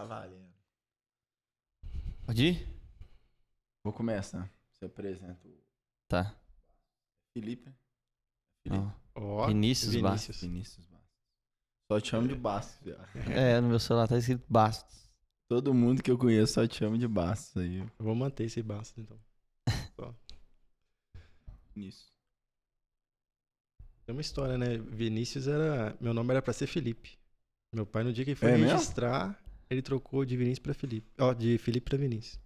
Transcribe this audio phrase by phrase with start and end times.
[0.00, 0.48] Tá valendo.
[2.24, 2.66] Pode ir?
[3.84, 4.50] Vou começar.
[4.72, 5.60] Você apresenta o
[6.08, 6.34] Tá.
[7.34, 7.70] Felipe.
[8.62, 8.90] Felipe.
[9.14, 9.46] Ó.
[9.46, 9.94] Vinícius.
[9.96, 10.40] Bastos.
[10.40, 11.10] Vinícius Bastos.
[11.92, 13.06] Só te chamo de Bastos, viado.
[13.30, 14.98] É, no meu celular tá escrito Bastos.
[15.50, 17.80] Todo mundo que eu conheço só te chama de Bastos aí.
[17.80, 19.20] Eu vou manter esse Bastos, então.
[21.76, 22.10] Vinícius.
[24.06, 24.78] Tem uma história, né?
[24.78, 25.94] Vinícius era.
[26.00, 27.18] Meu nome era pra ser Felipe.
[27.70, 28.72] Meu pai, no dia que ele foi É mesmo?
[28.72, 29.38] registrar,
[29.70, 31.08] ele trocou de Vinícius pra Felipe.
[31.18, 32.40] Ó, de Felipe pra Vinícius.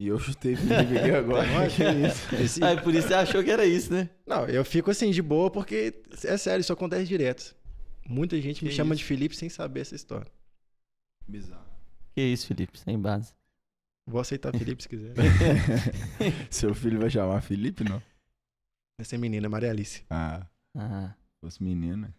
[0.00, 1.46] E eu chutei Felipe aqui agora.
[1.48, 2.34] Eu acho que isso?
[2.42, 4.10] Esse- Ah, por isso você achou que era isso, né?
[4.26, 7.54] Não, eu fico assim de boa porque é sério, isso acontece direto.
[8.08, 9.02] Muita gente me Que chama isso?
[9.02, 10.30] de Felipe sem saber essa história.
[11.28, 11.70] Bizarro.
[12.14, 13.32] Que isso, Felipe, sem base.
[14.08, 15.14] Vou aceitar Felipe se quiser.
[16.50, 18.02] Seu filho vai chamar Felipe, não?
[19.00, 20.04] Essa é menina, Maria Alice.
[20.10, 20.44] Ah,
[20.76, 22.12] Ah, fosse menino.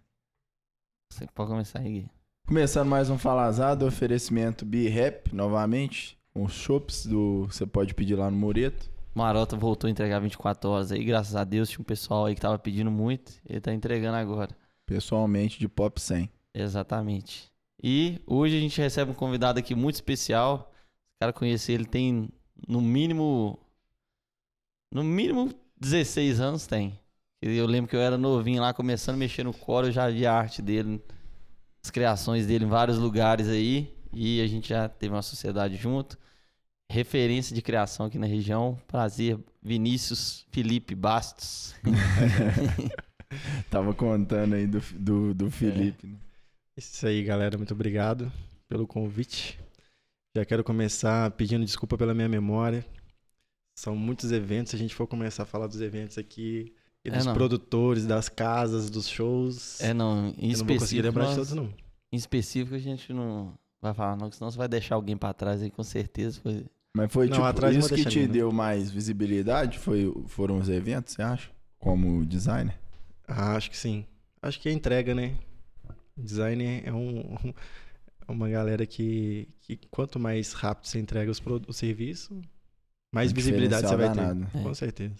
[1.12, 2.04] você pode começar aí.
[2.04, 2.12] Gui.
[2.46, 6.18] Começando mais um Falazado, oferecimento B-Rap, novamente.
[6.34, 7.46] Com os chops do.
[7.46, 8.92] Você pode pedir lá no Moreto.
[9.16, 11.70] Marota voltou a entregar 24 horas aí, graças a Deus.
[11.70, 13.32] Tinha um pessoal aí que tava pedindo muito.
[13.48, 14.56] Ele tá entregando agora.
[14.86, 16.30] Pessoalmente, de Pop 100.
[16.54, 17.50] Exatamente.
[17.82, 20.70] E hoje a gente recebe um convidado aqui muito especial.
[21.14, 22.30] Os caras conhecer ele tem
[22.68, 23.58] no mínimo.
[24.92, 25.50] No mínimo
[25.80, 27.00] 16 anos tem.
[27.42, 30.26] Eu lembro que eu era novinho lá, começando a mexer no core, eu já vi
[30.26, 31.02] a arte dele,
[31.84, 33.94] as criações dele em vários lugares aí.
[34.12, 36.18] E a gente já teve uma sociedade junto.
[36.90, 38.80] Referência de criação aqui na região.
[38.88, 41.76] Prazer, Vinícius Felipe Bastos.
[43.70, 46.08] Tava contando aí do, do, do Felipe.
[46.08, 46.18] né?
[46.78, 47.58] Isso aí, galera.
[47.58, 48.32] Muito obrigado
[48.70, 49.60] pelo convite.
[50.36, 52.86] Já quero começar pedindo desculpa pela minha memória.
[53.76, 54.70] São muitos eventos.
[54.70, 56.74] Se a gente for começar a falar dos eventos aqui,
[57.06, 57.34] e É, dos não.
[57.34, 61.36] produtores, das casas, dos shows, É, não, em eu não vou conseguir lembrar de nós-
[61.50, 61.74] todos, não.
[62.12, 65.34] Em específico a gente não vai falar não, que senão você vai deixar alguém pra
[65.34, 66.40] trás aí com certeza.
[66.42, 66.66] Foi...
[66.96, 69.80] Mas foi Não, tipo, atrás isso que te ninguém, deu mais visibilidade?
[69.80, 71.50] Foi, foram os eventos, você acha?
[71.80, 72.78] Como designer?
[73.28, 74.06] Ah, acho que sim.
[74.42, 75.36] Acho que é entrega, né?
[76.16, 77.20] Design é um,
[78.28, 82.40] é uma galera que, que quanto mais rápido você entrega os, o serviço,
[83.14, 84.22] mais Um visibilidade você vai ter.
[84.60, 84.62] É.
[84.64, 85.16] Com certeza.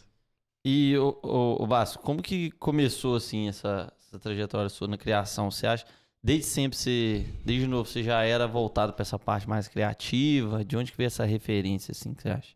[0.66, 1.20] E, o,
[1.62, 5.52] o, Vasco, como que começou assim essa, essa trajetória sua na criação?
[5.52, 5.86] Você acha,
[6.24, 10.64] desde sempre, você, desde novo, você já era voltado pra essa parte mais criativa?
[10.64, 12.56] De onde que veio essa referência, assim, que você acha?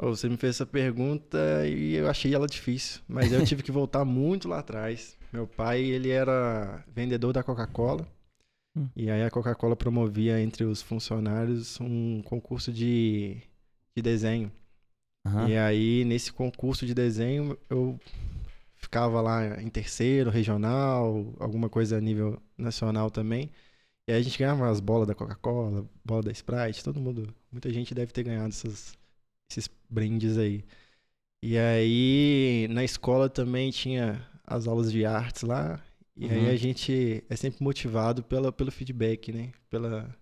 [0.00, 4.04] Você me fez essa pergunta e eu achei ela difícil, mas eu tive que voltar
[4.04, 5.16] muito lá atrás.
[5.32, 8.06] Meu pai, ele era vendedor da Coca-Cola.
[8.76, 8.88] Hum.
[8.96, 13.40] E aí a Coca-Cola promovia entre os funcionários um concurso de,
[13.96, 14.50] de desenho.
[15.26, 15.48] Aham.
[15.48, 17.98] E aí, nesse concurso de desenho, eu
[18.76, 23.50] ficava lá em terceiro, regional, alguma coisa a nível nacional também.
[24.08, 27.72] E aí a gente ganhava as bolas da Coca-Cola, bola da Sprite, todo mundo, muita
[27.72, 28.96] gente deve ter ganhado essas,
[29.50, 30.64] esses brindes aí.
[31.42, 35.82] E aí, na escola também tinha as aulas de artes lá.
[36.16, 36.48] E aí Uhum.
[36.48, 39.52] a gente é sempre motivado pela, pelo feedback, né?
[39.70, 40.14] Pela,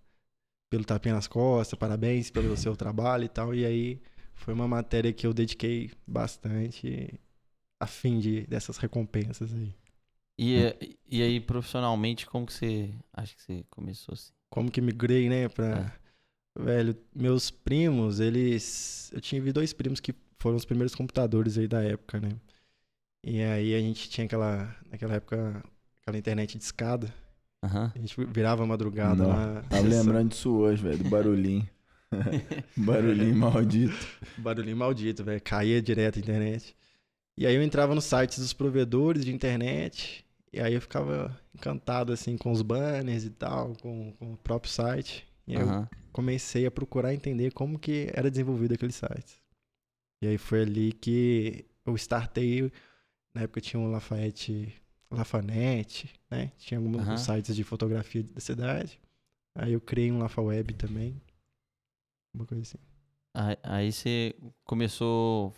[0.70, 3.54] pelo tapinha nas costas, parabéns pelo seu trabalho e tal.
[3.54, 4.00] E aí
[4.42, 7.18] foi uma matéria que eu dediquei bastante
[7.80, 9.74] a fim de, dessas recompensas aí.
[10.38, 14.32] E, e aí, profissionalmente, como que você acha que você começou assim?
[14.50, 15.92] Como que migrei, né, pra...
[16.58, 19.10] Velho, meus primos, eles...
[19.12, 22.36] Eu tive dois primos que foram os primeiros computadores aí da época, né?
[23.24, 24.76] E aí a gente tinha aquela...
[24.90, 25.64] Naquela época,
[26.02, 27.12] aquela internet de escada.
[27.64, 27.92] Aham.
[27.94, 29.62] A gente virava madrugada Não, lá.
[29.62, 31.68] Tava acessando- lembrando disso hoje, velho, do barulhinho.
[32.76, 34.06] barulhinho maldito.
[34.36, 35.40] Barulhinho maldito, velho.
[35.40, 36.76] Caía direto a internet.
[37.36, 40.24] E aí eu entrava nos sites dos provedores de internet.
[40.52, 44.70] E aí eu ficava encantado, assim, com os banners e tal, com, com o próprio
[44.70, 45.26] site.
[45.46, 45.88] E aí eu Aham.
[46.12, 49.42] comecei a procurar entender como que era desenvolvido aquele site.
[50.22, 52.70] E aí foi ali que eu startei.
[53.34, 54.74] Na época tinha um Lafayette,
[55.10, 56.52] Lafanete, né?
[56.58, 57.16] Tinha alguns Aham.
[57.16, 59.00] sites de fotografia da cidade.
[59.54, 61.20] Aí eu criei um Lafaweb também.
[62.34, 62.78] Uma coisa assim.
[63.34, 64.34] Aí, aí você
[64.64, 65.54] começou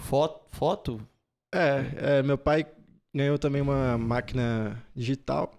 [0.00, 1.08] foto, foto?
[1.52, 2.66] É, é, meu pai
[3.14, 5.52] ganhou também uma máquina digital.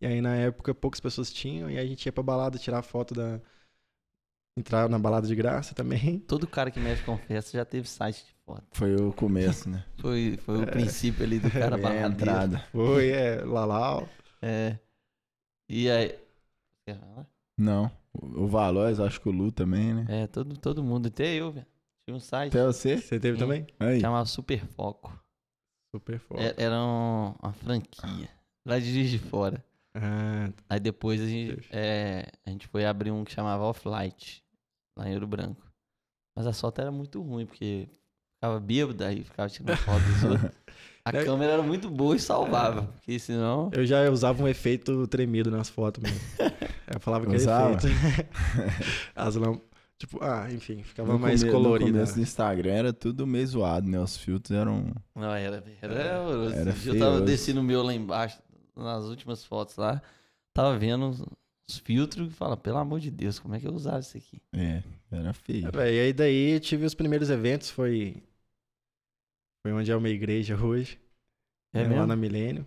[0.00, 1.70] E aí na época poucas pessoas tinham.
[1.70, 3.40] E aí a gente ia pra balada tirar foto da.
[4.58, 6.18] Entrar na balada de graça também.
[6.28, 8.64] Todo cara que mexe com festa já teve site de foto.
[8.72, 9.82] Foi o começo, né?
[9.98, 12.12] Foi, foi o princípio ali do cara É a baladeiro.
[12.12, 12.58] entrada.
[12.72, 14.06] Foi, é, Lalau.
[14.42, 14.76] É.
[15.68, 16.18] E aí.
[17.56, 17.90] Não.
[18.14, 20.04] O Valois, acho que o Lu também, né?
[20.08, 21.66] É, todo, todo mundo, até eu, velho.
[22.06, 22.98] Tinha um site Até você?
[22.98, 23.44] Você teve Sim.
[23.44, 23.66] também?
[23.80, 24.00] Aí.
[24.00, 25.18] chamava Super Foco.
[25.94, 26.42] Super foda.
[26.42, 28.28] É- Era um- uma franquia.
[28.66, 29.64] Lá de Juiz de Fora.
[29.94, 34.42] Ah, Aí depois a gente, é, a gente foi abrir um que chamava Off-Light,
[34.98, 35.62] lá em Ouro Branco.
[36.36, 37.88] Mas a foto era muito ruim, porque
[38.36, 40.50] ficava bêbado, aí ficava tirando foto dos outros.
[41.04, 41.24] A É.
[41.24, 43.70] câmera era muito boa e salvava, porque senão...
[43.72, 46.20] eu já usava um efeito tremido nas fotos mesmo.
[46.94, 47.74] Eu falava que era Usava?
[47.76, 47.96] efeito.
[49.14, 49.72] As lâmpadas.
[49.98, 51.90] Tipo, ah, enfim, ficava No mais come- colorido.
[51.90, 54.00] No começo do Instagram era tudo meio zoado, né?
[54.00, 54.92] Os filtros eram...
[55.14, 56.54] Não, era, era horroroso.
[56.56, 58.42] Era dia eu tava descendo o meu lá embaixo,
[58.76, 60.02] nas últimas fotos lá,
[60.52, 61.20] tava vendo os,
[61.68, 64.42] os filtros e fala, pelo amor de Deus, como é que eu usava isso aqui?
[64.52, 65.68] É, era feio.
[65.78, 68.20] É, e aí daí eu tive os primeiros eventos, foi.
[69.62, 70.98] Foi onde é uma igreja hoje.
[71.72, 72.00] É né, mesmo?
[72.00, 72.66] Lá na Milênio.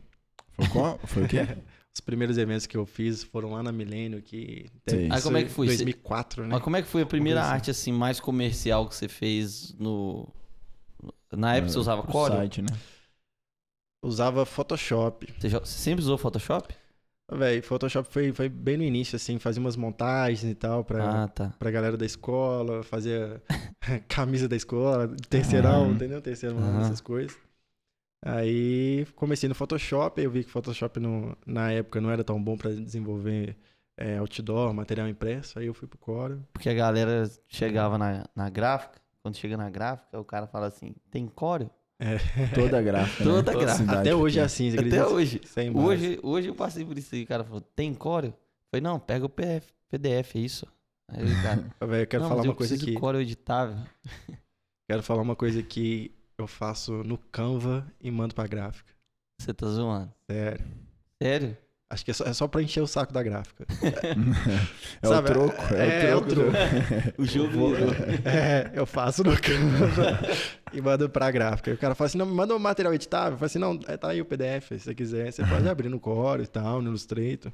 [0.54, 0.98] Foi, qual?
[1.00, 1.40] Foi o quê?
[1.98, 4.66] Os primeiros eventos que eu fiz foram lá na Milênio, que.
[4.88, 5.08] Sei.
[5.10, 5.68] Ah, como é que foi?
[5.68, 6.50] 2004, né?
[6.52, 7.52] Mas como é que foi a primeira assim.
[7.54, 10.28] arte assim mais comercial que você fez no
[11.32, 12.38] na época você No- usava no Corel?
[12.38, 12.68] site, né?
[14.04, 15.34] Usava Photoshop.
[15.40, 16.76] Você, já- você sempre usou Photoshop?
[17.32, 21.28] Véi, Photoshop foi, foi bem no início, assim, fazia umas montagens e tal pra, Ah,
[21.28, 21.54] tá.
[21.58, 23.42] pra galera da escola, fazia
[24.08, 25.94] camisa da escola, terceirão, Ah.
[25.94, 26.22] entendeu?
[26.22, 26.82] Terceirão, Aham.
[26.82, 27.36] essas coisas.
[28.26, 32.42] Aí comecei no Photoshop, aí eu vi que Photoshop no, na época não era tão
[32.42, 33.56] bom pra desenvolver
[33.96, 36.40] é, outdoor, material impresso, aí eu fui pro Corel.
[36.52, 40.96] Porque a galera chegava na, na gráfica, quando chega na gráfica, o cara fala assim,
[41.12, 41.70] tem Corel?
[42.56, 43.24] Toda gráfica.
[43.24, 43.32] né?
[43.32, 43.78] Toda gráfica.
[43.78, 45.42] Cidade Até hoje é assim, você Até hoje.
[45.74, 48.32] Hoje, hoje eu passei por isso aí, o cara falou, tem Corel?
[48.32, 48.38] Eu
[48.72, 50.68] falei, não, pega o PDF, PDF é isso.
[51.08, 51.64] Aí o cara,
[52.02, 53.00] eu quero não, falar uma eu coisa preciso aqui.
[53.00, 53.78] Corel editável.
[54.90, 58.94] Quero falar uma coisa que eu faço no Canva e mando pra gráfica.
[59.40, 60.12] Você tá zoando.
[60.30, 60.66] Sério.
[61.22, 61.58] Sério?
[61.88, 63.66] Acho que é só, é só pra encher o saco da gráfica.
[65.02, 65.74] é Sabe, o troco.
[65.76, 66.52] É, é, o é o troco.
[67.20, 67.76] O jogo.
[68.26, 70.20] É, eu faço no Canva
[70.74, 71.70] e mando pra gráfica.
[71.70, 73.34] E o cara fala assim, não, me manda um material editável.
[73.34, 75.32] Eu falo assim, não, é, tá aí o PDF, se você quiser.
[75.32, 77.52] Você pode abrir no Core e tal, no Illustrator.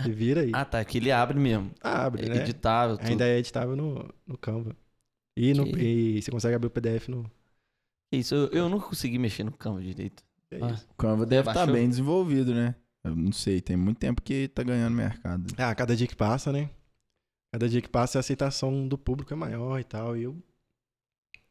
[0.00, 0.50] Você vira aí.
[0.52, 1.70] Ah, tá, que ele abre mesmo.
[1.80, 2.36] Abre, É né?
[2.38, 3.08] editável, tudo.
[3.08, 4.74] Ainda é editável no, no Canva.
[5.38, 7.30] E, no, e você consegue abrir o PDF no...
[8.12, 10.22] Isso, eu, eu nunca consegui mexer no Canva direito.
[10.50, 10.78] É Ah.
[10.90, 11.74] O Canva deve estar Baixou?
[11.74, 12.74] bem desenvolvido, né?
[13.02, 15.52] Eu não sei, tem muito tempo que tá ganhando mercado.
[15.58, 16.70] Ah, cada dia que passa, né?
[17.52, 20.16] Cada dia que passa a aceitação do público é maior e tal.
[20.16, 20.40] E eu,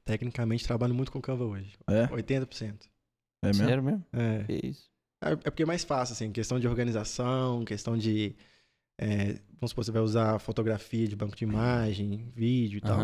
[0.06, 1.74] tecnicamente, trabalho muito com o Canva hoje.
[1.90, 2.08] É?
[2.08, 2.88] 80%.
[3.44, 3.66] É mesmo?
[3.66, 4.06] Sério mesmo?
[4.14, 4.44] É.
[4.44, 4.90] Que isso?
[5.24, 8.36] É é porque é mais fácil, assim, questão de organização, questão de.
[9.00, 13.00] é, vamos supor, você vai usar fotografia de banco de imagem, vídeo e tal.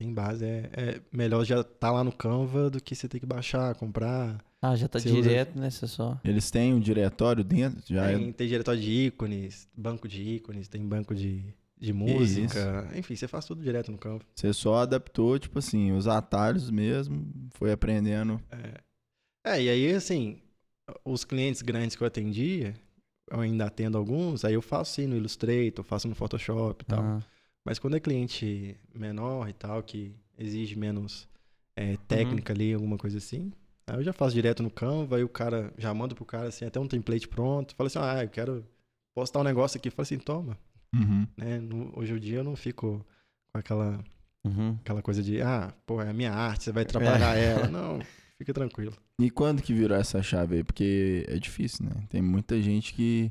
[0.00, 0.08] Aham.
[0.08, 3.26] Em base, é, é melhor já estar lá no Canva do que você ter que
[3.26, 4.42] baixar, comprar.
[4.62, 5.70] Ah, já tá Você usa- direto, né?
[5.70, 6.20] Você só.
[6.24, 7.82] Eles têm um diretório dentro?
[7.86, 8.32] Já tem, é...
[8.32, 11.44] tem diretório de ícones, banco de ícones, tem banco de,
[11.80, 12.88] de música.
[12.94, 14.24] Enfim, você faz tudo direto no Canva.
[14.34, 18.40] Você só adaptou, tipo assim, os atalhos mesmo, foi aprendendo.
[19.44, 19.54] É.
[19.56, 20.40] é, e aí, assim,
[21.04, 22.74] os clientes grandes que eu atendia,
[23.30, 27.00] eu ainda atendo alguns, aí eu faço sim no Illustrator, faço no Photoshop e tal.
[27.02, 27.20] Ah,
[27.68, 31.28] Mas quando é cliente menor e tal, que exige menos
[31.76, 33.52] é, técnica ali, alguma coisa assim,
[33.86, 36.64] aí eu já faço direto no Canva, aí o cara já manda pro cara assim,
[36.64, 37.74] até um template pronto.
[37.74, 38.64] Fala assim, ah, eu quero
[39.14, 39.90] postar um negócio aqui.
[39.90, 40.56] Fala assim, toma.
[40.94, 41.26] Uhum.
[41.36, 41.58] Né?
[41.58, 43.04] No- hoje em dia eu não fico
[43.52, 44.02] com aquela,
[44.46, 44.78] uhum.
[44.80, 47.68] aquela coisa de, ah, pô, é a minha arte, você vai trabalhar ela.
[47.68, 47.98] Não,
[48.38, 48.94] fica tranquilo.
[49.20, 50.64] E quando que virou essa chave aí?
[50.64, 52.06] Porque é difícil, né?
[52.08, 53.30] Tem muita gente que,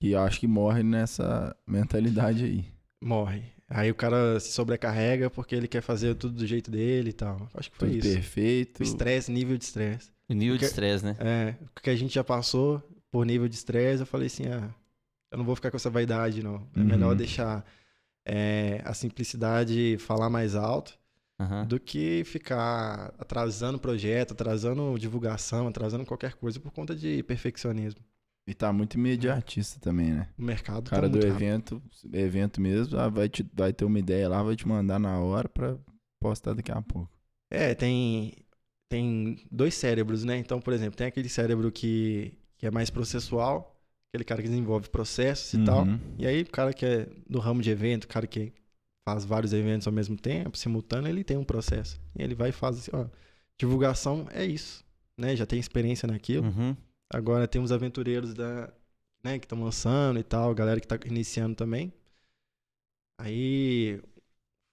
[0.00, 2.74] que acho que morre nessa mentalidade aí.
[3.04, 3.53] Morre.
[3.76, 7.48] Aí o cara se sobrecarrega porque ele quer fazer tudo do jeito dele e tal.
[7.54, 8.14] Acho que foi Tudo isso.
[8.14, 8.82] perfeito.
[8.82, 10.10] Estresse, nível de estresse.
[10.28, 11.16] O nível de Porque- estresse, né?
[11.18, 14.70] É, o que a gente já passou por nível de estresse, eu falei assim, ah,
[15.30, 16.66] eu não vou ficar com essa vaidade, não.
[16.76, 16.84] É Uhum.
[16.86, 17.64] melhor deixar
[18.24, 20.96] é, a simplicidade falar mais alto
[21.40, 21.66] Aham.
[21.66, 28.00] do que ficar atrasando projeto, atrasando divulgação, atrasando qualquer coisa por conta de perfeccionismo.
[28.46, 30.28] E tá muito imediatista também, né?
[30.38, 31.42] O mercado O cara tá do muito rápido.
[31.42, 31.82] evento,
[32.12, 35.48] evento mesmo, ah, vai, te, vai ter uma ideia lá, vai te mandar na hora
[35.48, 35.78] pra
[36.20, 37.10] postar daqui a pouco.
[37.50, 38.34] É, tem,
[38.90, 40.36] tem dois cérebros, né?
[40.36, 43.80] Então, por exemplo, tem aquele cérebro que, que é mais processual,
[44.12, 45.84] aquele cara que desenvolve processos e tal.
[45.84, 45.98] Uhum.
[46.18, 48.52] E aí, o cara que é do ramo de evento, o cara que
[49.08, 51.98] faz vários eventos ao mesmo tempo, simultâneo, ele tem um processo.
[52.14, 53.06] E ele vai e faz assim, ó,
[53.58, 54.84] divulgação é isso,
[55.18, 55.34] né?
[55.34, 56.46] Já tem experiência naquilo.
[56.46, 56.76] Uhum.
[57.12, 58.72] Agora tem os aventureiros da,
[59.24, 61.92] né, que estão lançando e tal, galera que tá iniciando também.
[63.20, 64.00] Aí,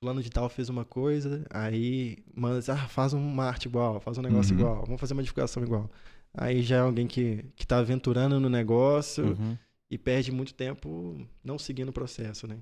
[0.04, 4.22] fulano de tal fez uma coisa, aí manda, ah, faz uma arte igual, faz um
[4.22, 4.60] negócio Uhum.
[4.60, 5.90] igual, vamos fazer uma divulgação igual.
[6.34, 9.58] Aí já é alguém que, que tá aventurando no negócio, Uhum.
[9.90, 12.58] e perde muito tempo não seguindo o processo, né?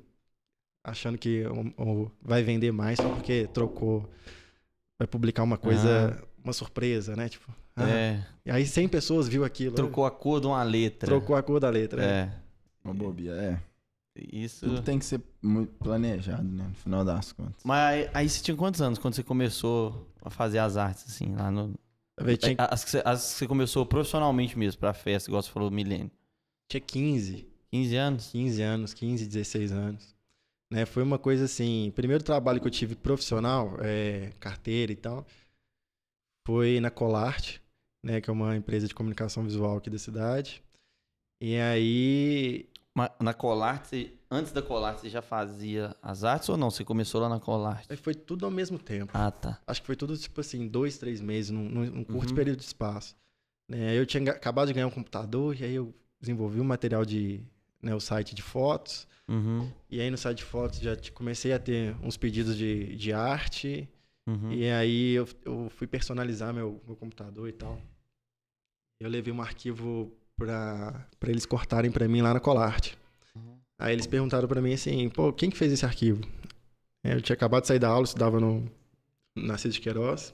[0.84, 4.10] Achando que o- o- vai vender mais só porque trocou
[5.00, 7.30] vai publicar uma coisa, uma surpresa, né?
[7.30, 7.56] Tipo, ah,
[7.88, 8.24] É.
[8.46, 9.76] e aí 100 pessoas viu aquilo.
[9.76, 11.08] Trocou a cor de uma letra.
[11.08, 12.02] Trocou a cor da letra.
[12.02, 12.08] né?
[12.08, 12.32] É.
[12.84, 13.60] Uma bobia, é.
[14.34, 14.66] Isso.
[14.66, 16.66] Tudo tem que ser muito planejado, né?
[16.68, 17.62] No final das contas.
[17.64, 21.34] Mas aí, aí você tinha quantos anos quando você começou a fazer as artes, assim,
[21.36, 21.74] lá no.
[22.18, 25.50] Eu tinha, As, que você, as que você começou profissionalmente mesmo pra festa, igual você
[25.50, 26.12] falou, milênio.
[26.68, 28.28] tinha 15, 15 anos?
[28.32, 30.16] 15 anos, 15, 16 anos.
[30.70, 30.86] Né?
[30.86, 35.26] Foi uma coisa assim, primeiro trabalho que eu tive profissional, é, carteira e tal,
[36.46, 37.62] foi na Colarte,
[38.04, 40.64] né, que é uma empresa de comunicação visual aqui da cidade.
[41.42, 42.68] E aí,
[43.20, 46.70] na Colarte, antes da Colarte, você já fazia as artes ou não?
[46.70, 47.96] Você começou lá na Colarte?
[47.98, 49.12] foi tudo ao mesmo tempo.
[49.14, 49.60] Ah, tá.
[49.66, 52.36] Acho que foi tudo, tipo assim, dois, três meses, num, num- curto Uhum.
[52.36, 53.16] período de espaço.
[53.70, 53.98] Né?
[53.98, 57.42] Eu tinha acabado de ganhar um computador, e aí eu desenvolvi um material de,
[57.82, 59.08] né, o site de fotos.
[59.28, 59.72] Uhum.
[59.90, 63.88] E aí no site de fotos já comecei a ter uns pedidos de, de arte.
[64.30, 64.52] Uhum.
[64.52, 67.80] E aí eu, eu fui personalizar meu, meu computador e tal.
[69.00, 72.98] Eu levei um arquivo pra, pra eles cortarem pra mim lá na Colarte.
[73.36, 73.58] Uhum.
[73.80, 76.22] Aí eles perguntaram pra mim assim, pô, quem que fez esse arquivo?
[77.04, 78.70] É, Eu tinha acabado de sair da aula, estudava no,
[79.36, 80.34] na Cid de Queiroz.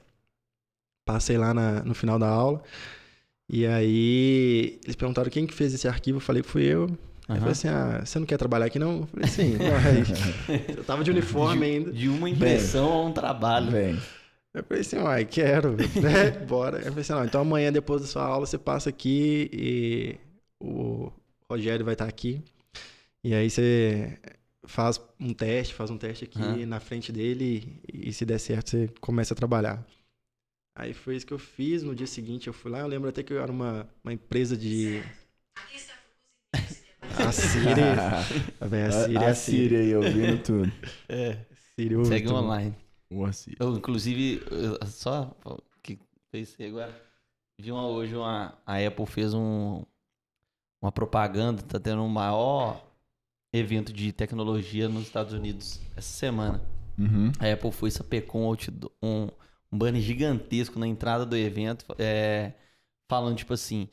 [1.05, 2.63] Passei lá na- no final da aula.
[3.47, 6.87] E aí eles perguntaram quem que fez esse arquivo, eu falei que fui eu.
[7.27, 8.99] Aí eu falei assim, ah, você não quer trabalhar aqui não?
[8.99, 9.57] Eu falei, sim.
[10.77, 11.91] Eu tava de uniforme ainda.
[11.91, 13.71] De uma impressão a um trabalho.
[13.71, 13.99] Vem.
[14.53, 16.31] Eu falei assim, uai, quero, né?
[16.47, 16.77] Bora.
[16.77, 20.15] Eu falei assim, não, então amanhã depois da sua aula você passa aqui e
[20.61, 21.11] o
[21.49, 22.41] Rogério vai estar aqui.
[23.23, 24.17] E aí você
[24.67, 26.65] faz um teste, faz um teste aqui Aham.
[26.67, 29.85] na frente dele e, se der certo você começa a trabalhar.
[30.77, 31.83] Aí foi isso que eu fiz.
[31.83, 32.79] No dia seguinte eu fui lá.
[32.79, 35.01] Eu lembro até que eu era uma, uma empresa de.
[37.17, 37.81] A Siri.
[38.61, 39.57] A Siri é a a Siri.
[39.69, 40.71] Siri aí, ouvindo tudo.
[41.09, 41.37] É.
[41.75, 42.37] Siri ouve Segue tudo.
[42.39, 42.75] online.
[43.09, 43.57] O Siri.
[43.59, 45.35] Eu, inclusive, eu- só
[45.81, 45.99] que
[46.31, 46.93] fez agora.
[47.59, 49.83] Vi uma, hoje uma, a Apple fez um,
[50.81, 52.83] uma propaganda, tá tendo um maior
[53.53, 56.61] evento de tecnologia nos Estados Unidos essa semana.
[56.97, 57.31] Uhum.
[57.39, 59.29] A Apple foi sapecou um, outdoor- um,
[59.71, 62.51] um banner gigantesco na entrada do evento, é,
[63.09, 63.87] falando tipo assim,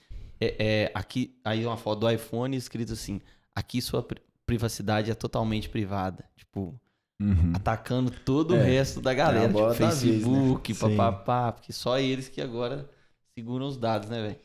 [0.58, 3.20] é, é, aqui aí uma foto do iPhone escrito assim,
[3.54, 6.78] aqui sua pri- privacidade é totalmente privada, tipo
[7.20, 7.52] Uhum.
[7.54, 9.90] atacando todo o É, resto da é galera, tipo da vez, né?
[9.90, 10.96] Facebook, Sim.
[10.96, 12.88] papapá, porque só eles que agora
[13.34, 14.37] seguram os dados, né, velho?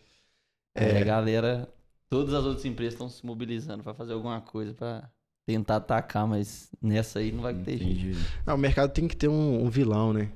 [0.76, 1.02] É.
[1.02, 1.68] a galera,
[2.08, 5.10] todas as outras empresas estão se mobilizando pra fazer alguma coisa pra
[5.44, 8.20] tentar atacar, mas nessa aí não vai ter jeito.
[8.46, 10.30] Não, o mercado tem que ter um, um vilão, né?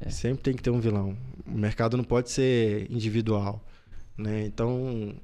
[0.00, 0.10] É.
[0.10, 1.16] Sempre tem que ter um vilão.
[1.46, 3.64] O mercado não pode ser individual,
[4.18, 4.44] né?
[4.46, 5.14] Então,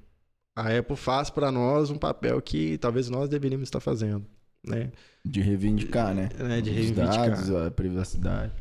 [0.56, 4.24] a Apple faz para nós um papel que talvez nós deveríamos estar fazendo,
[4.66, 4.92] né?
[5.24, 6.28] De reivindicar, né?
[6.38, 7.30] É, de Os reivindicar.
[7.30, 8.52] dados, a privacidade.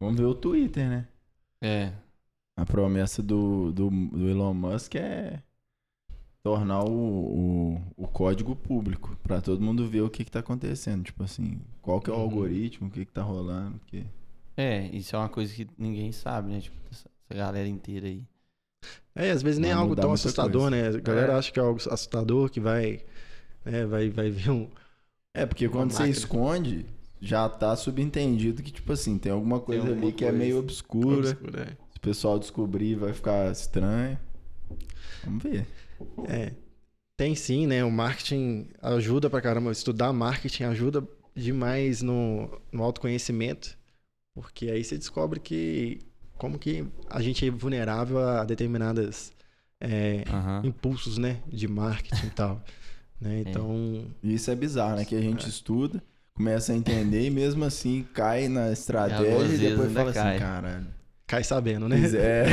[0.00, 1.08] Vamos ver o Twitter, né?
[1.62, 1.92] É.
[2.56, 5.42] A promessa do, do, do Elon Musk é
[6.42, 6.90] tornar o,
[7.76, 11.04] o, o código público para todo mundo ver o que, que tá acontecendo.
[11.04, 12.22] Tipo assim, qual que é o Uhum.
[12.22, 13.78] algoritmo, o que, que tá rolando.
[13.78, 14.04] Porque...
[14.56, 16.60] É, isso é uma coisa que ninguém sabe, né?
[16.60, 18.26] Tipo, essa, essa galera inteira aí.
[19.22, 20.88] É, às vezes nem é algo tão assustador, né?
[20.88, 21.36] A galera É.
[21.36, 23.02] acha que é algo assustador, que vai,
[23.64, 24.68] né, vai, vai vir um...
[25.34, 26.86] É, porque quando você esconde,
[27.20, 30.38] já tá subentendido que, tipo assim, tem alguma coisa alguma ali que é coisa.
[30.44, 31.30] meio obscura.
[31.30, 31.66] obscuro, é.
[31.66, 34.18] Se o pessoal descobrir, vai ficar estranho.
[35.24, 35.66] Vamos ver.
[36.26, 36.52] É.
[37.16, 37.84] Tem sim, né?
[37.84, 39.70] O marketing ajuda pra caramba.
[39.70, 43.76] Estudar marketing ajuda demais no, no autoconhecimento.
[44.34, 45.98] Porque aí você descobre que
[46.40, 49.30] como que a gente é vulnerável a determinadas
[49.78, 50.62] é, Aham.
[50.64, 51.36] impulsos, né?
[51.46, 52.60] De marketing e tal.
[53.22, 53.40] Né?
[53.46, 55.04] Então, E isso é bizarro, né?
[55.04, 59.92] Que a gente estuda, começa a entender e mesmo assim cai na estratégia e depois
[59.92, 60.28] fala cai.
[60.30, 60.86] assim, caralho.
[61.26, 61.98] cai sabendo, né?
[61.98, 62.44] Pois é.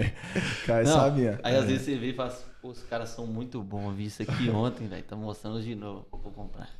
[0.64, 1.38] cai Não, sabendo.
[1.42, 3.84] Aí às vezes você vê e fala assim, os caras são muito bons.
[3.84, 5.02] Eu vi isso aqui ontem, velho.
[5.02, 6.06] Tá mostrando de novo.
[6.10, 6.70] Vou comprar.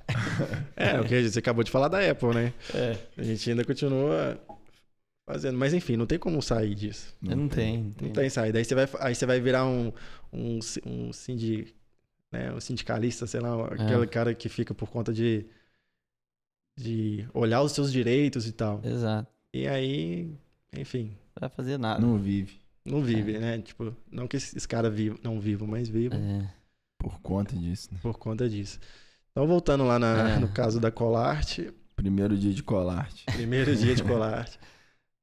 [0.74, 2.54] É, o que você acabou de falar da Apple, né?
[2.74, 2.96] É.
[3.18, 4.40] A gente ainda continua
[5.32, 5.56] fazendo.
[5.58, 7.14] Mas enfim, não tem como sair disso.
[7.20, 8.08] Não, tem, não tem.
[8.08, 8.58] Não tem saída.
[8.58, 9.92] Aí você vai, aí você vai virar um,
[10.32, 11.74] um, um, sindi,
[12.32, 15.46] né, um sindicalista, sei lá, aquele cara que fica por conta de,
[16.76, 18.80] de olhar os seus direitos e tal.
[18.84, 19.30] Exato.
[19.52, 20.34] E aí,
[20.76, 22.00] enfim, Não vai fazer nada.
[22.00, 23.58] Não vive não vive, né?
[23.58, 26.50] Tipo, não que esses caras vivam, não vivam, mas vivam É.
[26.96, 27.98] por conta disso, né?
[28.00, 28.80] por conta disso.
[29.30, 30.38] Então, voltando lá na- É.
[30.38, 33.26] no caso da Colarte, Primeiro dia de colarte.
[33.26, 34.58] primeiro dia de Colarte,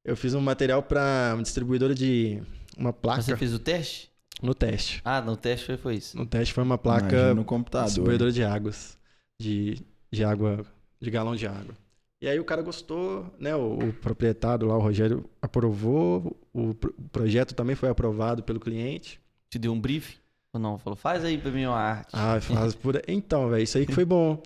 [0.06, 2.42] eu fiz um material para uma distribuidora de
[2.78, 4.10] uma placa Você fez o teste?
[4.42, 5.02] no teste.
[5.04, 6.16] Ah, no teste foi, foi isso.
[6.18, 7.88] No teste foi uma placa Imagina no computador.
[7.88, 8.98] distribuidora de águas,
[9.40, 9.82] de,
[10.12, 10.66] de água,
[11.02, 11.74] de galão de água.
[12.22, 13.56] E aí o cara gostou, né?
[13.56, 16.36] O, o proprietário lá, o Rogério, aprovou.
[16.54, 19.20] O, o projeto também foi aprovado pelo cliente.
[19.50, 20.18] Te deu um brief?
[20.54, 20.78] Ou não?
[20.78, 22.10] Falou, faz aí pra mim uma arte.
[22.14, 23.02] Ah, faz por...
[23.08, 24.42] Então, velho, isso aí que foi bom.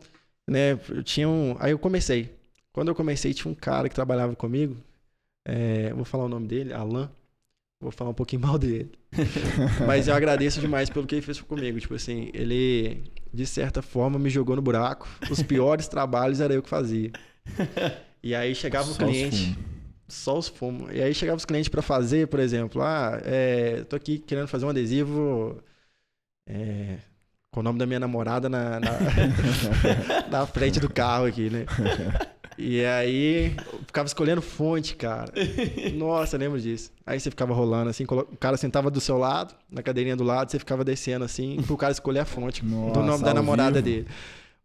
[0.47, 0.73] Né?
[0.89, 1.55] Eu tinha um...
[1.59, 2.35] Aí eu comecei.
[2.73, 4.75] Quando eu comecei, tinha um cara que trabalhava comigo.
[5.49, 7.11] É, Vou falar o nome dele, Alan.
[7.81, 8.91] Vou falar um pouquinho mal dele.
[9.87, 11.79] Mas eu agradeço demais pelo que ele fez comigo.
[11.79, 15.07] Tipo assim, ele, de certa forma, me jogou no buraco.
[15.31, 17.11] Os piores trabalhos era eu que fazia.
[18.21, 19.57] E aí chegava o cliente.
[20.05, 20.93] Só os fumos.
[20.93, 24.65] E aí chegava os clientes pra fazer, por exemplo, ah, é, tô aqui querendo fazer
[24.65, 25.63] um adesivo
[26.45, 26.97] é,
[27.49, 28.91] com o nome da minha namorada na, na,
[30.29, 31.65] na frente do carro aqui, né?
[32.61, 35.31] E aí eu ficava escolhendo fonte, cara.
[35.95, 36.91] Nossa, eu lembro disso.
[37.05, 40.51] Aí você ficava rolando assim, o cara sentava do seu lado, na cadeirinha do lado,
[40.51, 44.03] você ficava descendo assim, pro cara escolher a fonte do Nossa, nome da namorada vivo.
[44.03, 44.07] dele.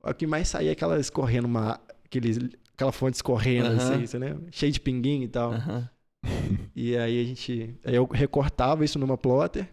[0.03, 1.81] O que mais saía é aquela escorrendo uma.
[2.05, 2.39] Aqueles,
[2.75, 4.43] aquela fonte escorrendo, assim, você lembra?
[4.51, 5.53] Cheio de pinguim e tal.
[6.75, 7.75] E aí a gente.
[7.85, 9.69] Aí eu recortava isso numa plotter.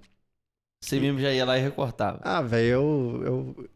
[0.84, 2.20] Você mesmo já ia lá e recortava.
[2.22, 3.70] Ah, velho, eu, eu.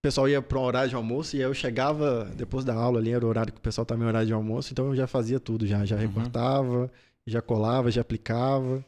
[0.00, 2.98] O pessoal ia para um horário de almoço e aí eu chegava depois da aula
[2.98, 5.06] ali, era o horário que o pessoal estava em horário de almoço, então eu já
[5.06, 6.00] fazia tudo, já, já Uhum.
[6.00, 6.90] recortava,
[7.26, 8.82] já colava, já aplicava.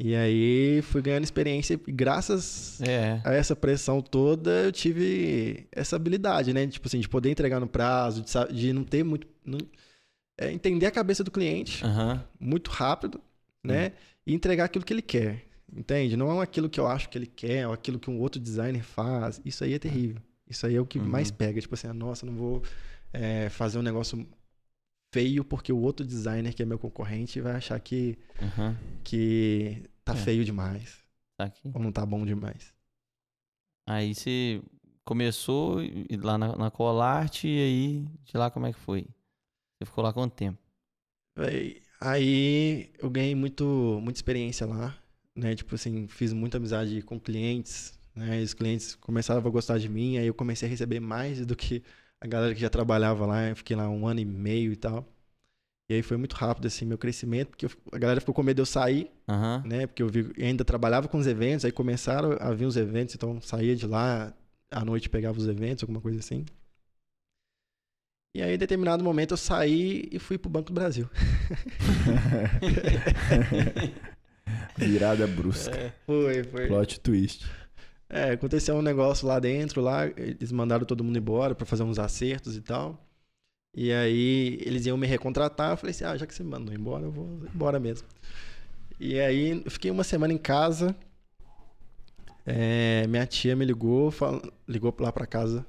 [0.00, 3.20] E aí fui ganhando experiência e graças É.
[3.24, 6.66] a essa pressão toda, eu tive essa habilidade, né?
[6.66, 9.28] Tipo assim, de poder entregar no prazo, de, de não ter muito.
[9.46, 9.58] não-
[10.36, 12.20] é, entender a cabeça do cliente Aham.
[12.40, 13.20] muito rápido,
[13.62, 13.92] né?
[14.26, 15.44] E entregar aquilo que ele quer.
[15.72, 16.16] Entende?
[16.16, 18.82] Não é aquilo que eu acho que ele quer, ou aquilo que um outro designer
[18.82, 19.40] faz.
[19.44, 20.16] Isso aí é terrível.
[20.48, 21.06] Isso aí é o que Uhum.
[21.06, 21.60] mais pega.
[21.60, 22.62] Tipo assim, ah, nossa, não vou
[23.12, 24.26] é, fazer um negócio
[25.12, 28.76] feio porque o outro designer que é meu concorrente vai achar que, Aham.
[29.04, 30.16] que tá É.
[30.16, 31.02] feio demais.
[31.36, 31.70] Tá aqui.
[31.74, 32.74] Ou não tá bom demais.
[33.86, 34.62] Aí você
[35.04, 35.78] começou
[36.22, 39.02] lá na, na Colarte e aí de lá como é que foi?
[39.78, 40.58] Você ficou lá quanto tempo?
[41.36, 43.64] Véi, Aí eu ganhei muito,
[44.02, 44.98] muita experiência lá,
[45.36, 45.54] né?
[45.54, 48.40] Tipo assim, fiz muita amizade com clientes, né?
[48.40, 51.56] E os clientes começaram a gostar de mim, aí eu comecei a receber mais do
[51.56, 51.82] que
[52.20, 53.48] a galera que já trabalhava lá.
[53.48, 55.06] Eu fiquei lá um ano e meio e tal.
[55.90, 58.56] E aí foi muito rápido, assim, meu crescimento, porque eu- a galera ficou com medo
[58.56, 59.62] de eu sair, Aham.
[59.66, 59.86] né?
[59.86, 63.14] Porque eu vi, eu ainda trabalhava com os eventos, aí começaram a vir os eventos,
[63.14, 64.32] então eu saía de lá,
[64.70, 66.44] à noite pegava os eventos, alguma coisa assim.
[68.34, 71.06] E aí, em determinado momento, eu saí e fui pro Banco do Brasil.
[74.78, 75.76] Virada brusca.
[75.76, 75.92] É.
[76.06, 76.66] Foi, foi.
[76.66, 77.46] Plot twist.
[78.12, 81.98] É, aconteceu um negócio lá dentro, lá, eles mandaram todo mundo embora pra fazer uns
[81.98, 83.02] acertos e tal.
[83.74, 87.04] E aí eles iam me recontratar, eu falei assim, ah, já que você mandou embora,
[87.04, 88.08] eu vou embora mesmo.
[89.00, 90.96] E aí eu fiquei uma semana em casa,
[92.46, 95.64] é, minha tia me ligou, fal- ligou lá pra casa,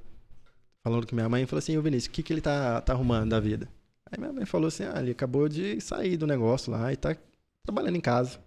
[0.84, 3.30] falando com minha mãe, falou assim, ô Vinícius, o que, que ele tá, tá arrumando
[3.30, 3.68] da vida?
[4.10, 7.16] Aí minha mãe falou assim, ah, ele acabou de sair do negócio lá e tá
[7.66, 8.40] trabalhando em casa.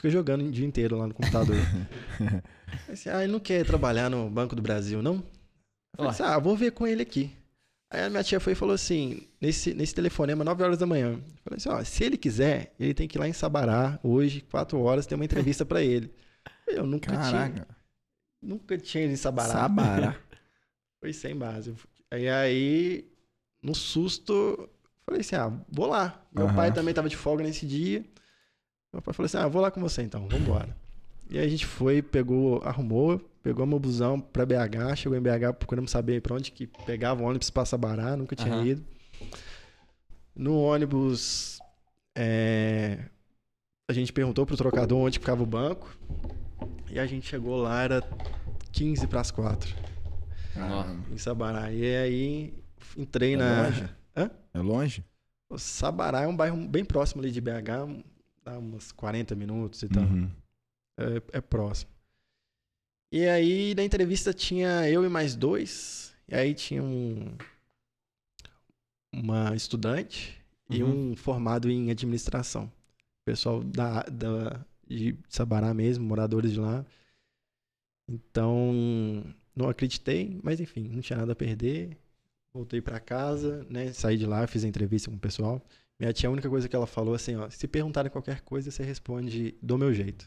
[0.00, 1.54] Fica jogando o dia inteiro lá no computador.
[2.88, 5.16] Aí assim, ah, ele não quer trabalhar no Banco do Brasil, não?
[5.16, 7.30] Eu falei assim, ah, vou ver com ele aqui.
[7.90, 11.10] Aí a minha tia foi e falou assim, nesse, nesse telefonema, 9 horas da manhã.
[11.10, 14.40] Eu falei assim, ó, se ele quiser, ele tem que ir lá em Sabará, hoje,
[14.40, 16.10] 4 horas, tem uma entrevista pra ele.
[16.66, 17.68] Eu nunca tinha, Caraca.
[18.40, 19.52] nunca tinha ido em Sabará.
[19.52, 20.16] Sabará.
[20.98, 21.74] Foi sem base.
[22.10, 23.04] Aí, aí,
[23.62, 24.66] no susto,
[25.04, 26.24] falei assim, ah, vou lá.
[26.32, 26.56] Meu Aham.
[26.56, 28.02] pai também tava de folga nesse dia.
[28.92, 30.76] Meu pai falou assim, ah, vou lá com você então, vambora.
[31.28, 35.52] E aí a gente foi, pegou, arrumou, pegou meu busão pra BH, chegou em BH
[35.58, 38.66] procurando saber pra onde que pegava o ônibus pra Sabará, nunca tinha Aham.
[38.66, 38.84] ido.
[40.34, 41.62] No ônibus,
[42.16, 42.98] é,
[43.88, 45.96] a gente perguntou pro trocador onde ficava o banco.
[46.90, 48.02] E a gente chegou lá, era
[48.72, 49.72] 15 pras 4
[50.54, 51.04] Caramba.
[51.12, 51.70] em Sabará.
[51.72, 52.54] E aí
[52.96, 53.62] entrei É na.
[53.62, 53.88] longe?
[54.16, 54.30] Hã?
[54.52, 55.04] É longe?
[55.48, 57.86] O Sabará é um bairro bem próximo ali de BH,
[58.50, 60.02] dá uns 40 minutos e tal.
[60.02, 60.30] Uhum.
[60.98, 61.90] É, é próximo.
[63.12, 66.14] E aí na entrevista tinha eu e mais dois.
[66.28, 67.36] E aí tinha um.
[69.12, 71.10] Uma estudante e Uhum.
[71.12, 72.70] um formado em administração.
[73.24, 76.86] Pessoal da, da, de Sabará mesmo, moradores de lá.
[78.08, 78.72] Então,
[79.54, 81.96] não acreditei, mas enfim, não tinha nada a perder.
[82.52, 83.92] Voltei pra casa, né?
[83.92, 85.64] Saí de lá, fiz a entrevista com o pessoal.
[86.00, 88.82] Minha tia, a única coisa que ela falou assim, ó, se perguntarem qualquer coisa, você
[88.82, 90.26] responde do meu jeito.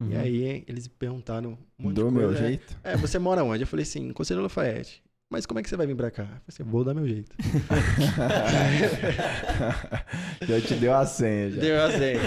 [0.00, 0.18] E Uhum.
[0.18, 2.74] aí eles perguntaram um monte de Do meu coisa, é, jeito.
[2.82, 3.62] É, você mora onde?
[3.62, 5.02] Eu falei assim, Conselheiro Lafayette.
[5.30, 6.22] Mas como é que você vai vir pra cá?
[6.22, 7.30] Eu falei assim, vou dar meu jeito.
[10.48, 11.50] já te deu a senha.
[11.50, 11.60] Já.
[11.60, 12.20] Deu a senha.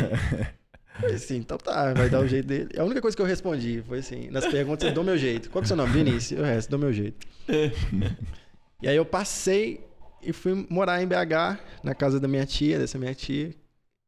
[0.99, 2.69] Falei assim, então tá, vai dar o jeito dele.
[2.78, 5.49] A única coisa que eu respondi foi assim, nas perguntas, eu dou meu jeito.
[5.49, 5.91] Qual que é o seu nome?
[5.91, 6.39] Vinícius.
[6.39, 7.26] O resto, dou meu jeito.
[8.82, 9.80] E aí eu passei
[10.25, 13.53] e fui morar em BH, na casa da minha tia, dessa minha tia,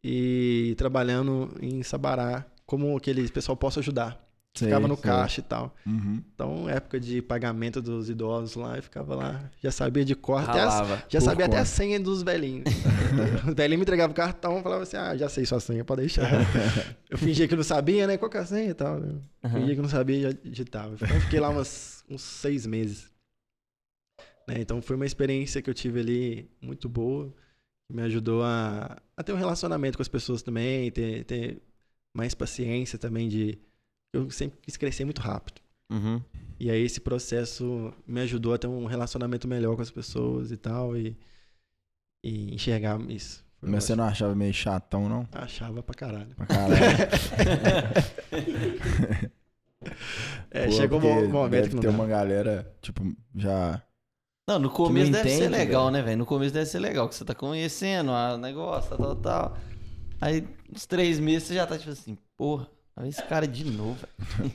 [0.03, 4.23] e trabalhando em Sabará, como aquele pessoal possa ajudar.
[4.57, 5.03] Sei, Ficava no sei.
[5.03, 5.75] caixa e tal.
[5.85, 6.23] Uhum.
[6.33, 10.61] Então, época de pagamento dos idosos lá, eu ficava lá, já sabia de cor, até
[10.61, 10.73] as,
[11.09, 12.63] já sabia até a senha dos velhinhos.
[13.45, 16.29] Os velhinhos me entregavam o cartão, falava assim, ah, já sei sua senha, pode deixar.
[17.09, 18.97] eu fingia que não sabia, né, qual que é a senha e tal.
[18.99, 19.15] né?
[19.51, 20.95] Fingia que não sabia e já digitava.
[20.95, 23.09] Então, eu fiquei lá umas- uns seis meses.
[24.47, 27.33] Né, Então, foi uma experiência que eu tive ali muito boa,
[27.87, 31.61] que me ajudou a, a ter um relacionamento com as pessoas também, ter, ter
[32.15, 33.57] mais paciência também de...
[34.13, 35.61] Eu sempre quis crescer muito rápido.
[35.91, 36.21] Uhum.
[36.59, 40.57] E aí esse processo me ajudou a ter um relacionamento melhor com as pessoas e
[40.57, 41.17] tal, e,
[42.23, 43.43] e enxergar isso.
[43.59, 45.27] Foi Mas você não achava meio chatão, não?
[45.33, 46.33] Achava pra caralho.
[46.35, 46.75] Pra caralho.
[50.49, 51.93] É, Pô, chegou um momento que não ter dá.
[51.93, 53.03] uma galera, tipo,
[53.35, 53.79] já...
[54.47, 55.93] Não, no começo não deve ser entende, legal, velho.
[55.93, 56.17] né, velho?
[56.19, 59.57] No começo deve ser legal, que você tá conhecendo o negócio, tal, tal, tal.
[60.21, 63.99] Aí, uns três meses, você já tá tipo assim, porra, olha esse cara de novo,
[64.37, 64.51] velho.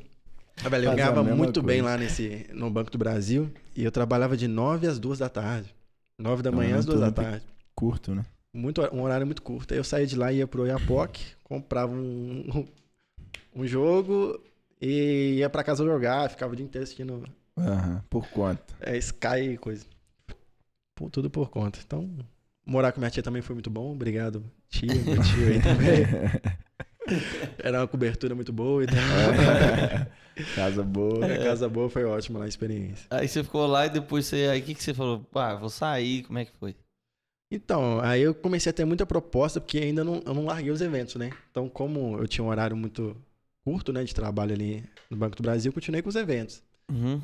[0.63, 1.91] Ah, velho, eu ganhava muito bem coisa.
[1.97, 5.75] lá nesse, no Banco do Brasil, e eu trabalhava de 9 às 2 da tarde.
[6.19, 7.45] 9 da Não, manhã não às 2 da tarde.
[7.75, 8.25] Curto, né?
[8.53, 9.73] Muito, um horário muito curto.
[9.73, 12.67] Aí eu saía de lá, ia pro Iapoc, comprava um,
[13.55, 14.41] um jogo
[14.81, 17.25] e ia pra casa jogar, ficava o dia inteiro assistindo
[17.67, 18.75] Aham, por conta.
[18.81, 19.85] É, Sky e coisa.
[20.95, 21.79] Pô, tudo por conta.
[21.85, 22.09] Então,
[22.65, 23.93] morar com minha tia também foi muito bom.
[23.93, 26.07] Obrigado, tia, meu tio aí também.
[27.63, 28.97] Era uma cobertura muito boa e tal.
[30.55, 31.27] Casa boa.
[31.27, 33.07] A casa boa foi ótima lá a experiência.
[33.11, 34.49] Aí você ficou lá e depois você.
[34.51, 35.27] Aí o que, que você falou?
[35.35, 36.75] Ah, vou sair, como é que foi?
[37.53, 40.81] Então, aí eu comecei a ter muita proposta, porque ainda não, eu não larguei os
[40.81, 41.31] eventos, né?
[41.51, 43.17] Então, como eu tinha um horário muito
[43.65, 46.63] curto, né, de trabalho ali no Banco do Brasil, continuei com os eventos.
[46.91, 47.21] Uhum.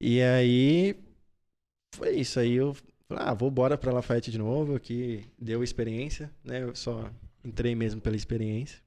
[0.00, 0.96] E aí,
[1.94, 2.40] foi isso.
[2.40, 2.74] Aí eu
[3.08, 6.62] falei, ah, vou bora pra Lafayette de novo, que deu experiência, né?
[6.62, 7.10] Eu só
[7.44, 8.78] entrei mesmo pela experiência.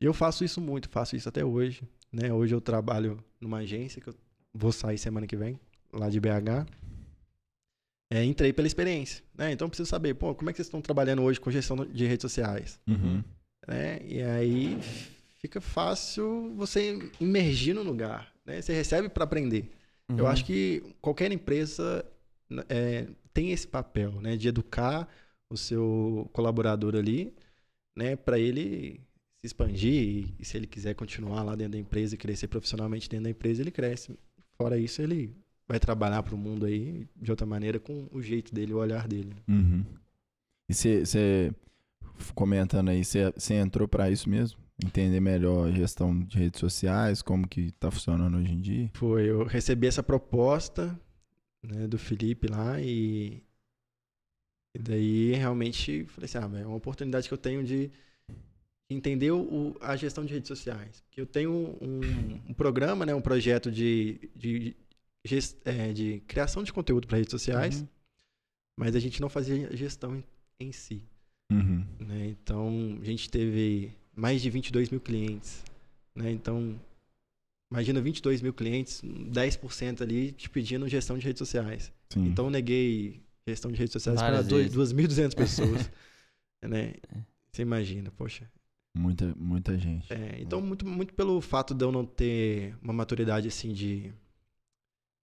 [0.00, 2.32] E eu faço isso muito, faço isso até hoje, né?
[2.32, 4.14] Hoje eu trabalho numa agência que eu
[4.52, 5.58] vou sair semana que vem,
[5.92, 6.66] lá de BH.
[8.12, 9.52] É, entrei pela experiência, né?
[9.52, 12.06] Então eu preciso saber, pô, como é que vocês estão trabalhando hoje com gestão de
[12.06, 12.80] redes sociais?
[12.88, 13.22] Uhum.
[13.68, 14.00] né?
[14.04, 14.78] E aí
[15.38, 18.60] fica fácil você imergir no lugar, né?
[18.60, 19.70] Você recebe para aprender.
[20.16, 20.30] Eu Uhum.
[20.30, 22.04] acho que qualquer empresa
[22.68, 25.08] é, tem esse papel, né, de educar
[25.52, 27.32] o seu colaborador ali,
[27.96, 29.00] né, para ele
[29.40, 33.24] se expandir e, se ele quiser continuar lá dentro da empresa e crescer profissionalmente dentro
[33.24, 34.18] da empresa, ele cresce.
[34.56, 35.34] Fora isso, ele
[35.68, 39.08] vai trabalhar para o mundo aí de outra maneira com o jeito dele, o olhar
[39.08, 39.34] dele.
[39.48, 39.84] Uhum.
[40.68, 41.54] E você,
[42.34, 44.58] comentando aí, você entrou pra isso mesmo?
[44.84, 48.90] Entender melhor a gestão de redes sociais, como que tá funcionando hoje em dia?
[48.94, 50.98] Foi, eu recebi essa proposta
[51.62, 53.42] né, do Felipe lá e,
[54.74, 57.90] e daí realmente falei assim, ah, é uma oportunidade que eu tenho de
[58.88, 61.00] entender o, a gestão de redes sociais.
[61.02, 64.74] Porque eu tenho um, um programa, né, um projeto de, de,
[65.24, 67.88] gest- é, de criação de conteúdo para redes sociais, Uhum.
[68.78, 70.24] mas a gente não fazia gestão em,
[70.58, 71.04] em si.
[71.52, 71.84] Uhum.
[71.98, 72.28] né?
[72.28, 75.64] Então, a gente teve mais de 22 mil clientes.
[76.14, 76.30] Né?
[76.30, 76.78] Então,
[77.70, 81.92] imagina 22 mil clientes, 10% ali te pedindo gestão de redes sociais.
[82.12, 82.26] Sim.
[82.26, 84.76] Então, eu neguei gestão de redes sociais para Várias vezes.
[84.76, 85.90] 2.200 pessoas.
[86.62, 86.94] né?
[87.52, 88.50] Você imagina, poxa.
[88.96, 90.12] muita, muita gente.
[90.12, 94.12] É, então, muito, muito pelo fato de eu não ter uma maturidade assim de,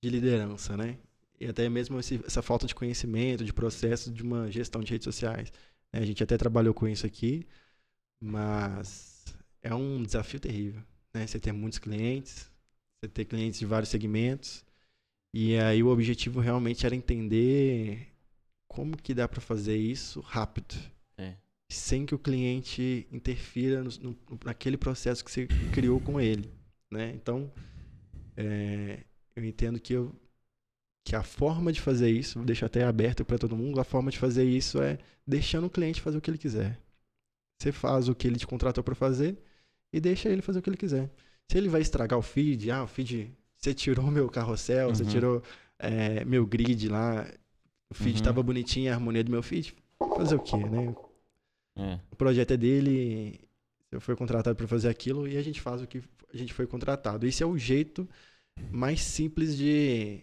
[0.04, 0.97] de liderança, né?
[1.39, 5.06] E até mesmo esse- essa falta de conhecimento, de processo de uma gestão de redes
[5.06, 5.52] sociais.
[5.93, 6.00] né?
[6.02, 7.45] A gente até trabalhou com isso aqui,
[8.19, 9.25] mas
[9.62, 10.82] é um desafio terrível,
[11.13, 11.25] né?
[11.27, 12.49] Você ter muitos clientes,
[12.99, 14.65] você ter clientes de vários segmentos,
[15.34, 18.08] e aí o objetivo realmente era entender
[18.67, 20.75] como que dá para fazer isso rápido
[21.17, 21.36] É.
[21.71, 26.51] sem que o cliente interfira no, no- naquele processo que você criou com ele,
[26.91, 27.12] né?
[27.15, 27.51] Então,
[28.36, 29.03] é,
[29.36, 30.15] eu entendo que, eu,
[31.06, 34.12] que a forma de fazer isso, vou deixar até aberto para todo mundo, a forma
[34.12, 36.80] de fazer isso é deixando o cliente fazer o que ele quiser.
[37.60, 39.38] Você faz o que ele te contratou para fazer
[39.91, 41.10] e deixa ele fazer o que ele quiser.
[41.52, 45.10] Se ele vai estragar o feed, ah, o feed, você tirou meu carrossel, você Uhum.
[45.10, 45.43] tirou
[45.80, 47.28] é, meu grid lá,
[47.89, 48.24] o feed Uhum.
[48.24, 49.74] tava bonitinho, a harmonia do meu feed,
[50.15, 50.96] fazer o quê, né?
[51.80, 52.00] É.
[52.12, 53.39] o projeto é dele,
[53.91, 56.02] eu fui contratado para fazer aquilo e a gente faz o que
[56.34, 57.26] a gente foi contratado.
[57.28, 58.08] Esse é o jeito
[58.72, 60.22] mais simples de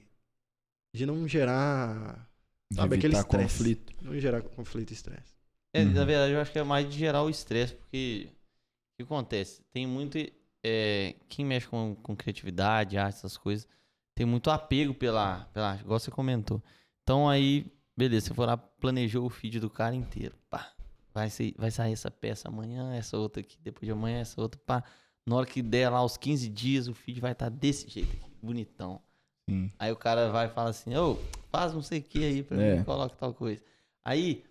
[0.92, 2.28] de não gerar,
[2.70, 3.44] De sabe, aquele estresse.
[3.58, 3.92] conflito.
[4.02, 5.33] não gerar conflito e estresse.
[5.74, 5.92] É, Uhum.
[5.92, 9.62] Na verdade, eu acho que é mais de gerar o estresse, porque o que acontece?
[9.72, 10.16] Tem muito.
[10.62, 13.68] é, quem mexe com, com criatividade, arte, essas coisas,
[14.14, 16.62] tem muito apego pela, pela arte, igual você comentou.
[17.02, 20.34] Então aí beleza, você for lá, planejou o feed do cara inteiro.
[20.48, 20.72] Pá,
[21.12, 24.60] vai, ser, vai sair essa peça amanhã, essa outra aqui, depois de amanhã, essa outra,
[24.64, 24.82] pá.
[25.26, 28.30] Na hora que der lá os 15 dias, o feed vai estar desse jeito aqui,
[28.42, 29.00] bonitão.
[29.48, 29.70] Sim.
[29.78, 31.18] Aí o cara vai e fala assim, ô,
[31.50, 32.76] faz não sei o que aí pra É.
[32.78, 33.62] mim, coloca tal coisa.
[34.04, 34.42] Aí,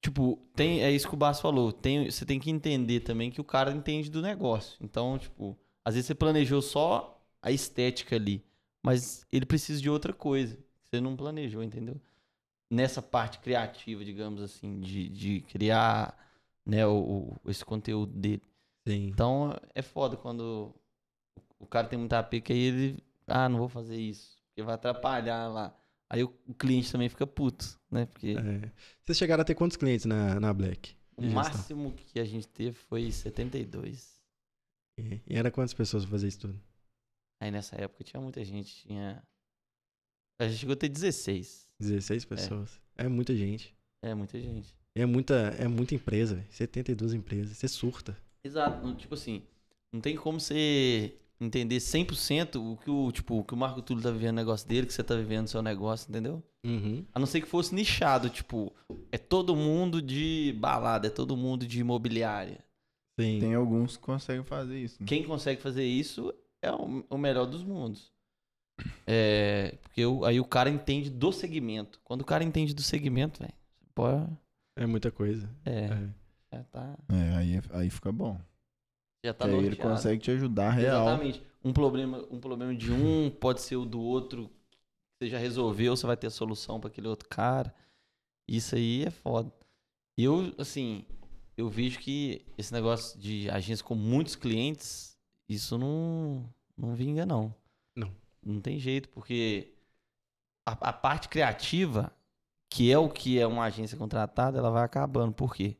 [0.00, 3.40] tipo, tem, é isso que o Basso falou, tem, você tem que entender também que
[3.40, 4.76] o cara entende do negócio.
[4.80, 8.44] Então, tipo, às vezes você planejou só a estética ali,
[8.82, 12.00] mas ele precisa de outra coisa, que você não planejou, entendeu?
[12.70, 16.16] Nessa parte criativa, digamos assim, de, de criar
[16.64, 18.42] né, o, o- esse conteúdo dele.
[18.86, 19.08] Sim.
[19.08, 20.74] Então é foda quando
[21.58, 25.48] o cara tem muita que aí ele, ah, não vou fazer isso, porque vai atrapalhar
[25.48, 25.74] lá.
[26.10, 28.06] Aí o, o cliente também fica puto, né?
[28.06, 28.72] Porque É.
[29.04, 30.96] Vocês chegaram a ter quantos clientes na, na Black?
[31.16, 34.20] o máximo que a gente teve foi 72.
[34.98, 36.60] E, e era quantas pessoas pra fazer isso tudo?
[37.40, 39.22] Aí nessa época tinha muita gente, tinha.
[40.40, 41.68] A gente chegou a ter 16.
[41.78, 42.80] 16 pessoas.
[42.96, 43.76] É, muita gente.
[44.02, 44.74] É, muita gente.
[44.94, 46.46] É muita, é muita empresa, velho.
[46.50, 47.56] 72 empresas.
[47.56, 48.16] Você surta.
[48.42, 49.42] Exato, tipo assim,
[49.92, 54.02] não tem como você entender 100% o que o, tipo, o que o Marco Túlio
[54.02, 56.42] tá vivendo no negócio dele, que você tá vivendo no seu negócio, entendeu?
[56.64, 57.04] Uhum.
[57.14, 58.72] A não ser que fosse nichado, tipo,
[59.10, 62.58] é todo mundo de balada, é todo mundo de imobiliária.
[63.18, 63.38] Sim.
[63.40, 65.00] Tem alguns que conseguem fazer isso.
[65.00, 65.06] né?
[65.06, 68.10] Quem consegue fazer isso é o, o melhor dos mundos.
[69.06, 72.00] É, porque o- aí o cara entende do segmento.
[72.04, 73.52] Quando o cara entende do segmento, velho,
[73.94, 74.26] pode.
[74.76, 75.48] É muita coisa.
[75.64, 76.08] É, É.
[76.56, 78.38] já tá, É, aí, aí fica bom.
[79.24, 81.08] Já tá aí ele consegue te ajudar real.
[81.08, 81.42] Exatamente.
[81.62, 84.48] Um problema, um problema de um pode ser o do outro.
[85.18, 87.74] que Você já resolveu, você vai ter a solução para aquele outro cara.
[88.48, 89.52] Isso aí é foda.
[90.16, 91.04] Eu, assim,
[91.56, 95.16] eu vejo que esse negócio de agência com muitos clientes,
[95.48, 97.54] isso não, não vinga, não.
[97.94, 98.10] Não.
[98.42, 99.74] Não tem jeito, porque
[100.66, 102.10] a, a parte criativa,
[102.70, 105.34] que é o que é uma agência contratada, ela vai acabando.
[105.34, 105.76] Por quê?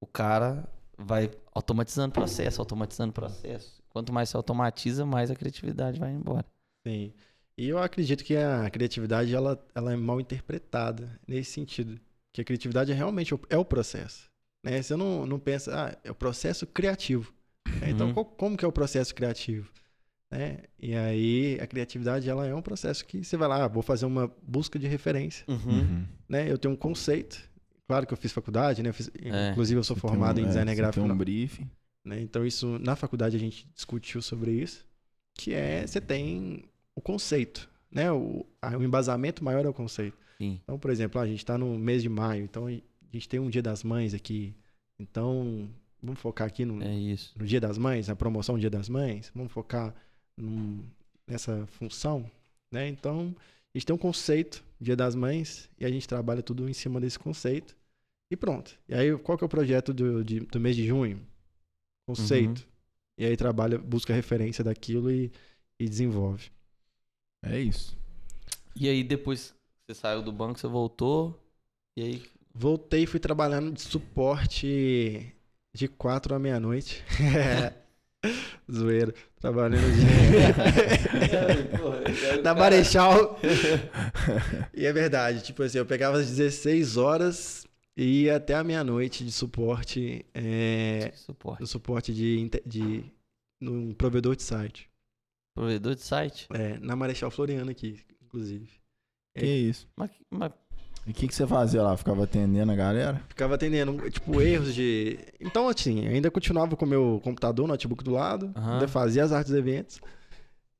[0.00, 3.80] O cara vai automatizando processo, automatizando processo.
[3.88, 6.44] Quanto mais se automatiza, mais a criatividade vai embora.
[6.86, 7.12] Sim.
[7.56, 11.98] E eu acredito que a criatividade ela, ela é mal interpretada nesse sentido.
[12.32, 14.28] Que a criatividade é realmente o, é o processo.
[14.64, 14.80] Né?
[14.82, 17.32] Você não, não pensa, ah, é o processo criativo.
[17.82, 18.14] É, Então, Uhum.
[18.14, 19.70] qual- como que é o processo criativo?
[20.30, 20.58] Né?
[20.78, 24.04] E aí, a criatividade ela é um processo que você vai lá, ah, vou fazer
[24.06, 25.44] uma busca de referência.
[25.48, 26.06] Uhum.
[26.28, 26.50] Né?
[26.50, 27.47] Eu tenho um conceito.
[27.88, 28.90] Claro que eu fiz faculdade, né?
[28.90, 29.50] Eu fiz- É.
[29.50, 31.02] Inclusive, eu sou formado em é, design gráfico.
[31.04, 31.68] Tem um briefing.
[32.04, 32.20] né?
[32.20, 34.84] Então, isso na faculdade a gente discutiu sobre isso,
[35.34, 38.12] que é você tem o conceito, né?
[38.12, 40.16] O, a- o embasamento maior é o conceito.
[40.38, 40.60] Sim.
[40.62, 42.70] Então, por exemplo, a gente está no mês de maio, então a
[43.12, 44.54] gente tem um Dia das Mães aqui.
[44.98, 45.68] Então,
[46.02, 47.32] vamos focar aqui no, É isso.
[47.38, 49.94] no Dia das Mães, na promoção do Dia das Mães, vamos focar
[50.36, 50.84] num-
[51.26, 52.30] nessa função,
[52.70, 52.86] né?
[52.88, 53.34] Então,
[53.74, 57.00] a gente tem um conceito, Dia das Mães, e a gente trabalha tudo em cima
[57.00, 57.76] desse conceito
[58.30, 58.78] e pronto.
[58.88, 61.20] E aí, qual que é o projeto do, de- do mês de junho?
[62.08, 62.66] Conceito.
[63.18, 65.32] E aí trabalha, busca referência daquilo e,
[65.78, 66.50] e desenvolve.
[67.44, 67.96] É isso.
[68.76, 71.38] E aí, depois que você saiu do banco, você voltou.
[71.96, 72.22] E aí.
[72.54, 75.32] Voltei e fui trabalhando de suporte
[75.74, 77.04] de quatro à meia-noite.
[78.70, 79.14] Zoeira.
[79.40, 80.02] Trabalhando de...
[82.42, 83.38] na Marechal.
[84.74, 87.67] e é verdade, tipo assim, eu pegava às 16 horas
[87.98, 91.60] e ia até a meia-noite de suporte, é, Suporte.
[91.60, 93.04] no suporte de, de
[93.60, 94.88] num provedor de site.
[95.54, 96.46] Provedor de site.
[96.54, 98.68] É, na Marechal Floriano aqui, inclusive.
[99.36, 99.88] Que isso.
[99.96, 100.52] Mas, mas
[101.06, 101.96] E o que, que você fazia lá?
[101.96, 103.20] Ficava atendendo a galera?
[103.28, 105.18] Ficava atendendo, tipo, erros de.
[105.40, 108.74] Então, assim, ainda continuava com o meu computador, notebook do lado, Aham.
[108.74, 110.00] ainda fazia as artes dos eventos.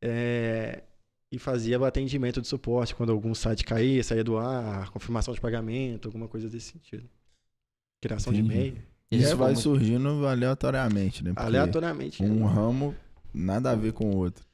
[0.02, 0.82] é,
[1.30, 5.40] E fazia o atendimento de suporte quando algum site caía, saía do ar, confirmação de
[5.40, 7.08] pagamento, alguma coisa desse sentido.
[8.00, 8.48] Criação Entendi.
[8.48, 8.82] de e-mail.
[9.10, 11.32] Isso é vai surgindo aleatoriamente, né?
[11.32, 12.22] Porque Aleatoriamente.
[12.22, 12.94] Um ramo
[13.32, 14.44] nada a ver com o outro.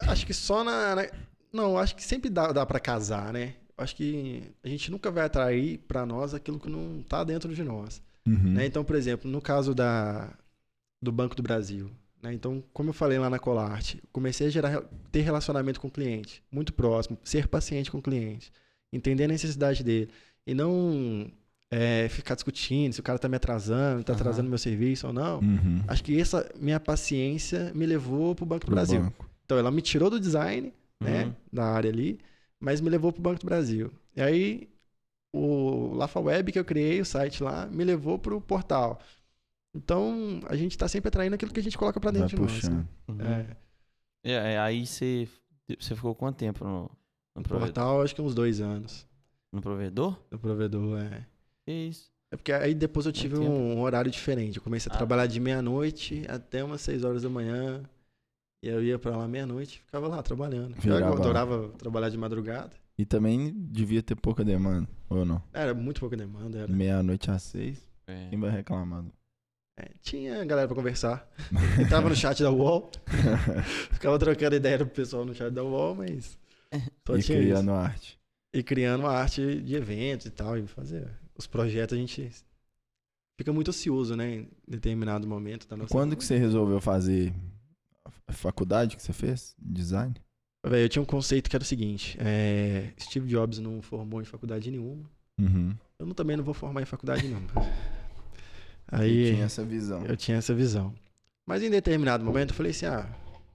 [0.00, 0.96] Acho que só na.
[0.96, 1.08] na-
[1.52, 3.54] Não, acho que sempre dá, dá para casar, né?
[3.76, 7.62] Acho que a gente nunca vai atrair para nós aquilo que não tá dentro de
[7.62, 8.02] nós.
[8.26, 8.52] Uhum.
[8.54, 8.66] né?
[8.66, 10.32] Então, por exemplo, no caso da,
[11.00, 11.90] do Banco do Brasil,
[12.22, 12.32] né?
[12.32, 16.42] então, como eu falei lá na Colarte, comecei a gerar, ter relacionamento com o cliente,
[16.50, 18.52] muito próximo, ser paciente com o cliente,
[18.92, 20.10] entender a necessidade dele
[20.46, 21.30] e não
[21.70, 24.20] é, ficar discutindo se o cara está me atrasando, está Aham.
[24.20, 25.40] atrasando meu serviço ou não.
[25.40, 25.82] Uhum.
[25.88, 29.00] Acho que essa minha paciência me levou para o Banco do Brasil.
[29.00, 29.28] banco.
[29.44, 31.32] Então, ela me tirou do design, né, Uhum.
[31.52, 32.20] da área ali,
[32.60, 33.90] mas me levou para o Banco do Brasil.
[34.14, 34.68] E aí,
[35.32, 39.00] o LafaWeb que eu criei, o site lá, me levou para o portal.
[39.74, 42.42] Então, a gente está sempre atraindo aquilo que a gente coloca para Vai dentro de
[42.42, 42.52] nós.
[42.52, 42.76] puxando.
[42.76, 42.86] né?
[43.08, 43.20] Uhum.
[43.20, 43.56] É,
[44.24, 45.26] É, é, aí você,
[45.80, 46.90] você ficou quanto tempo no,
[47.34, 47.66] no provedor?
[47.72, 49.06] portal, acho que uns dois anos.
[49.52, 50.18] No provedor?
[50.30, 51.26] No provedor, é.
[51.66, 52.10] Que isso?
[52.30, 54.56] É porque aí depois eu tive um horário diferente.
[54.56, 54.98] Eu comecei a Ah.
[54.98, 57.82] trabalhar de meia-noite até umas 6 horas da manhã.
[58.64, 60.74] E eu ia pra lá meia-noite e ficava lá trabalhando.
[60.76, 62.70] Eu Virava- adorava trabalhar de madrugada.
[62.96, 65.42] E também devia ter pouca demanda, ou não?
[65.52, 66.58] Era muito pouca demanda.
[66.60, 66.72] Era.
[66.72, 68.28] Meia-noite às seis, É.
[68.30, 69.04] quem vai reclamar?
[69.78, 71.26] É, tinha galera pra conversar.
[71.80, 72.90] Entrava no chat da UOL,
[73.92, 76.38] ficava trocando ideia com o pessoal no chat da UOL, mas
[77.06, 77.48] só e tinha isso.
[77.48, 78.18] criando arte.
[78.54, 82.30] E criando arte de eventos e tal, e fazer os projetos, a gente
[83.40, 84.34] fica muito ocioso, né?
[84.34, 87.32] Em determinado momento da nossa Quando que você resolveu fazer
[88.28, 89.54] a faculdade que você fez?
[89.58, 90.14] Design?
[90.64, 94.70] Eu tinha um conceito que era o seguinte: é, Steve Jobs não formou em faculdade
[94.70, 95.10] nenhuma.
[95.40, 95.74] Uhum.
[95.98, 97.48] Eu não- também não vou formar em faculdade nenhuma.
[98.92, 100.04] Aí tinha essa visão.
[100.04, 100.94] eu tinha essa visão.
[101.46, 103.08] Mas em determinado momento eu falei assim: ah,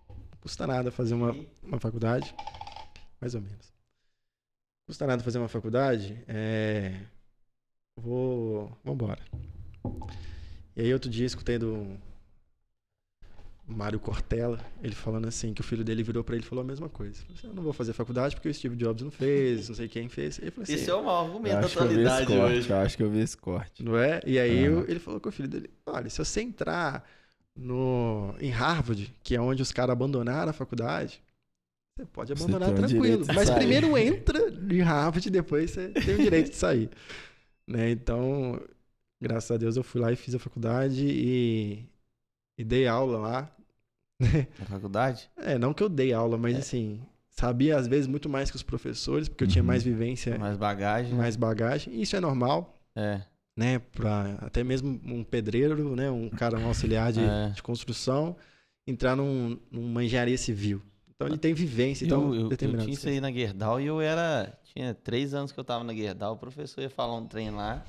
[0.10, 2.34] não custa nada fazer uma, uma faculdade.
[3.22, 3.68] Mais ou menos.
[3.68, 6.24] Não custa nada fazer uma faculdade.
[6.28, 7.00] É,
[7.96, 8.76] vou.
[8.84, 9.22] Vambora.
[10.76, 11.98] E aí outro dia escutei do
[13.70, 16.68] Mário Cortella, ele falando assim, que o filho dele virou pra ele e falou a
[16.68, 17.22] mesma coisa.
[17.36, 20.08] Falou eu não vou fazer faculdade porque o Steve Jobs não fez, não sei quem
[20.08, 20.40] fez.
[20.40, 22.70] Ele falou assim, Esse é o maior Eu argumento da atualidade corte, hoje.
[22.70, 23.84] eu acho que eu vi esse corte.
[23.84, 24.22] Não é?
[24.26, 27.06] E aí eu- ele falou com o filho dele: olha, se você entrar
[27.56, 31.22] no, em Harvard, que é onde os caras abandonaram a faculdade,
[31.98, 33.26] você pode Você abandonar o tranquilo.
[33.36, 33.58] Mas sair.
[33.58, 34.40] primeiro entra
[34.72, 36.90] em Harvard e depois você tem o direito de sair.
[37.68, 37.90] né?
[37.92, 38.62] Então,
[39.22, 41.84] graças a Deus, eu fui lá e fiz a faculdade e,
[42.58, 43.57] e dei aula lá.
[44.60, 45.30] Na faculdade?
[45.38, 48.64] É, não que eu dei aula, mas assim, sabia às vezes muito mais que os
[48.64, 49.68] professores, porque eu tinha Uhum.
[49.68, 51.12] mais vivência, Mais bagagem.
[51.12, 51.18] né?
[51.18, 51.94] mais bagagem.
[51.94, 52.74] E isso é normal.
[52.96, 53.22] É.
[53.56, 57.50] né, para até mesmo um pedreiro, né, um cara, um auxiliar de, É.
[57.50, 58.36] de construção,
[58.88, 60.82] entrar num, numa engenharia civil.
[61.16, 64.56] Então ele tem vivência, então eu, eu, tinha isso aí na Gerdau e eu era.
[64.74, 67.84] Tinha três anos que eu tava na Gerdau, o professor ia falar um trem lá.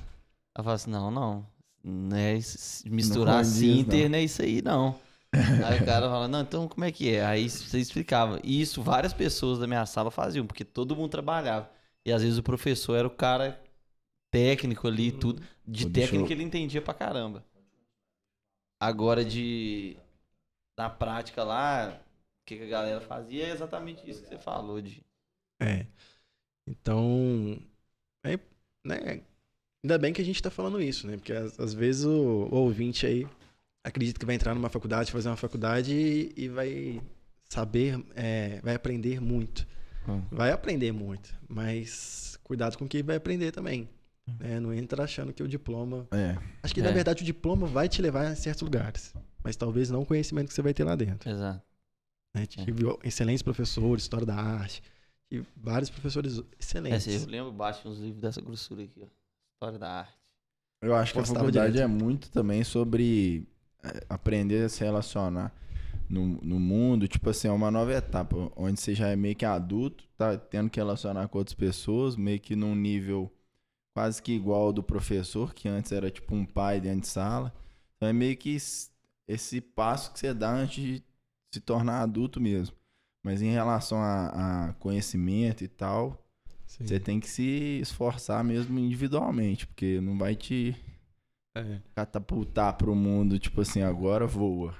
[0.57, 1.45] Eu falava assim: não, não.
[1.83, 4.09] Não é isso- misturar condiz, assim, não.
[4.09, 4.95] não é isso aí, não.
[5.33, 7.25] Aí o cara fala: não, então como é que é?
[7.25, 8.39] Aí você explicava.
[8.43, 11.69] E isso várias pessoas da minha sala faziam, porque todo mundo trabalhava.
[12.05, 13.61] E às vezes o professor era o cara
[14.31, 15.41] técnico ali e tudo.
[15.67, 17.43] De Pô, deixa técnica eu- ele entendia pra caramba.
[18.79, 19.97] Agora de.
[20.77, 24.81] Na prática lá, o que, que a galera fazia é exatamente isso que você falou,
[24.81, 25.03] de.
[25.61, 25.85] É.
[26.67, 27.59] Então,
[28.23, 28.37] é,
[28.85, 29.23] né,
[29.83, 31.17] ainda bem que a gente tá falando isso, né?
[31.17, 32.11] Porque às, às vezes o,
[32.51, 33.27] o ouvinte aí
[33.83, 37.01] acredita que vai entrar numa faculdade, fazer uma faculdade e, e vai
[37.49, 39.65] saber, é, vai aprender muito.
[40.07, 40.21] Hum.
[40.31, 43.87] Vai aprender muito, mas cuidado com o que vai aprender também.
[44.39, 44.59] né?
[44.59, 46.93] Não entra achando que o diploma É, Acho que, na É.
[46.93, 49.13] verdade, o diploma vai te levar a certos lugares.
[49.43, 51.29] Mas talvez não o conhecimento que você vai ter lá dentro.
[51.29, 51.63] Exato.
[52.35, 52.45] né?
[52.45, 54.83] Tive excelentes professores, história da arte.
[55.31, 57.07] Tive vários professores É, excelentes.
[57.07, 59.07] assim, eu lembro baixo uns livros dessa grossura aqui, ó.
[59.55, 60.13] História da arte.
[60.81, 61.83] eu acho que a faculdade direto.
[61.83, 63.58] é muito também sobre é,
[64.09, 65.53] aprender a se relacionar
[66.09, 67.07] no, no mundo.
[67.07, 70.69] Tipo assim, é uma nova etapa, onde você já é meio que adulto, tá tendo
[70.69, 73.31] que relacionar com outras pessoas, meio que num nível
[73.93, 77.53] quase que igual ao do professor, que antes era tipo um pai dentro de sala.
[77.97, 78.91] Então é meio que es-
[79.27, 81.03] esse passo que você dá antes de
[81.53, 82.75] se tornar adulto mesmo.
[83.23, 86.25] Mas em relação a, a conhecimento e tal,
[86.65, 86.85] Sim.
[86.85, 90.75] você tem que se esforçar mesmo individualmente, porque não vai te
[91.59, 91.81] É.
[91.95, 94.73] catapultar pro mundo, tipo assim, agora voa.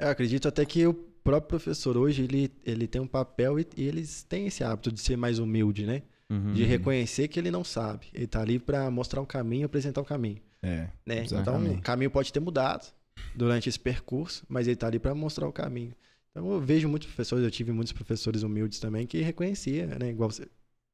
[0.00, 3.84] Eu acredito até que o próprio professor hoje, ele, ele tem um papel e, e
[3.84, 6.02] eles têm esse hábito de ser mais humilde, né?
[6.28, 6.68] De Uhum.
[6.68, 8.06] reconhecer que ele não sabe.
[8.12, 10.40] Ele tá ali para mostrar o caminho, apresentar o caminho.
[10.62, 11.18] É, Né?
[11.24, 11.78] Então, Exatamente.
[11.78, 12.92] o caminho pode ter mudado
[13.34, 15.94] durante esse percurso, mas ele tá ali para mostrar o caminho.
[16.30, 20.10] Então, eu vejo muitos professores, eu tive muitos professores humildes também que reconhecia, né?
[20.10, 20.48] Igual você,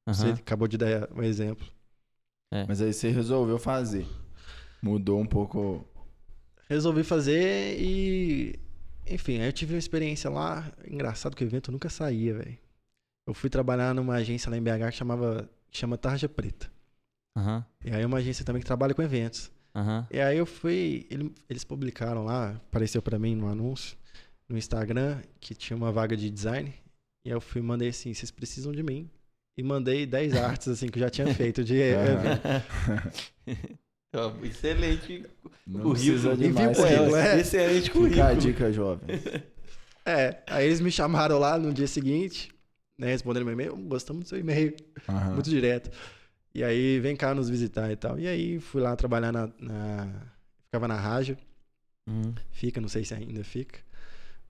[0.07, 0.35] você Aham.
[0.35, 1.67] acabou de dar um exemplo.
[2.69, 4.07] mas aí você resolveu fazer.
[4.83, 5.87] Mudou um pouco.
[6.69, 8.59] Resolvi fazer e.
[9.07, 10.71] Enfim, aí eu tive uma experiência lá.
[10.87, 12.59] Engraçado que o evento nunca saía, velho.
[13.27, 15.49] Eu fui trabalhar numa agência lá em BH que chamava.
[15.71, 16.71] que chama Tarja Preta.
[17.37, 17.65] Aham.
[17.85, 19.51] E aí é uma agência também que trabalha com eventos.
[19.75, 20.07] Aham.
[20.11, 21.07] E aí eu fui.
[21.11, 23.97] ele- eles publicaram lá, apareceu pra mim no anúncio,
[24.49, 26.73] no Instagram, que tinha uma vaga de design.
[27.25, 29.09] E aí eu fui e mandei assim, vocês precisam de mim.
[29.57, 32.43] E mandei 10 artes, assim, que eu já tinha feito de evento.
[34.43, 35.25] Excelente
[35.67, 36.33] Não currículo.
[36.45, 37.41] Envia o currículo, que é.
[37.41, 37.93] Excelente isso.
[37.93, 38.41] Fica a currículo.
[38.41, 39.09] dica, jovem.
[40.05, 42.51] É, aí eles me chamaram lá no dia seguinte,
[42.99, 44.75] né, respondendo meu e-mail, gostamos do seu e-mail,
[45.09, 45.35] Aham.
[45.35, 45.97] muito direto.
[46.53, 48.19] E aí, vem cá nos visitar e tal.
[48.19, 49.49] E aí, fui lá trabalhar na...
[49.61, 50.27] na-
[50.67, 51.39] ficava na rádio,
[52.09, 52.35] Uhum.
[52.51, 53.79] fica, não sei se ainda fica.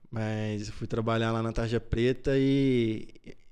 [0.09, 3.07] Mas fui trabalhar lá na Tarja Preta e,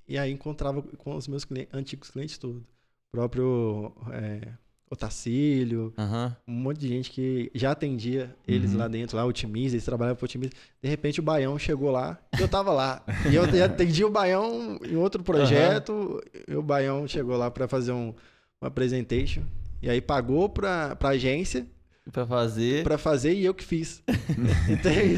[0.08, 2.64] e aí encontrava com os meus clientes, antigos clientes todos.
[3.12, 4.48] próprio é,
[4.92, 6.36] Otacílio, Aham.
[6.46, 8.78] um monte de gente que já atendia eles Uhum.
[8.78, 10.52] lá dentro, lá, o Otimisa, eles trabalhavam pro Otimisa.
[10.82, 13.02] De repente o Baião chegou lá e eu tava lá.
[13.30, 17.92] E eu atendi o Baião em outro projeto, e o Baião chegou lá pra fazer
[17.92, 18.14] um,
[18.60, 19.42] uma presentation.
[19.80, 21.66] E aí pagou pra, pra agência
[22.12, 22.82] Pra fazer.
[22.84, 24.02] pra fazer e eu que fiz.
[24.68, 25.14] então, é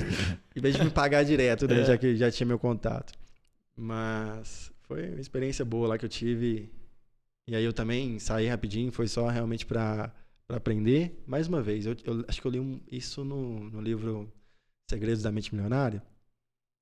[0.56, 1.84] em vez de me pagar direto, né, É.
[1.84, 3.12] já que já tinha meu contato.
[3.76, 6.70] Mas foi uma experiência boa lá que eu tive.
[7.46, 10.12] E aí eu também saí rapidinho, foi só realmente pra
[10.48, 11.22] aprender.
[11.26, 14.32] Mais uma vez, eu, eu acho que eu li um- isso no, no livro
[14.90, 16.02] Segredos da Mente Milionária,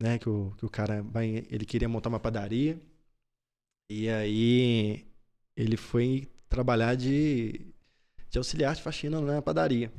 [0.02, 0.18] né?
[0.18, 2.80] Que o, que o cara vai, ele queria montar uma padaria.
[3.90, 5.06] E aí
[5.56, 7.66] ele foi trabalhar de,
[8.30, 9.92] de auxiliar de faxina na padaria.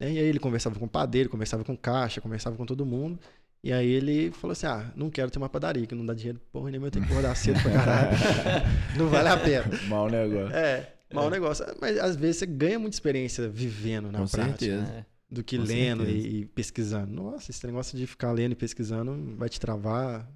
[0.00, 0.12] né?
[0.14, 3.20] E aí ele conversava com o padeiro, conversava com o caixa, conversava com todo mundo.
[3.62, 6.40] E aí ele falou assim: Ah, não quero ter uma padaria, que não dá dinheiro
[6.52, 8.16] porra nenhuma, eu tenho que acordar cedo pra caralho.
[8.96, 9.64] não vale a pena.
[9.88, 10.56] Mau negócio.
[10.56, 11.66] É, mau negócio.
[11.80, 14.58] Mas às vezes você ganha muita experiência vivendo na Com prática.
[14.58, 14.92] certeza.
[14.92, 15.04] É.
[15.30, 16.26] Do que Com lendo certeza.
[16.26, 17.12] e, e pesquisando.
[17.12, 20.26] Nossa, esse negócio de ficar lendo e pesquisando vai te travar.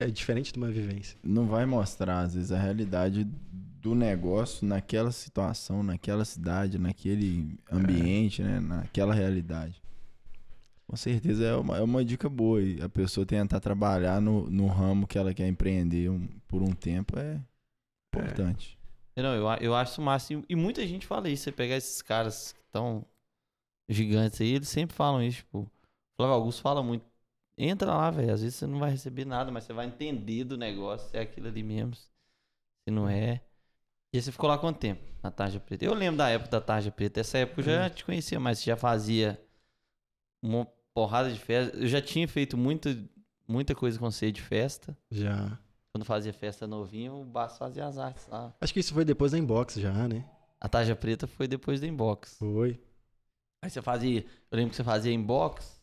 [0.00, 1.16] É diferente de uma vivência.
[1.22, 8.42] Não vai mostrar, às vezes, a realidade do negócio naquela situação, naquela cidade, naquele ambiente,
[8.42, 8.58] né?
[8.58, 9.80] Naquela realidade.
[10.86, 12.62] Com certeza é uma, é uma dica boa.
[12.62, 16.72] E a pessoa tentar trabalhar no, no ramo que ela quer empreender um- por um
[16.72, 17.40] tempo é
[18.12, 18.78] importante.
[19.16, 20.34] Não, eu, eu acho isso massa.
[20.48, 21.44] E- muita gente fala isso.
[21.44, 23.06] Você pegar esses caras que estão
[23.88, 25.38] gigantes aí, eles sempre falam isso.
[25.38, 25.70] Tipo, o
[26.16, 27.04] Flávio Augusto fala muito.
[27.58, 28.32] Entra lá, velho.
[28.34, 31.22] Às vezes você não vai receber nada, mas você vai entender do negócio se é
[31.22, 31.94] aquilo ali mesmo.
[31.94, 32.04] Se
[32.90, 33.42] não é.
[34.12, 35.84] E aí você ficou lá quanto tempo na Tarja Preta?
[35.84, 37.20] Eu lembro da época da Tarja Preta.
[37.20, 39.40] Essa época eu já te conhecia, mas você já fazia
[40.94, 41.76] porrada de festa.
[41.76, 42.96] Eu já tinha feito muita,
[43.46, 44.96] muita coisa com você de festa.
[45.10, 45.58] Já.
[45.92, 48.54] Quando fazia festa novinho, o Baço fazia as artes lá.
[48.60, 50.24] Acho que isso foi depois da inbox já, né?
[50.60, 52.36] A tarja preta foi depois do inbox.
[52.38, 52.80] Foi.
[53.62, 54.24] Aí você fazia.
[54.50, 55.80] Eu lembro que você fazia inbox.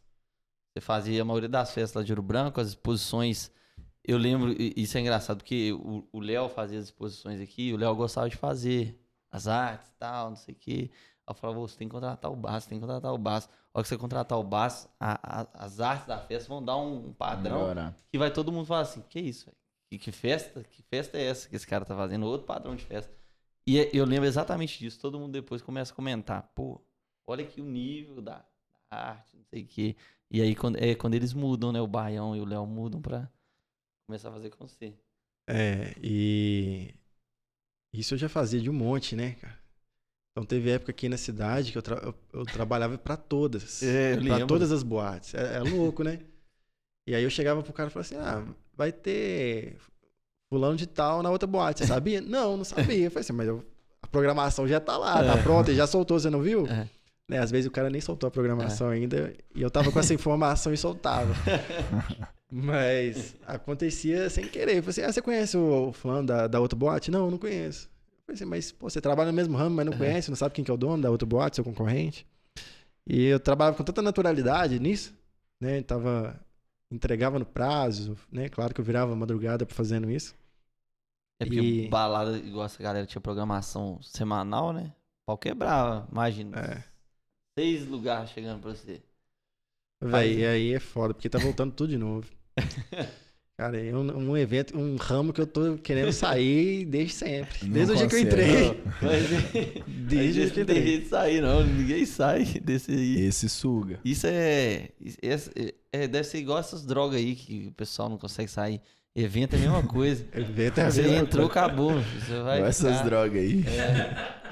[0.74, 3.52] Você fazia a maioria das festas lá de Ouro Branco, as exposições.
[4.04, 8.28] Eu lembro, isso é engraçado, porque o Léo fazia as exposições aqui, o Léo gostava
[8.30, 9.00] de fazer
[9.30, 10.90] as artes e tal, não sei o quê.
[10.92, 13.48] Aí eu falava, "Ô, você tem que contratar o Baço, tem que contratar o Baço.
[13.74, 16.78] A hora que você contratar o Baço, a- a- as artes da festa vão dar
[16.78, 17.96] um padrão Melhorar.
[18.12, 19.58] que vai todo mundo falar assim, que isso, velho?
[19.90, 20.64] Que, que festa?
[20.64, 22.26] Que festa é essa que esse cara tá fazendo?
[22.26, 23.12] Outro padrão de festa.
[23.66, 25.00] E é- eu lembro exatamente disso.
[25.00, 26.82] Todo mundo depois começa a comentar, pô,
[27.26, 28.46] olha aqui o nível da,
[28.90, 29.96] da arte, não sei o quê.
[30.30, 31.80] E aí quando, é quando eles mudam, né?
[31.82, 33.30] O Baião e o Léo mudam pra
[34.08, 34.94] começar a fazer com você.
[35.48, 36.94] É, e
[37.94, 39.61] isso eu já fazia de um monte, né, cara?
[40.32, 43.84] Então teve época aqui na cidade que eu, tra- eu- eu trabalhava pra todas.
[43.84, 44.48] É, lembro.
[44.48, 45.34] todas as boates.
[45.34, 46.20] É, é louco, né?
[47.08, 48.44] E aí eu chegava pro cara e falava assim: ah,
[48.76, 49.76] vai ter
[50.50, 51.80] fulano de tal na outra boate.
[51.80, 52.22] Você sabia?
[52.22, 53.06] não, não sabia.
[53.06, 53.64] Eu falei assim, mas eu-
[54.02, 55.44] a programação já tá lá, tá É.
[55.44, 56.66] pronta, já soltou, você não viu?
[56.68, 56.88] É.
[57.30, 60.14] Né, às vezes o cara nem soltou a programação ainda e eu tava com essa
[60.14, 61.34] informação e soltava.
[62.52, 64.78] Mas acontecia sem querer.
[64.78, 67.10] Eu falei assim: ah, você conhece o, fulano da, da outra boate?
[67.12, 67.90] Não, eu não conheço.
[68.28, 69.98] Eu assim, mas pô, você trabalha no mesmo ramo, mas não É.
[69.98, 72.26] conhece, não sabe quem que é o dono da outra boate, seu concorrente.
[73.08, 75.14] E eu trabalhava com tanta naturalidade nisso,
[75.60, 75.82] né?
[75.82, 76.40] Tava,
[76.92, 78.48] entregava no prazo, né?
[78.50, 80.36] Claro que eu virava madrugada fazendo isso.
[81.40, 84.94] É porque E- balada, igual essa galera tinha programação semanal, né?
[85.26, 86.58] Pau quebrava, imagina.
[86.58, 86.84] É.
[87.58, 89.02] Seis lugares chegando pra você.
[90.02, 92.28] Véi, e aí é foda, porque tá voltando tudo de novo.
[93.62, 97.60] Cara, é um, um evento, um ramo que eu tô querendo sair desde sempre.
[97.68, 98.82] Não Desde o dia que eu entrei.
[99.00, 101.64] Mas Desde o a dia gente que tem jeito de sair, não.
[101.64, 103.22] Ninguém sai desse aí.
[103.22, 104.00] Esse suga.
[104.04, 104.90] Isso é,
[105.22, 108.82] é- é- Deve ser igual essas drogas aí que o pessoal não consegue sair.
[109.16, 110.26] Evento é a mesma coisa.
[110.34, 111.66] Evento é a Você mesma entrou, coisa.
[111.68, 111.92] acabou.
[112.02, 113.64] Você vai Igual essas ficar- drogas aí.
[113.68, 114.42] É.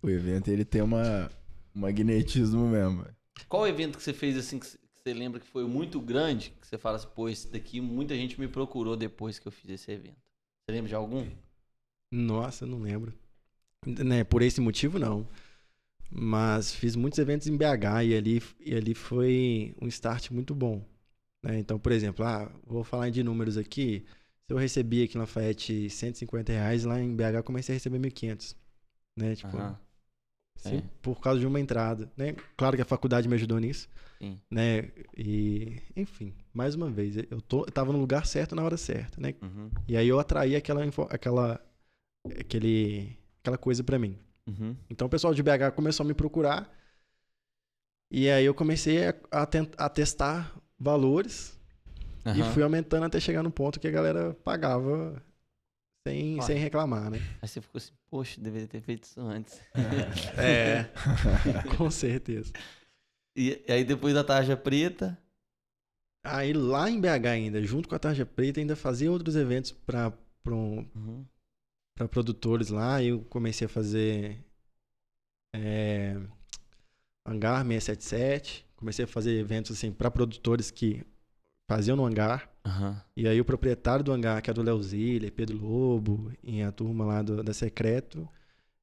[0.00, 1.30] O evento ele tem uma,
[1.74, 3.04] um magnetismo mesmo.
[3.48, 6.50] Qual evento que você fez assim que você lembra que foi muito grande?
[6.60, 9.70] Que você fala assim, pô, esse daqui muita gente me procurou depois que eu fiz
[9.70, 10.16] esse evento.
[10.66, 11.26] Você lembra de algum?
[12.10, 13.12] Nossa, não lembro.
[13.86, 15.28] Né, por esse motivo, não.
[16.10, 20.82] Mas fiz muitos eventos em BH e ali, e ali foi um start muito bom.
[21.42, 21.58] né?
[21.58, 24.04] Então, por exemplo, ah, vou falar de números aqui.
[24.46, 27.98] Se eu recebi aqui em Lafayette 150 reais, lá em BH eu comecei a receber
[27.98, 28.56] 1.500.
[29.16, 29.34] Né?
[29.36, 29.78] Tipo, Aham,
[30.56, 30.82] sim, é.
[31.02, 32.10] por causa de uma entrada.
[32.16, 32.34] Né?
[32.56, 33.88] Claro que a faculdade me ajudou nisso.
[34.20, 34.40] sim.
[34.50, 34.90] Né?
[35.16, 39.20] E, enfim, mais uma vez, eu, tô, eu tava no lugar certo na hora certa.
[39.20, 39.34] Né?
[39.42, 41.60] Uhum, E aí eu atraí aquela, aquela,
[42.38, 44.18] aquele, aquela coisa pra mim.
[44.46, 44.76] uhum.
[44.88, 46.72] Então o pessoal de BH começou a me procurar.
[48.10, 51.58] E aí eu comecei a, a, tent- a testar valores.
[52.26, 52.52] E Aham.
[52.52, 55.22] fui aumentando até chegar no ponto que a galera pagava
[56.06, 56.42] sem, Olha.
[56.42, 57.18] sem reclamar, né?
[57.40, 59.60] Aí você ficou assim, poxa, deveria ter feito isso antes.
[60.38, 60.84] É,
[61.76, 62.52] com certeza.
[63.36, 65.18] E, e aí depois da tarja preta.
[66.26, 70.10] Aí lá em BH ainda, junto com a Tarja Preta, ainda fazia outros eventos para
[70.46, 71.24] Uhum.
[71.94, 73.02] para produtores lá.
[73.02, 74.42] Eu comecei a fazer
[75.54, 76.16] é,
[77.26, 78.66] Hangar 677.
[78.76, 81.02] Comecei a fazer eventos assim para produtores que
[81.66, 82.48] faziam no hangar.
[82.64, 83.00] Aham.
[83.16, 86.72] E aí o proprietário do hangar, que é do Léo Ziller, Pedro Lobo, e a
[86.72, 88.28] turma lá do, da Secreto,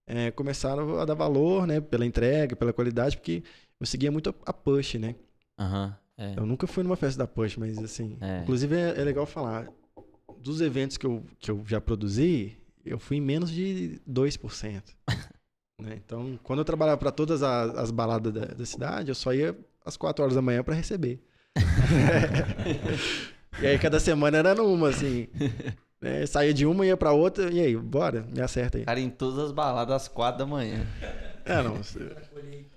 [0.06, 1.80] é, começaram a dar valor, né?
[1.80, 3.44] Pela entrega, pela qualidade, porque
[3.80, 5.16] eu seguia muito a, Push, né?
[5.58, 5.96] Aham.
[6.18, 6.34] É.
[6.38, 8.18] Eu nunca fui numa festa da Push, mas assim...
[8.22, 8.42] É.
[8.42, 9.68] Inclusive é, é legal falar,
[10.38, 14.84] dos eventos que eu, que eu já produzi, eu fui em menos de 2%.
[15.82, 16.00] né?
[16.04, 19.58] Então, quando eu trabalhava para todas as, as baladas da, da cidade, eu só ia
[19.86, 21.24] às 4 horas da manhã para receber.
[23.62, 25.28] e aí cada semana era numa, assim.
[26.02, 26.26] né?
[26.26, 28.86] Saía de uma, ia para outra, e aí, bora, me acerta aí.
[28.86, 30.86] Cara, em todas as baladas às quatro da manhã.
[31.46, 31.78] É, não.
[31.78, 32.00] você-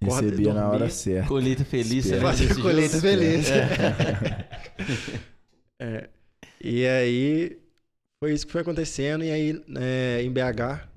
[0.00, 1.26] Recebia na hora certa.
[1.26, 2.06] Colheita feliz.
[2.06, 3.50] Você desse colheita feliz.
[3.50, 4.48] É.
[5.80, 6.08] É.
[6.60, 7.58] E aí,
[8.22, 9.24] foi isso que foi acontecendo.
[9.24, 10.88] E aí, é, em BH,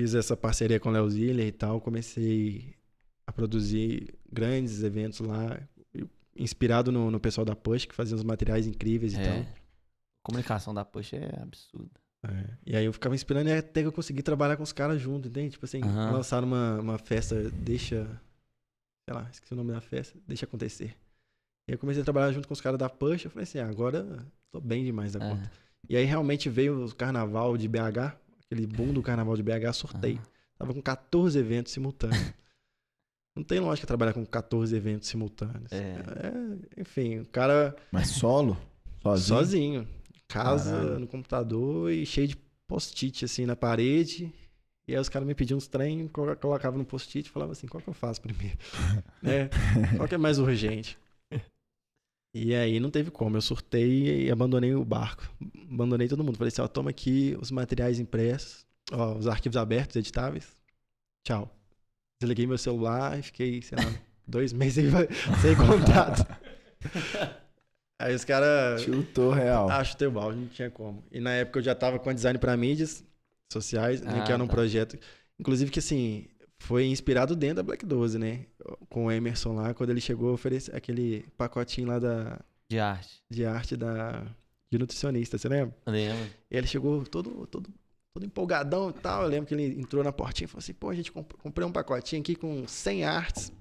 [0.00, 1.80] fiz essa parceria com o Léo Ziller e tal.
[1.80, 2.76] Comecei
[3.26, 5.60] a produzir grandes eventos lá,
[6.36, 9.24] inspirado no, no pessoal da Push, que fazia uns materiais incríveis e É.
[9.24, 9.34] tal.
[9.40, 12.00] A comunicação da Push é absurda.
[12.22, 12.56] É.
[12.66, 15.28] E aí eu ficava inspirando e até que eu consegui trabalhar com os caras junto,
[15.28, 15.50] entende?
[15.52, 16.12] Tipo assim, Aham.
[16.12, 18.04] lançaram uma, uma festa, deixa.
[19.08, 20.96] Sei lá, esqueci o nome da festa, deixa acontecer.
[21.68, 23.58] E aí eu comecei a trabalhar junto com os caras da Push, eu falei assim,
[23.58, 25.28] ah, agora tô bem demais da É.
[25.30, 25.50] conta.
[25.88, 28.14] E aí realmente veio o carnaval de BH,
[28.44, 30.14] aquele boom do carnaval de BH, surtei.
[30.16, 30.22] Aham.
[30.58, 32.20] Tava com 14 eventos simultâneos.
[33.36, 35.72] Não tem lógica trabalhar com 14 eventos simultâneos.
[35.72, 35.94] É.
[35.96, 38.56] É, enfim, o cara Mas solo?
[39.02, 39.26] Sozinho?
[39.38, 39.88] sozinho.
[40.28, 40.98] Casa, Caralho.
[40.98, 44.32] no computador e cheio de post-it assim na parede.
[44.86, 47.66] E aí os caras me pediam uns trem, colo- colocava no post-it e falava assim,
[47.66, 48.58] qual que eu faço primeiro?
[49.22, 49.48] né?
[49.96, 50.98] Qual que é mais urgente?
[52.32, 55.28] E aí não teve como, eu surtei e abandonei o barco.
[55.68, 56.36] Abandonei todo mundo.
[56.38, 60.54] Falei assim, ó, toma aqui os materiais impressos, ó, os arquivos abertos, editáveis.
[61.24, 61.50] Tchau.
[62.20, 63.92] Desliguei meu celular e fiquei, sei lá,
[64.26, 64.90] dois meses sem,
[65.40, 66.24] sem contato.
[67.98, 68.82] Aí os caras...
[68.82, 69.68] Chutou real.
[69.70, 71.04] Ah, chutei o balde, não tinha como.
[71.12, 73.04] E na época eu já tava com design para mídias
[73.52, 74.52] sociais, né, que Ah, era um tá.
[74.54, 74.98] projeto.
[75.38, 76.26] Inclusive que assim,
[76.58, 78.46] foi inspirado dentro da Black 12, né?
[78.88, 83.22] Com o Emerson lá, quando ele chegou a oferecer aquele pacotinho lá da, De arte.
[83.30, 84.22] de arte da,
[84.70, 85.74] de nutricionista, você lembra?
[85.86, 86.24] Lembro.
[86.50, 87.68] E ele chegou todo, todo,
[88.12, 89.22] todo empolgadão e tal.
[89.22, 91.66] Eu lembro que ele entrou na portinha e falou assim: pô, a gente comp- comprei
[91.66, 93.52] um pacotinho aqui com 100 artes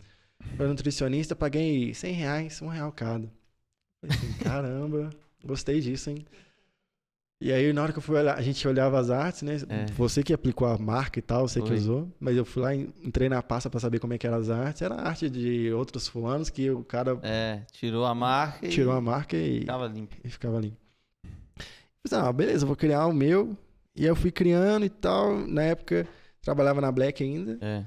[0.58, 3.30] para nutricionista, paguei 100 reais, um real cada.
[4.02, 5.10] Falei assim, caramba,
[5.44, 6.26] gostei disso, hein?
[7.42, 9.54] E aí, na hora que eu fui olhar, a gente olhava as artes, né?
[9.70, 9.86] É.
[9.94, 11.78] Você que aplicou a marca e tal, você que Foi.
[11.78, 12.12] usou.
[12.20, 14.82] Mas eu fui lá, entrei na pasta para saber como é que eram as artes.
[14.82, 19.00] Era arte de outros fulanos que o cara É, tirou a marca e tirou a
[19.00, 20.16] marca e ficava limpo.
[20.22, 20.78] e ficava ali.
[22.06, 23.56] Falei, ah, beleza, eu vou criar o meu.
[24.00, 25.46] E eu fui criando e tal.
[25.46, 26.08] Na época,
[26.42, 27.58] trabalhava na Black ainda.
[27.62, 27.86] É,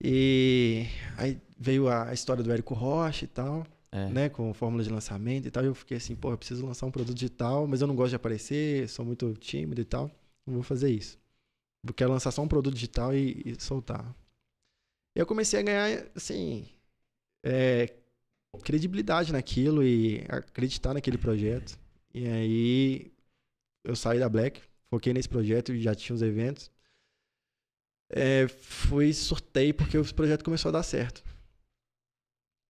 [0.00, 4.08] E aí veio a história do Érico Rocha e tal, é.
[4.10, 4.28] né?
[4.28, 5.64] Com fórmula de lançamento e tal.
[5.64, 8.10] E eu fiquei assim, pô, eu preciso lançar um produto digital, mas eu não gosto
[8.10, 10.08] de aparecer, sou muito tímido e tal.
[10.46, 11.18] Não vou fazer isso.
[11.84, 14.14] Eu quero lançar só um produto digital e, e soltar.
[15.16, 16.68] E eu comecei a ganhar, assim,
[17.44, 17.92] é,
[18.62, 21.76] credibilidade naquilo e acreditar naquele projeto.
[22.14, 23.12] E aí
[23.84, 24.62] eu saí da Black,
[24.94, 26.70] foquei nesse projeto e já tinha os eventos.
[28.10, 31.24] É, fui sorteio porque o projeto começou a dar certo.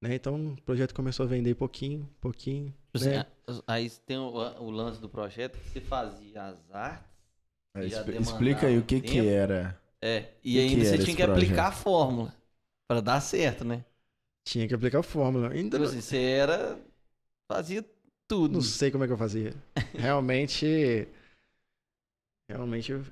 [0.03, 0.15] Né?
[0.15, 2.73] Então o projeto começou a vender pouquinho, pouquinho.
[2.95, 3.27] Né?
[3.67, 7.15] Aí tem o, o lance do projeto que você fazia as artes.
[7.75, 9.79] Demandava Explica aí o que que era.
[10.01, 11.69] É, e Que ainda que você tinha que aplicar projeto?
[11.69, 12.35] a fórmula.
[12.87, 13.85] Pra dar certo, né?
[14.45, 15.51] Tinha que aplicar a fórmula.
[15.51, 16.79] Ainda Então, não, assim, você era.
[17.51, 17.85] Fazia
[18.29, 18.55] tudo.
[18.55, 19.55] não sei como é que eu fazia.
[19.95, 21.09] Realmente.
[22.49, 23.03] Realmente eu-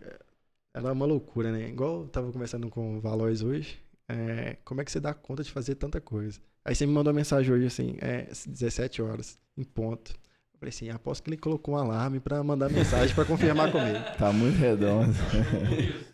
[0.74, 1.68] era uma loucura, né?
[1.68, 3.78] Igual eu tava conversando com o Valois hoje.
[4.09, 6.39] é, como é que você dá conta de fazer tanta coisa?
[6.64, 10.11] Aí você me mandou uma mensagem hoje assim, é 17 horas, em ponto.
[10.53, 13.99] Eu falei assim, aposto que ele colocou um alarme pra mandar mensagem pra confirmar comigo.
[14.18, 15.14] Tá muito redondo.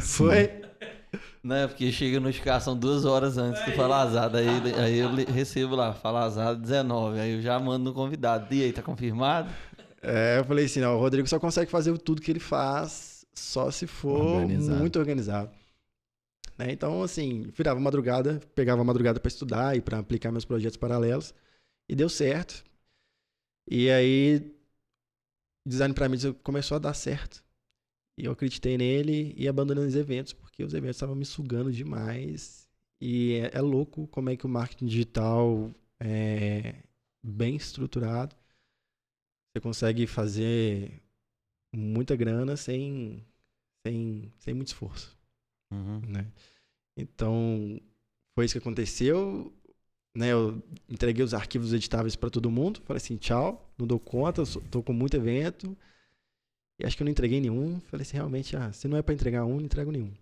[0.00, 0.50] Foi?
[1.42, 1.66] Né?
[1.66, 4.38] Porque chega a notificação duas horas antes do Falazada.
[4.38, 4.48] Aí,
[4.78, 7.18] aí eu recebo lá, Falazada 19.
[7.20, 8.52] Aí eu já mando no convidado.
[8.54, 9.50] E aí, tá confirmado?
[10.02, 13.70] É, eu falei assim, não, o Rodrigo só consegue fazer tudo que ele faz só
[13.70, 14.78] se for Organizado.
[14.78, 15.50] muito organizado.
[16.58, 16.72] Né?
[16.72, 21.34] Então, assim, virava madrugada, pegava madrugada para estudar e para aplicar meus projetos paralelos.
[21.88, 22.62] E deu certo.
[23.68, 24.54] E aí,
[25.66, 27.42] design para mídia começou a dar certo.
[28.18, 32.68] E eu acreditei nele e abandonei os eventos, porque os eventos estavam me sugando demais.
[33.00, 36.74] E é, é louco como é que o marketing digital é
[37.22, 38.36] bem estruturado.
[39.52, 41.02] Você consegue fazer
[41.72, 43.24] muita grana sem,
[43.84, 45.16] sem, sem muito esforço.
[45.72, 46.00] Uhum.
[46.00, 46.26] Né?
[46.96, 47.80] Então,
[48.34, 49.52] foi isso que aconteceu.
[50.16, 50.32] Né?
[50.32, 52.80] Eu entreguei os arquivos editáveis para todo mundo.
[52.84, 55.76] Falei assim, tchau, não dou conta, tô com muito evento.
[56.78, 57.80] E acho que eu não entreguei nenhum.
[57.80, 60.12] Falei assim, realmente, ah, se não é para entregar um, não entrego nenhum.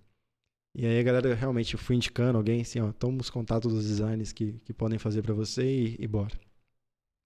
[0.75, 3.87] E aí a galera, realmente, eu fui indicando alguém assim, ó, toma os contatos dos
[3.87, 6.39] designers que, que podem fazer para você e, e bora.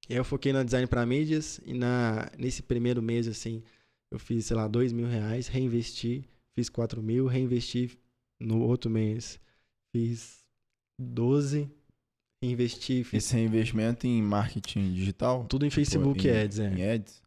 [0.09, 3.63] E aí eu foquei no design para mídias e na, nesse primeiro mês, assim,
[4.11, 6.25] eu fiz, sei lá, dois mil reais, reinvesti,
[6.55, 7.99] fiz quatro mil, reinvesti
[8.41, 9.41] no outro mês,
[9.95, 10.45] fiz
[11.01, 11.71] 12,
[12.43, 15.45] reinvesti, fiz Esse é investimento em marketing digital?
[15.45, 16.73] tudo em Facebook em, Ads, é.
[16.73, 17.23] Em ads?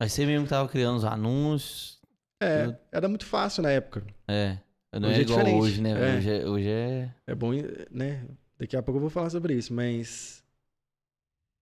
[0.00, 2.00] Aí você mesmo que tava criando os anúncios.
[2.42, 4.02] É, era muito fácil na época.
[4.26, 4.58] É.
[4.98, 5.62] Não Hoje é é igual diferente.
[5.62, 5.90] hoje, né?
[5.90, 6.16] É.
[6.16, 7.14] Hoje, é, hoje é.
[7.28, 7.52] É bom,
[7.90, 8.26] né?
[8.58, 10.39] Daqui a pouco eu vou falar sobre isso, mas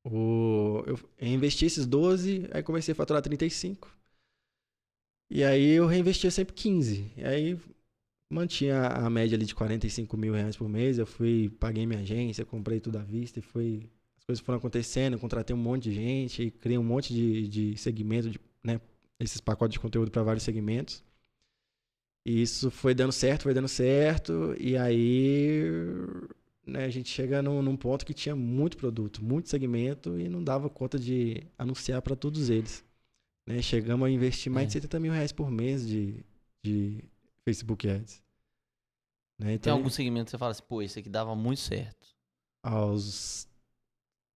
[0.04, 3.96] o, eu investi esses 12, aí comecei a faturar 35.
[5.30, 7.12] E aí eu reinvestia sempre 15.
[7.16, 7.58] E aí
[8.30, 10.98] mantinha a média ali de 45 mil reais por mês.
[10.98, 13.90] Eu fui, paguei minha agência, comprei tudo à vista e foi.
[14.18, 17.48] As coisas foram acontecendo, eu contratei um monte de gente, e criei um monte de,
[17.48, 18.80] de segmento, de, né?
[19.18, 21.02] Esses pacotes de conteúdo para vários segmentos.
[22.26, 24.54] E isso foi dando certo, foi dando certo.
[24.60, 25.62] E aí
[26.68, 30.42] né, a gente chega num, num ponto que tinha muito produto, muito segmento e não
[30.42, 32.84] dava conta de anunciar para todos eles.
[33.46, 33.62] Né?
[33.62, 34.68] Chegamos a investir mais É.
[34.68, 36.24] de 70 mil reais por mês de,
[36.64, 37.02] de
[37.44, 38.22] Facebook Ads.
[39.40, 39.58] Né?
[39.58, 42.08] Tem Então, algum segmento que você fala assim, pô, esse aqui dava muito certo.
[42.62, 43.48] aos,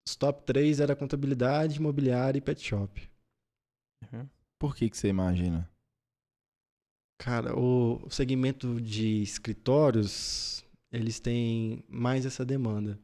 [0.07, 3.09] os top 3 era contabilidade, imobiliário e pet shop.
[4.13, 4.29] Uhum.
[4.59, 5.69] Por que que você imagina?
[7.19, 12.99] Cara, o segmento de escritórios, eles têm mais essa demanda.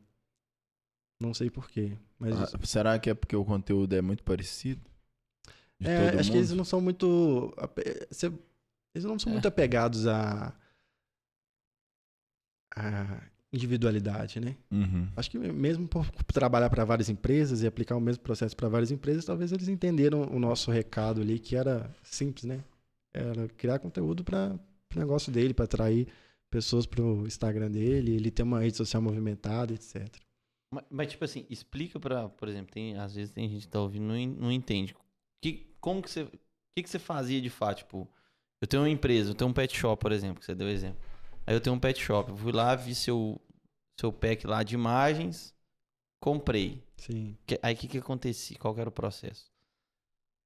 [1.21, 4.81] Não sei porquê, mas Ah, será que é porque o conteúdo é muito parecido?
[5.81, 6.59] É, acho que eles mundo?
[6.59, 7.53] não são muito.
[8.95, 9.33] Eles não são É.
[9.33, 10.53] muito apegados à.
[12.75, 13.21] à
[13.53, 14.57] individualidade, né?
[14.71, 15.09] Uhum.
[15.17, 18.91] Acho que mesmo por trabalhar para várias empresas e aplicar o mesmo processo para várias
[18.91, 22.63] empresas, talvez eles entenderam o nosso recado ali, que era simples, né?
[23.13, 24.55] Era criar conteúdo para
[24.95, 26.07] o negócio dele, para atrair
[26.51, 30.09] pessoas para o Instagram dele, ele ter uma rede social movimentada, etc.
[30.73, 33.81] Mas, mas, tipo assim, explica pra, por exemplo, tem, às vezes tem gente que tá
[33.81, 34.95] ouvindo e não, não entende.
[35.43, 36.23] Que, como que você.
[36.23, 36.31] O
[36.77, 37.79] que, que você fazia de fato?
[37.79, 38.09] Tipo,
[38.61, 41.01] eu tenho uma empresa, eu tenho um pet shop, por exemplo, que você deu exemplo.
[41.47, 43.41] Aí eu tenho um pet shop, eu fui lá, vi seu,
[43.99, 45.55] seu pack lá de imagens,
[46.21, 46.83] comprei.
[46.99, 47.37] Sim.
[47.47, 48.57] Que- Aí o que, que acontecia?
[48.59, 49.51] Qual que era o processo?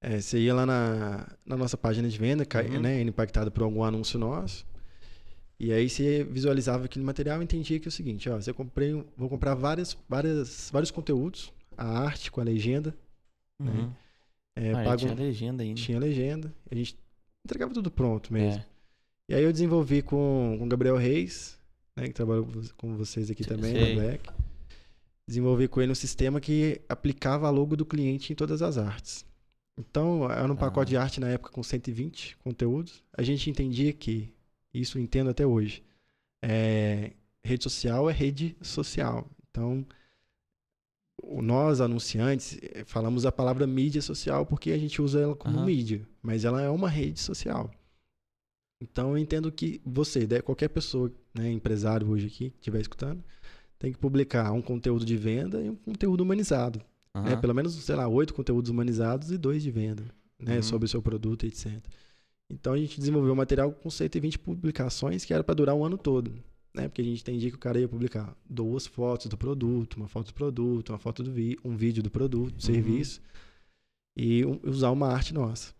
[0.01, 2.81] É, você ia lá na, na nossa página de venda, Uhum.
[2.81, 4.65] né, impactado por algum anúncio nosso.
[5.63, 8.93] E aí você visualizava aquele material e entendia que é o seguinte, ó, você comprei,
[8.93, 12.93] um- vou comprar várias, várias, vários conteúdos, a arte com a legenda,
[13.61, 13.89] Uhum.
[14.57, 15.79] é, ah, pago, tinha legenda ainda.
[15.79, 16.97] tinha legenda, a gente
[17.45, 18.59] entregava tudo pronto mesmo.
[18.59, 18.65] É.
[19.29, 21.57] E aí eu desenvolvi com com o Gabriel Reis,
[21.95, 23.95] né, que trabalhou com vo- com vocês aqui Sei- também, sei.
[23.95, 24.29] na Black.
[25.29, 29.25] Desenvolvi com ele um sistema que aplicava a logo do cliente em todas as artes.
[29.79, 30.89] Então, era um pacote Ah.
[30.89, 33.01] de arte na época com 120 conteúdos.
[33.17, 34.29] A gente entendia que,
[34.73, 35.83] isso eu entendo até hoje,
[36.41, 37.11] é,
[37.43, 39.29] rede social é rede social.
[39.49, 39.85] Então,
[41.41, 45.65] nós, anunciantes, eh, falamos a palavra mídia social porque a gente usa ela como Aham.
[45.65, 47.69] mídia, mas ela é uma rede social.
[48.81, 53.23] Então, eu entendo que você, né, qualquer pessoa, né, empresário hoje aqui, que estiver escutando,
[53.79, 56.79] tem que publicar um conteúdo de venda e um conteúdo humanizado.
[57.13, 57.31] né?
[57.31, 57.41] Aham.
[57.41, 60.03] Pelo menos, sei lá, oito conteúdos humanizados e dois de venda,
[60.39, 60.57] né?
[60.57, 60.63] Uhum.
[60.63, 61.81] Sobre o seu produto, etc.
[62.53, 65.97] Então a gente desenvolveu um material com 120 publicações que era para durar um ano
[65.97, 66.31] todo,
[66.73, 66.87] né?
[66.87, 70.27] Porque a gente entendia que o cara ia publicar duas fotos do produto, uma foto
[70.27, 72.59] do produto, uma foto do vi um vídeo do produto, do Uhum.
[72.73, 73.21] serviço
[74.15, 75.73] e um- usar uma arte nossa.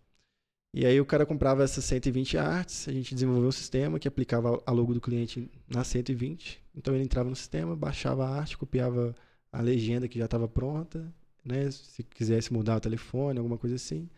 [0.76, 4.60] E aí o cara comprava essas 120 artes, a gente desenvolveu um sistema que aplicava
[4.66, 6.60] a logo do cliente nas 120.
[6.74, 9.14] Então ele entrava no sistema, baixava a arte, copiava
[9.52, 11.14] a legenda que já estava pronta,
[11.44, 11.70] né?
[11.70, 14.08] Se quisesse mudar o telefone, alguma coisa assim.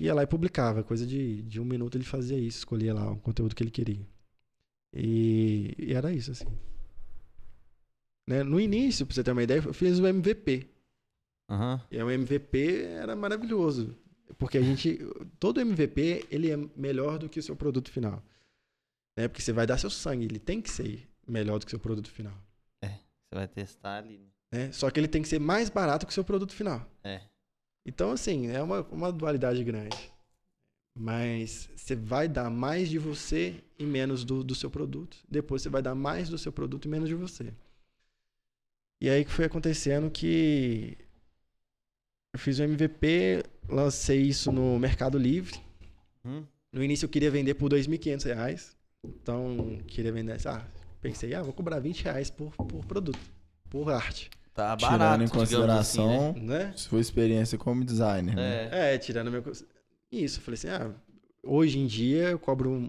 [0.00, 0.82] Ia lá e publicava.
[0.82, 4.06] Coisa de, de um minuto ele fazia isso, escolhia lá o conteúdo que ele queria.
[4.92, 6.46] E, e era isso, assim.
[8.28, 8.42] Né?
[8.42, 10.68] No início, pra você ter uma ideia, eu fiz o MVP.
[11.48, 11.80] Aham.
[11.90, 13.96] E o MVP era maravilhoso.
[14.38, 14.98] Porque a gente.
[15.38, 18.22] Todo MVP, ele é melhor do que o seu produto final.
[19.16, 19.28] Né?
[19.28, 21.78] Porque você vai dar seu sangue, ele tem que ser melhor do que o seu
[21.78, 22.34] produto final.
[23.28, 24.18] Você vai testar ali.
[24.18, 24.66] né?
[24.66, 24.72] né?
[24.72, 26.88] Só que ele tem que ser mais barato que o seu produto final.
[27.02, 27.22] É.
[27.86, 30.12] Então, assim, é uma, uma dualidade grande.
[30.98, 35.16] Mas você vai dar mais de você e menos do, do seu produto.
[35.28, 37.54] Depois você vai dar mais do seu produto e menos de você.
[39.00, 40.98] E aí que foi acontecendo que
[42.34, 45.60] eu fiz o MVP, lancei isso no Mercado Livre.
[46.24, 46.44] Hum?
[46.72, 48.76] No início eu queria vender por 2.500 reais.
[49.04, 50.36] Então, queria vender.
[50.46, 50.66] Ah,
[51.00, 53.20] pensei, ah, vou cobrar 20 reais por, por produto,
[53.70, 54.28] por arte.
[54.56, 56.72] Tá Tirando barato, em digamos consideração assim, Né?
[56.74, 58.34] sua experiência como designer.
[58.34, 58.68] né?
[58.70, 58.90] né?
[58.90, 58.94] É.
[58.94, 59.42] É, tirando meu.
[60.10, 60.94] Isso, eu falei assim, ah,
[61.42, 62.88] hoje em dia eu cobro um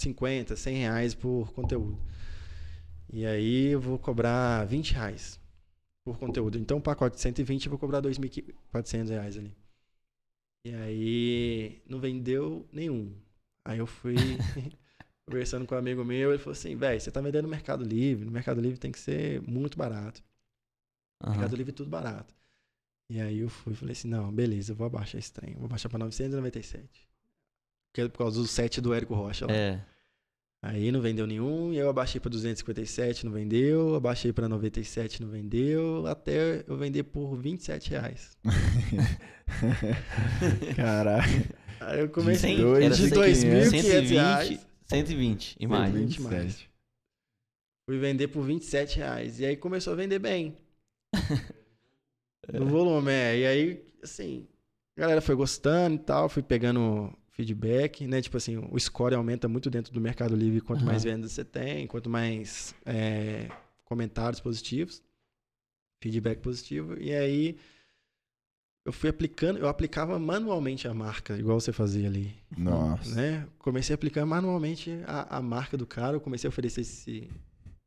[0.00, 1.96] 50, 100 reais por conteúdo.
[3.12, 5.40] E aí eu vou cobrar 20 reais
[6.04, 6.58] por conteúdo.
[6.58, 9.54] Então, um pacote de 120 eu vou cobrar 2.400 reais ali.
[10.64, 13.14] E aí não vendeu nenhum.
[13.64, 14.16] Aí eu fui
[15.24, 18.24] conversando com um amigo meu, ele falou assim, velho, você tá vendendo no Mercado Livre,
[18.24, 20.22] no Mercado Livre tem que ser muito barato.
[21.22, 21.32] Aham.
[21.32, 22.34] Mercado Livre tudo barato.
[23.10, 25.54] E aí eu fui e falei assim, não, beleza, eu vou abaixar esse trem.
[25.54, 27.08] Vou baixar pra 997.
[27.94, 29.52] Que é por causa do set do Érico Rocha lá.
[29.52, 29.80] É.
[30.60, 33.94] Aí não vendeu nenhum, e aí eu abaixei pra 257, não vendeu.
[33.94, 36.06] Abaixei pra 97, não vendeu.
[36.06, 38.36] Até eu vender por 27 reais.
[40.76, 41.44] Caralho.
[41.80, 44.48] Aí eu comecei de cem- 2.500 reais.
[44.48, 45.94] 120, 120 e mais.
[45.94, 46.66] 20 mais.
[47.88, 49.40] Fui vender por 27 reais.
[49.40, 50.56] E aí começou a vender bem.
[52.52, 53.38] no volume, é.
[53.38, 54.46] E aí, assim,
[54.96, 58.20] a galera foi gostando e tal, fui pegando feedback, né?
[58.20, 61.14] Tipo assim, o score aumenta muito dentro do Mercado Livre quanto mais Aham.
[61.14, 63.48] vendas você tem, quanto mais é,
[63.84, 65.02] comentários positivos,
[66.02, 67.00] feedback positivo.
[67.00, 67.56] E aí
[68.84, 73.14] eu fui aplicando, eu aplicava manualmente a marca, igual você fazia ali Nossa.
[73.14, 73.46] né?
[73.58, 77.30] Comecei a aplicar manualmente a, a marca do cara, eu comecei a oferecer esse,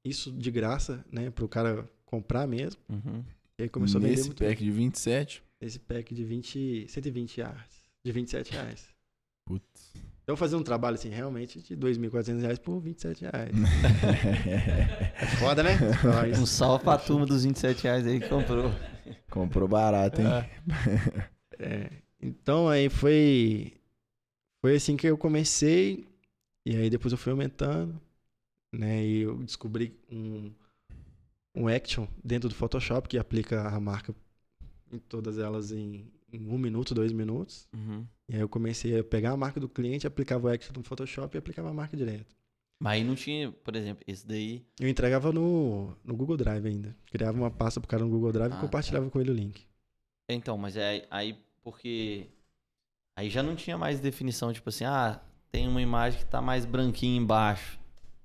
[0.05, 2.81] isso de graça, né, pro cara comprar mesmo.
[2.89, 3.23] Uhum.
[3.57, 5.41] E aí começou a vender Nesse muito pack de 27.
[5.59, 5.67] bem.
[5.67, 8.89] esse pack de 20, 120 reais, de 27 reais.
[9.45, 9.93] Putz.
[10.23, 13.51] Então fazer um trabalho assim, realmente de 2.400 reais por 27 reais.
[15.21, 15.77] É foda, né?
[16.39, 18.71] Um salve pra turma dos 27 reais aí que comprou.
[19.29, 20.27] Comprou barato, hein?
[21.59, 21.89] É,
[22.21, 23.73] então aí foi
[24.61, 26.05] foi assim que eu comecei
[26.65, 27.99] e aí depois eu fui aumentando,
[28.73, 29.03] né?
[29.03, 30.51] E eu descobri um
[31.55, 34.15] um action dentro do Photoshop que aplica a marca
[34.91, 37.67] em todas elas em, em um minuto, dois minutos.
[37.73, 38.05] Uhum.
[38.29, 41.35] E aí eu comecei a pegar a marca do cliente, aplicava o action no Photoshop
[41.35, 42.35] e aplicava a marca direto.
[42.79, 44.65] Mas aí não tinha, por exemplo, esse daí.
[44.79, 46.95] Eu entregava no, no Google Drive ainda.
[47.11, 49.67] Criava uma pasta pro cara no Google Drive Ah, e compartilhava com ele o link.
[50.27, 52.27] Então, mas é aí porque.
[53.15, 55.21] Aí já não tinha mais definição, tipo assim, ah,
[55.51, 57.79] tem uma imagem que tá mais branquinha embaixo.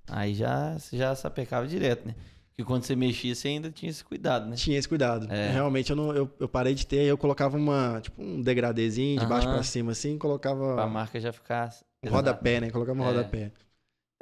[0.08, 2.14] Aí já, já sapecava direto, né?
[2.56, 4.56] Porque quando você mexia, você ainda tinha esse cuidado, né?
[4.56, 5.30] Tinha esse cuidado.
[5.30, 5.50] É.
[5.50, 9.26] Realmente eu, não, eu, eu parei de ter, eu colocava uma, tipo um degradezinho de
[9.26, 11.68] baixo pra cima assim, Pra colocava marca já ficar.
[12.02, 12.70] um rodapé, né?
[12.70, 13.06] Colocava um É.
[13.06, 13.52] rodapé.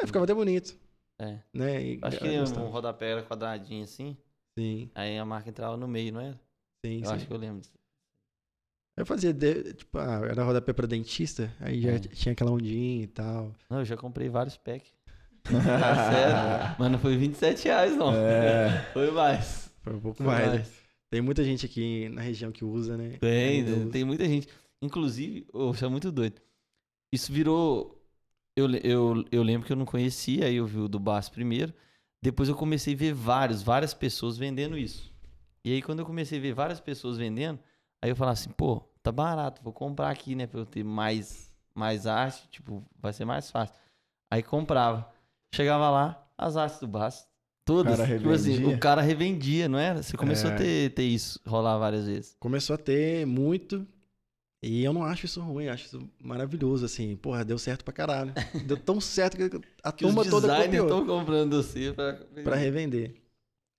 [0.00, 0.76] É, ficava até bonito,
[1.20, 1.38] É.
[1.52, 1.80] né?
[1.80, 2.66] E Acho que gostava.
[2.66, 4.16] um rodapé era quadradinho assim,
[4.58, 6.40] Sim, aí a marca entrava no meio, não era?
[6.84, 7.14] sim, Eu sim.
[7.14, 7.60] acho que eu lembro.
[7.60, 7.72] disso.
[8.96, 11.98] Eu fazia, de- tipo, ah, era rodapé pra dentista, aí já É.
[12.00, 13.52] tinha aquela ondinha e tal.
[13.70, 14.92] Não, eu já comprei vários packs.
[15.44, 16.74] Tá?
[16.78, 18.14] Mas não foi 27 reais, não.
[18.14, 18.88] É.
[18.92, 19.70] Foi mais.
[19.82, 20.52] Foi um pouco Foi mais.
[20.52, 20.66] né?
[21.10, 23.18] Tem muita gente aqui na região que usa, né?
[23.20, 23.90] Tem, usa.
[23.90, 24.48] tem muita gente.
[24.82, 26.40] Inclusive, ô, isso é muito doido.
[27.12, 28.02] Isso virou.
[28.56, 31.72] Eu, eu, eu lembro que eu não conhecia, aí eu vi o do Bass primeiro.
[32.22, 35.12] Depois eu comecei a ver vários, várias pessoas vendendo isso.
[35.64, 37.58] E aí, quando eu comecei a ver várias pessoas vendendo,
[38.02, 40.46] aí eu falava assim, pô, tá barato, vou comprar aqui, né?
[40.46, 43.74] Pra eu ter mais, mais arte, tipo, vai ser mais fácil.
[44.30, 45.13] Aí comprava.
[45.54, 47.26] Chegava lá, as artes do Bass.
[47.64, 47.96] Todas.
[47.98, 50.02] cara tipo assim, o cara revendia, não era?
[50.02, 50.54] Você começou É.
[50.54, 52.36] a ter, ter isso, rolar várias vezes.
[52.38, 53.86] Começou a ter muito.
[54.62, 57.16] E eu não acho isso ruim, acho isso maravilhoso, assim.
[57.16, 58.32] Porra, deu certo pra caralho.
[58.66, 59.44] Deu tão certo que
[59.82, 61.00] a Que os turma toda designers copiou.
[61.00, 62.14] estão comprando você pra...
[62.42, 63.14] Pra revender.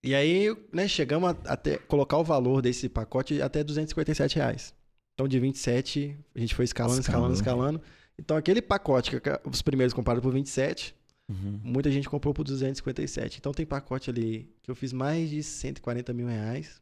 [0.03, 4.73] E aí, né, chegamos a até colocar o valor desse pacote até 257 reais.
[5.15, 7.63] Então, de 27, a gente foi escalando, escalando, Escalou.
[7.65, 7.82] escalando.
[8.19, 10.95] Então, aquele pacote que os primeiros compraram por 27,
[11.28, 11.59] Uhum.
[11.63, 13.39] muita gente comprou por 257.
[13.39, 16.82] Então, tem pacote ali que eu fiz mais de 140 mil reais.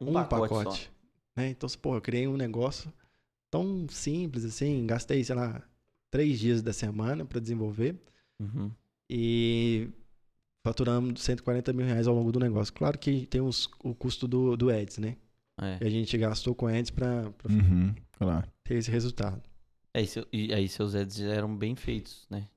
[0.00, 0.90] Um, Um, pacote, pacote.
[1.36, 1.48] né?
[1.50, 2.92] Então, pô, eu criei um negócio
[3.50, 4.86] tão simples assim.
[4.86, 5.62] Gastei, sei lá,
[6.10, 7.96] três dias da semana para desenvolver.
[8.40, 8.70] Uhum.
[9.10, 9.88] E
[10.62, 12.72] faturamos 140 mil reais ao longo do negócio.
[12.72, 15.16] Claro que tem os, o custo do, do Ads, né?
[15.60, 15.78] É.
[15.78, 18.48] Que a gente gastou com Ads para Uhum, claro.
[18.64, 19.42] ter esse resultado.
[19.92, 22.48] É, e, seu- e aí seus ads já eram bem feitos, né?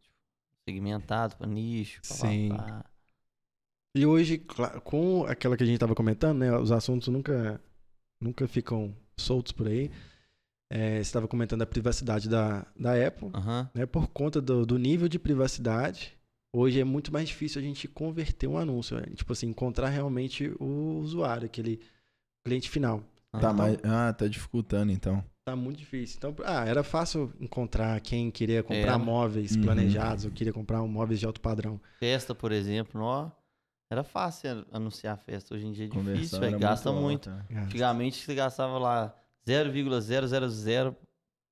[0.68, 2.49] Segmentado pra nicho, pá, pá, Sim.
[2.49, 2.86] pá.
[3.95, 4.38] E hoje,
[4.84, 6.55] com aquela que a gente tava comentando, né?
[6.57, 7.59] Os assuntos nunca,
[8.22, 9.89] nunca ficam soltos por aí.
[10.70, 13.70] É, você estava comentando a privacidade da, da Apple, Aham.
[13.74, 13.86] né?
[13.86, 16.18] Por conta do, do nível de privacidade,
[16.53, 18.97] hoje é muito mais difícil a gente converter um anúncio.
[18.97, 19.03] né?
[19.15, 21.80] Tipo assim, encontrar realmente o usuário, aquele
[22.45, 23.01] cliente final.
[23.32, 23.53] Tá, aham.
[23.53, 25.24] mas, ah, tá dificultando então.
[25.48, 26.18] Tá muito difícil.
[26.18, 28.98] Então, ah, era fácil encontrar quem queria comprar Era.
[28.98, 29.62] móveis Uhum.
[29.62, 31.80] planejados ou queria comprar um móveis de alto padrão.
[32.02, 33.32] Festa, por exemplo, ó,
[33.89, 35.56] era fácil anunciar a festa.
[35.56, 37.30] Hoje em dia é difícil, Conversão era Gasta muito.
[37.30, 37.45] alta.
[37.50, 37.62] né?
[37.62, 39.16] Antigamente você gastava lá
[39.48, 40.93] 0,000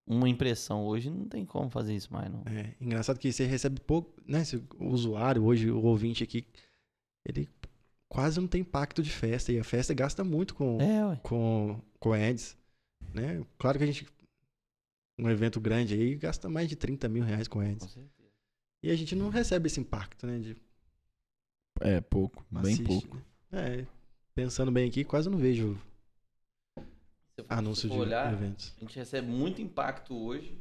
[0.06, 0.84] uma impressão.
[0.86, 2.44] Hoje não tem como fazer isso mais, não.
[2.48, 4.44] É, engraçado que você recebe pouco, né?
[4.78, 6.46] O usuário, hoje, o ouvinte aqui,
[7.26, 7.48] ele
[8.10, 9.54] quase não tem impacto de festa.
[9.54, 12.58] E a festa gasta muito com, É, com, com ads.
[13.16, 13.46] Né?
[13.58, 14.06] Claro que a gente.
[15.18, 17.90] Um evento grande aí gasta mais de 30 mil reais com Com ads.
[17.90, 18.30] certeza.
[18.84, 20.38] E a gente não recebe esse impacto, né?
[20.40, 20.58] De
[21.80, 23.16] É, pouco, bem assiste, pouco.
[23.50, 23.80] né?
[23.82, 23.88] É,
[24.34, 25.76] pensando bem aqui, quase não vejo
[26.78, 26.82] Se
[27.38, 28.74] eu for- anúncio se de olhar, eventos.
[28.78, 30.58] a gente recebe muito impacto hoje.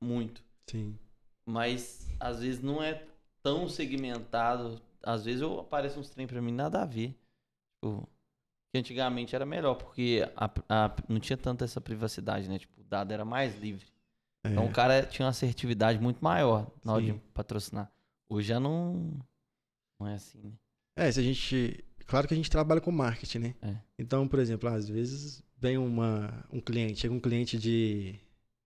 [0.00, 0.42] Muito.
[0.66, 0.98] Sim.
[1.46, 3.06] Mas às vezes não é
[3.42, 4.80] tão segmentado.
[5.02, 7.14] Às vezes eu apareço uns trem pra mim nada a ver.
[7.74, 8.08] Tipo,
[8.72, 12.58] que antigamente era melhor, porque a- a- não tinha tanta essa privacidade, né?
[12.58, 13.84] Tipo, o dado era mais livre.
[14.44, 17.12] É, Então o cara tinha uma assertividade muito maior na hora Sim.
[17.12, 17.92] de patrocinar.
[18.28, 19.12] Hoje já não,
[20.00, 20.52] não é assim, né?
[20.96, 21.84] É, se a gente.
[22.06, 23.54] Claro que a gente trabalha com marketing, né?
[23.62, 23.76] É.
[23.98, 28.18] Então, por exemplo, às vezes vem uma, um cliente, chega um cliente de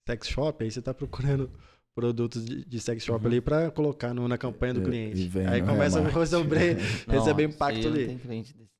[0.08, 1.50] sex shop, aí você tá procurando
[1.94, 3.26] produtos de, de sex shop Uhum.
[3.26, 5.28] ali pra colocar no- na campanha do E- cliente.
[5.28, 6.18] vem aí no começa a remarketing.
[6.46, 6.76] receber,
[7.08, 8.00] receber Não, impacto ali.
[8.00, 8.75] Não tem cliente desse.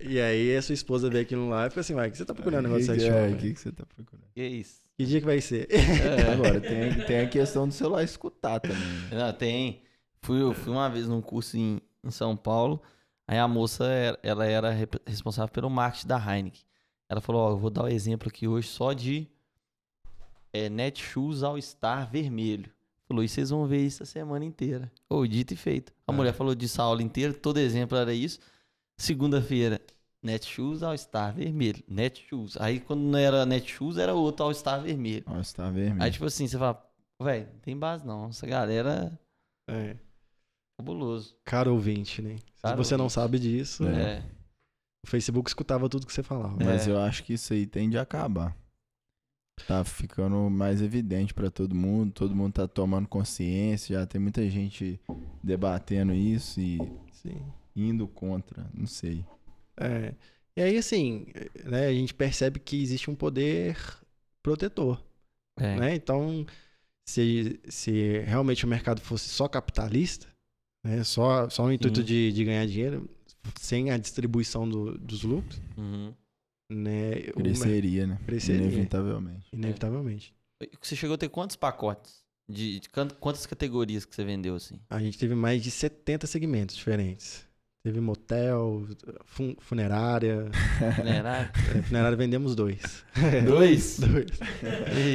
[0.00, 2.24] E aí a sua esposa vê aquilo lá e fica assim, vai, o que você
[2.24, 4.24] tá procurando no negócio de que, é, que, que você tá procurando?
[4.32, 4.80] Que isso?
[4.96, 5.66] Que dia que vai ser?
[5.70, 6.30] É.
[6.32, 8.78] Agora, tem, tem a questão do celular escutar também.
[8.78, 9.10] né?
[9.12, 9.82] Não, tem.
[10.22, 12.80] Fui, eu fui uma vez num curso em, em São Paulo.
[13.26, 16.62] Aí a moça, era- ela era rep- responsável pelo marketing da Heineken.
[17.08, 19.26] Ela falou, ó, eu vou dar o exemplo aqui hoje só de
[20.52, 22.70] é, Netshoes All Star vermelho.
[23.08, 24.92] Falou, e vocês vão ver isso a semana inteira.
[25.08, 25.92] Ô, dito e feito.
[26.06, 26.14] A Ah.
[26.14, 28.38] mulher falou disso a aula inteira, todo exemplo era isso.
[28.98, 29.80] Segunda-feira,
[30.22, 31.82] Netshoes All Star vermelho.
[31.88, 32.56] Netshoes.
[32.58, 35.24] Aí quando não era Netshoes, era outro All Star vermelho.
[35.26, 36.02] Nossa, tá vermelho.
[36.02, 36.84] Aí tipo assim, você fala,
[37.22, 38.28] velho, não tem base não.
[38.28, 39.18] Essa galera
[39.68, 39.96] é É,
[40.80, 41.36] fabuloso.
[41.44, 42.36] caro ouvinte, né?
[42.38, 43.14] Se Caro você não ouvinte.
[43.14, 44.18] sabe disso, É.
[44.18, 44.24] É.
[45.06, 46.56] o Facebook escutava tudo que você falava.
[46.62, 46.90] Mas É.
[46.90, 48.54] eu acho que isso aí tende a acabar.
[49.66, 54.48] Tá ficando mais evidente pra todo mundo, todo mundo tá tomando consciência, já tem muita
[54.48, 55.00] gente
[55.42, 56.78] debatendo isso e
[57.12, 57.42] Sim.
[57.76, 59.24] indo contra, não sei.
[59.76, 60.14] É.
[60.56, 61.26] E aí, assim,
[61.64, 63.76] né, a gente percebe que existe um poder
[64.42, 65.02] protetor.
[65.56, 65.76] É.
[65.78, 65.94] Né?
[65.94, 66.44] Então,
[67.08, 70.26] se, se realmente o mercado fosse só capitalista,
[70.84, 73.08] né, só, só o intuito de, de ganhar dinheiro,
[73.60, 76.12] sem a distribuição do- dos lucros, Uhum.
[76.70, 78.18] Né, Cresceria, né?
[78.26, 78.66] Cresceria.
[78.66, 79.48] Inevitavelmente.
[79.52, 80.34] inevitavelmente.
[80.82, 82.22] Você chegou a ter quantos pacotes?
[82.48, 84.80] De, de quan- quantas categorias que você vendeu assim?
[84.88, 87.46] A gente teve mais de 70 segmentos diferentes.
[87.84, 88.86] Teve motel,
[89.24, 90.50] fun- funerária.
[90.96, 91.50] Funerário?
[91.78, 93.04] É, funerária vendemos dois.
[93.46, 93.98] Dois?
[94.00, 94.26] dois.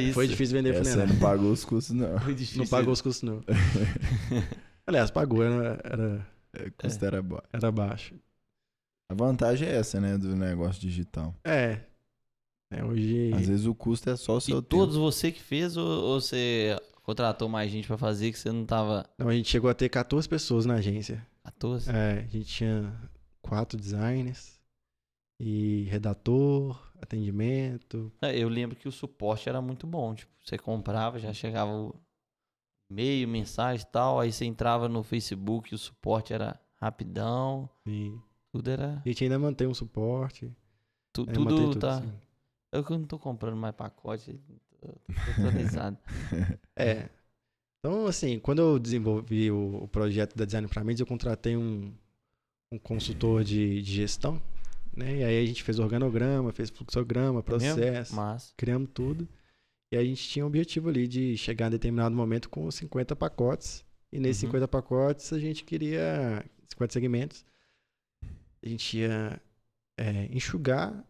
[0.06, 0.14] Isso?
[0.14, 1.12] Foi difícil vender Essa funerária.
[1.12, 2.18] não pagou os custos, não.
[2.20, 2.58] Foi difícil.
[2.62, 3.42] Não pagou os custos, não.
[4.86, 7.38] Aliás, pagou, era, era, É, custo era bom.
[7.52, 8.14] era baixo.
[9.14, 11.34] A vantagem é essa, né, do negócio digital.
[11.44, 11.80] É.
[12.70, 13.32] É, hoje.
[13.34, 14.68] Às vezes o custo é só o seu E tempo.
[14.76, 18.64] todos você que fez ou, ou você contratou mais gente pra fazer que você não
[18.66, 21.24] tava Não, a gente chegou a ter 14 pessoas na agência.
[21.44, 21.90] 14?
[21.90, 22.92] É, a gente tinha
[23.42, 24.58] quatro designers
[25.38, 28.10] e redator, atendimento.
[28.22, 30.14] É, Eu lembro que o suporte era muito bom.
[30.14, 31.94] Tipo, você comprava, já chegava o
[32.90, 34.18] e-mail, mensagem e tal.
[34.18, 37.68] Aí você entrava no Facebook, o suporte era rapidão.
[37.86, 38.12] E
[38.58, 39.02] Tudo era.
[39.04, 40.50] a gente ainda mantém um suporte.
[41.12, 42.00] tu- É, tudo tudo, tá.
[42.00, 42.12] sim.
[42.72, 44.40] Eu que não tô comprando mais pacote.
[44.80, 45.98] Tô, tô atualizado.
[46.76, 47.08] É.
[47.78, 51.92] Então, assim, quando eu desenvolvi o, o projeto da Design para Mídia, eu contratei um,
[52.72, 54.40] um consultor de, de gestão,
[54.96, 55.16] né?
[55.18, 58.52] E aí a gente fez organograma, fez fluxograma, processo, Mas.
[58.56, 59.28] criamos tudo.
[59.92, 63.84] E a gente tinha um objetivo ali de chegar em determinado momento com 50 pacotes.
[64.12, 64.48] E nesses Uhum.
[64.48, 67.44] 50 pacotes a gente queria 50 segmentos.
[68.64, 69.40] A gente ia
[69.98, 71.04] é, enxugar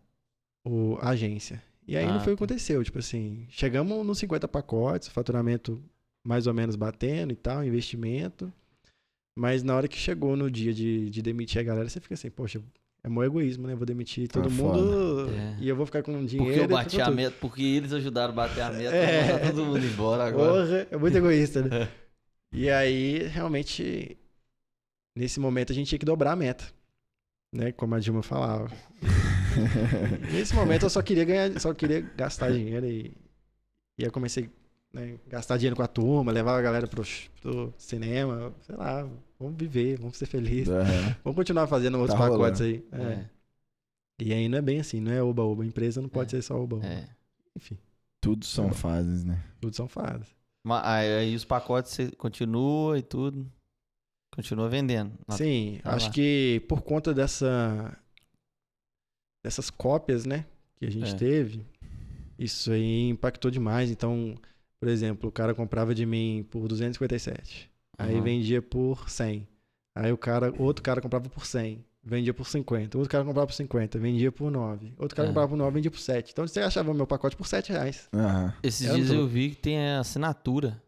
[0.67, 1.63] o, a agência.
[1.87, 2.45] E aí não Ah, foi o que tá.
[2.47, 2.83] aconteceu.
[2.83, 5.83] Tipo assim, chegamos nos 50 pacotes, faturamento
[6.27, 8.53] mais ou menos batendo e tal, investimento.
[9.39, 12.31] Mas na hora que chegou no dia de, de demitir a galera, você fica assim,
[12.31, 12.63] poxa,
[13.03, 13.75] é meu egoísmo, né?
[13.75, 15.57] Vou demitir todo Tá mundo É.
[15.61, 16.53] e eu vou ficar com dinheiro.
[16.53, 17.15] Porque eu bati a tudo.
[17.17, 19.33] meta, porque eles ajudaram a bater a meta, É.
[19.33, 20.53] mandar todo mundo embora agora.
[20.65, 21.69] Porra, é muito egoísta, né?
[22.57, 24.17] E aí, realmente,
[25.19, 26.65] nesse momento a gente tinha que dobrar a meta.
[27.55, 27.71] Né?
[27.73, 28.69] Como a Dilma falava.
[30.33, 33.17] nesse momento eu só queria ganhar, só queria gastar dinheiro e,
[33.99, 34.51] e eu comecei
[34.93, 37.03] né, gastar dinheiro com a turma, levar a galera pro,
[37.41, 40.69] pro cinema, sei lá, vamos viver, vamos ser felizes.
[40.69, 41.17] Aham.
[41.23, 42.65] Vamos continuar fazendo outros Tá pacotes rolando.
[42.65, 42.85] aí.
[42.93, 43.13] É.
[43.13, 43.31] É,
[44.21, 45.63] E aí não é bem assim, não é oba-oba.
[45.63, 46.41] A empresa não pode É.
[46.41, 46.87] ser só oba-oba.
[46.87, 47.09] é.
[47.57, 47.79] Enfim,
[48.21, 49.41] Tudo são fases, né?
[49.61, 50.27] tudo são fadas.
[50.65, 53.47] Mas aí, aí os pacotes você continua e tudo.
[54.35, 55.13] Continua vendendo.
[55.31, 56.13] Sim, tá acho lá.
[56.13, 57.97] que por conta dessa
[59.45, 61.17] dessas cópias, né, que a gente É.
[61.17, 61.67] teve,
[62.39, 63.91] isso aí impactou demais.
[63.91, 64.35] Então,
[64.81, 67.71] por exemplo, o cara comprava de mim por 257.
[67.99, 68.23] Aí Aham.
[68.23, 69.47] vendia por 100.
[69.95, 72.99] Aí o cara, outro cara comprava por 100, vendia por 50.
[72.99, 74.93] Outro cara comprava por 50, vendia por 9.
[74.99, 75.31] Outro cara É.
[75.31, 76.33] comprava por 9, vendia por 7.
[76.33, 78.09] Então você achava meu pacote por 7 reais.
[78.13, 78.53] Aham.
[78.63, 79.21] Esses Era dias tudo.
[79.21, 80.83] eu vi que tem a assinatura.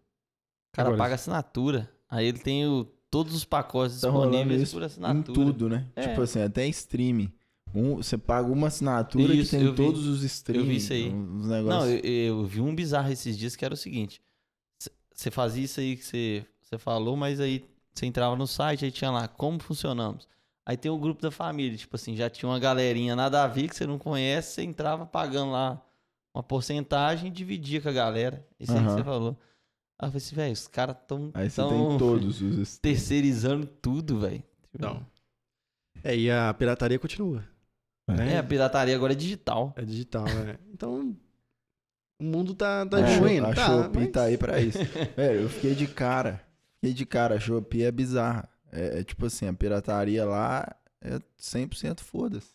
[0.72, 1.88] O cara Agora, paga assinatura.
[2.08, 5.34] Aí ele tem o- todos os pacotes Tá disponíveis por Em assinatura.
[5.34, 5.86] tudo, né?
[5.96, 6.08] É.
[6.08, 7.32] Tipo assim, até streaming.
[7.74, 9.76] Um, você paga uma assinatura Isso, que tem eu vi.
[9.76, 10.64] todos os streams.
[10.66, 11.08] Eu vi isso aí.
[11.08, 11.12] Os
[11.46, 12.00] Não, negócios.
[12.04, 14.20] eu, eu vi um bizarro esses dias que era o seguinte:
[15.12, 18.90] você fazia isso aí que você você falou, mas aí você entrava no site, aí
[18.90, 20.26] tinha lá como funcionamos.
[20.64, 23.68] Aí tem o grupo da família, tipo assim, já tinha uma galerinha nada a ver
[23.68, 25.80] que você não conhece, você entrava pagando lá
[26.34, 28.44] uma porcentagem e dividia com a galera.
[28.58, 29.36] Isso aí que você falou.
[29.98, 33.66] Aí eu falei assim, velho, os caras tão, Aí você tão tem todos os terceirizando
[33.66, 34.42] tudo, velho.
[34.78, 35.06] Não.
[36.04, 37.42] É, e a pirataria continua.
[38.08, 38.34] né?
[38.34, 39.72] É, a pirataria agora é digital.
[39.76, 40.58] É digital, é.
[40.72, 41.16] Então,
[42.20, 44.78] o mundo tá, tá É, a tá, Shopee mas- tá aí pra isso.
[45.16, 46.44] Velho, eu fiquei de cara.
[46.74, 47.36] Fiquei de cara.
[47.36, 48.48] A Shopee é bizarra.
[48.70, 52.54] É, é tipo assim, a pirataria lá é 100% foda-se.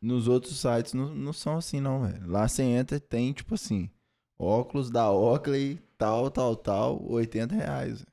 [0.00, 2.26] Nos outros sites não, não são assim, não, velho.
[2.28, 3.90] Lá você entra e tem, tipo assim,
[4.38, 8.06] óculos da Oakley, tal, tal, tal, 80 reais.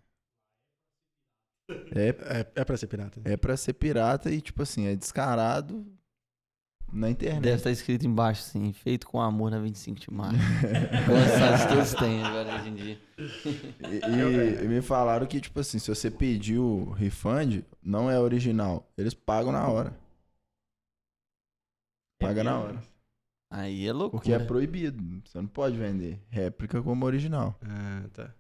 [1.96, 3.22] É, É, é pra ser pirata.
[3.24, 5.86] é pra ser pirata e, tipo assim, é descarado
[6.92, 7.44] na internet.
[7.44, 10.38] Deve estar escrito embaixo assim, feito com amor na 25 de maio.
[10.38, 13.02] Sites todos têm agora hoje em dia.
[13.20, 18.90] E, e me falaram que, tipo assim, se você pedir o refund, não é original.
[18.98, 19.98] Eles pagam na hora.
[22.20, 22.97] Paga na hora.
[23.50, 24.22] Aí é loucura.
[24.22, 25.04] Porque é proibido.
[25.26, 27.56] Você não pode vender réplica como original.
[27.62, 28.34] Ah, tá.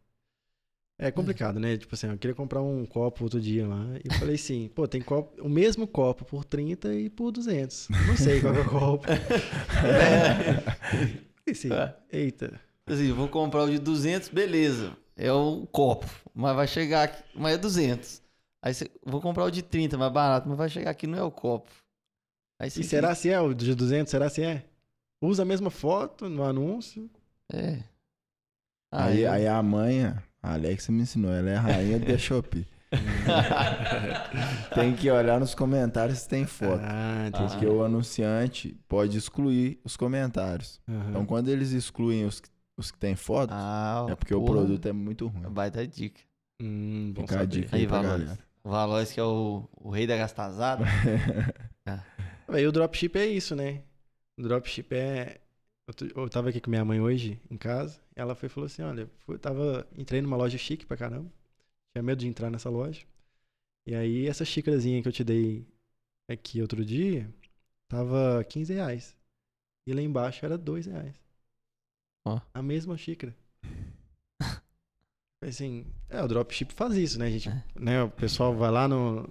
[0.99, 1.77] É complicado, né?
[1.77, 3.85] Tipo assim, eu queria comprar um copo outro dia lá.
[4.03, 7.87] E eu falei assim, pô, tem copo, o mesmo copo por 30 e por 200.
[8.07, 9.07] Não sei qual que é o copo.
[9.85, 10.63] é.
[11.45, 11.93] E assim, É.
[12.11, 12.59] eita.
[12.85, 14.97] Assim, vou comprar o de 200, beleza.
[15.15, 16.07] É o copo.
[16.33, 18.21] Mas vai chegar aqui, mas é 200.
[18.61, 21.23] Aí você, vou comprar o de 30, mais barato, mas vai chegar aqui não é
[21.23, 21.71] o copo.
[22.59, 24.09] Aí você E será se é o de 200?
[24.11, 24.65] Será se é?
[25.21, 27.09] Usa a mesma foto no anúncio.
[27.51, 27.79] É.
[28.91, 32.65] Aí, eu- aí a mãe, a Alexa me ensinou, ela é a rainha da Shopee.
[34.73, 36.81] tem que olhar nos comentários se tem foto.
[36.83, 37.51] Ah, entendi.
[37.51, 40.79] Porque o anunciante pode excluir os comentários.
[40.87, 41.09] Aham.
[41.09, 44.59] Então quando eles excluem os, que- os que tem foto, Ah, é porque o porra,
[44.59, 45.43] produto é muito ruim.
[45.53, 46.21] Vai dar dica.
[46.61, 47.47] Hum, Fica a saber.
[47.47, 48.37] dica Aí, aí Valores.
[48.63, 50.83] O Valores que é o, o rei da gastazada.
[52.49, 53.81] Aí o dropship é isso, né?
[54.37, 55.41] O dropship é.
[56.15, 57.99] Eu, tava aqui com minha mãe hoje em casa.
[58.15, 59.87] E ela foi e falou assim: olha, eu tava.
[59.97, 61.31] Entrei numa loja chique pra caramba.
[61.93, 63.05] Tinha medo de entrar nessa loja.
[63.87, 65.65] E aí essa xícarazinha que eu te dei
[66.29, 67.33] aqui outro dia
[67.87, 69.15] tava 15 reais.
[69.87, 71.15] E lá embaixo era 2 reais.
[72.27, 72.41] Ó.
[72.53, 73.33] A mesma xícara.
[75.41, 77.27] Assim, é, o dropship faz isso, né?
[77.27, 77.63] A gente, É.
[77.79, 79.23] né, o pessoal vai lá no,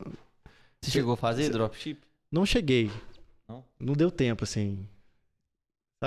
[0.80, 2.00] Você chegou a fazer dropship?
[2.32, 2.90] não cheguei.
[3.48, 3.64] Não?
[3.94, 4.88] deu tempo, assim.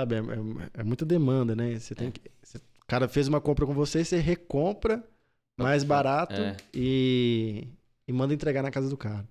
[0.00, 1.78] Sabe, é, é- é muita demanda, né?
[1.78, 2.10] Você tem É.
[2.10, 2.20] que.
[2.42, 5.04] você- o cara fez uma compra com você, você recompra
[5.58, 6.56] mais barato É.
[6.74, 7.68] e,
[8.08, 9.28] e manda entregar na casa do cara.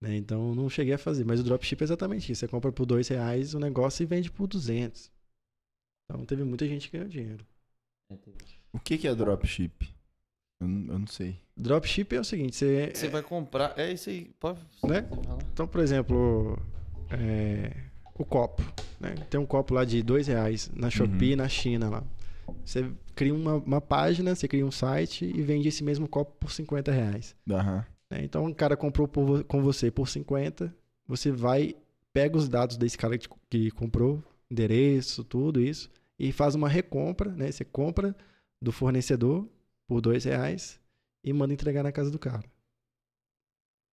[0.00, 1.24] Né, Então não cheguei a fazer.
[1.24, 2.40] Mas o dropship é exatamente isso.
[2.40, 5.10] Você compra por dois reais o negócio e vende por 200.
[6.04, 7.46] Então teve muita gente que ganhou dinheiro.
[8.72, 9.88] O que, que é dropship?
[10.60, 11.40] Eu, não- eu não sei.
[11.56, 12.92] Dropship é o seguinte, você.
[12.94, 13.76] Você vai comprar.
[13.78, 14.26] É isso aí.
[14.38, 15.08] Pode Né?
[15.52, 16.58] Então, por exemplo,
[17.10, 17.74] é,
[18.18, 18.62] o copo.
[19.00, 19.14] né?
[19.30, 22.04] Tem um copo lá de dois reais na Shopee e na China lá.
[22.64, 26.50] Você cria uma, uma página, você cria um site e vende esse mesmo copo por
[26.50, 27.34] 50 reais.
[27.50, 27.84] Aham.
[28.10, 28.20] né?
[28.22, 30.74] Então, o cara comprou por com você por 50,
[31.06, 31.74] você vai,
[32.12, 37.30] pega os dados desse cara que, que comprou, endereço, tudo isso, e faz uma recompra,
[37.30, 37.50] né?
[37.50, 38.14] Você compra
[38.60, 39.46] do fornecedor
[39.86, 40.80] por dois reais
[41.22, 42.44] e manda entregar na casa do cara.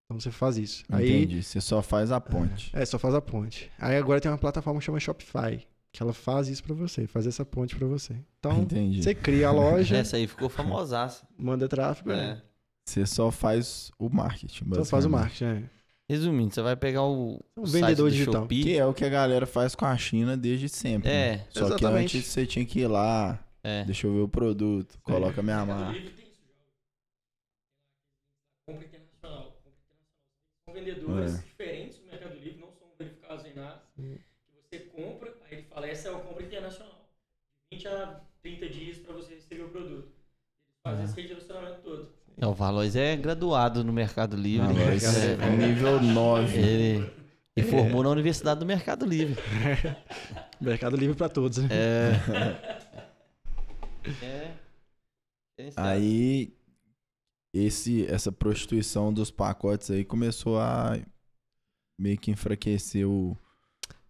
[0.05, 0.83] Então você faz isso.
[0.89, 1.41] Aí Entendi.
[1.43, 2.69] Você só faz a ponte.
[2.75, 3.71] é, só faz a ponte.
[3.79, 7.25] Aí agora tem uma plataforma que chama Shopify, que ela faz isso pra você, faz
[7.25, 8.15] essa ponte pra você.
[8.39, 9.01] Então, Entendi.
[9.01, 11.25] você cria a loja, Essa aí ficou famosaça.
[11.37, 12.15] manda tráfego, É.
[12.15, 12.41] né?
[12.85, 15.69] Você só faz o marketing, Então faz o marketing, né?
[16.09, 18.41] Resumindo, você vai pegar o, Um o vendedor site do digital.
[18.41, 18.63] Shopee.
[18.63, 21.09] Que é o que a galera faz com a China desde sempre.
[21.09, 21.15] né?
[21.35, 22.17] É, Só que Exatamente.
[22.17, 23.85] antes você tinha que ir lá, é.
[23.85, 25.93] deixa eu ver o produto, coloca minha marca.
[25.93, 26.53] Livre tem isso já.
[28.67, 29.43] Compra internacional.
[29.45, 29.53] Compra internacional.
[30.67, 31.37] São vendedores É.
[31.43, 33.81] diferentes do Mercado Livre, não são verificados em nada.
[33.95, 34.17] Sim.
[34.71, 37.09] Que você compra, aí ele fala, essa é a compra internacional.
[37.71, 40.07] De 20 a 30 dias para você receber o produto.
[40.07, 40.15] Eles
[40.85, 42.09] fazem esse redirecionamento todo.
[42.39, 44.67] É, o Valois é graduado no Mercado Livre.
[44.67, 46.57] Ah, É, é nível 9.
[46.59, 47.09] ele
[47.55, 49.35] e formou na Universidade do Mercado Livre.
[50.59, 51.69] Mercado livre pra todos, né?
[51.71, 52.11] É.
[54.25, 54.53] é.
[55.77, 56.51] Aí
[57.53, 60.97] esse essa prostituição dos pacotes aí começou a
[61.99, 63.37] meio que enfraquecer o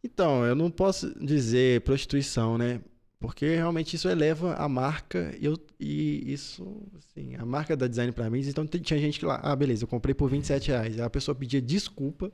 [0.03, 2.81] Então, eu não posso dizer prostituição, né?
[3.19, 8.11] Porque realmente isso eleva a marca e, eu, e isso, assim, a marca da Design
[8.11, 8.41] pra mim.
[8.41, 10.99] Então tinha gente que lá, ah, beleza, eu comprei por 27 reais.
[10.99, 12.31] Aí a pessoa pedia desculpa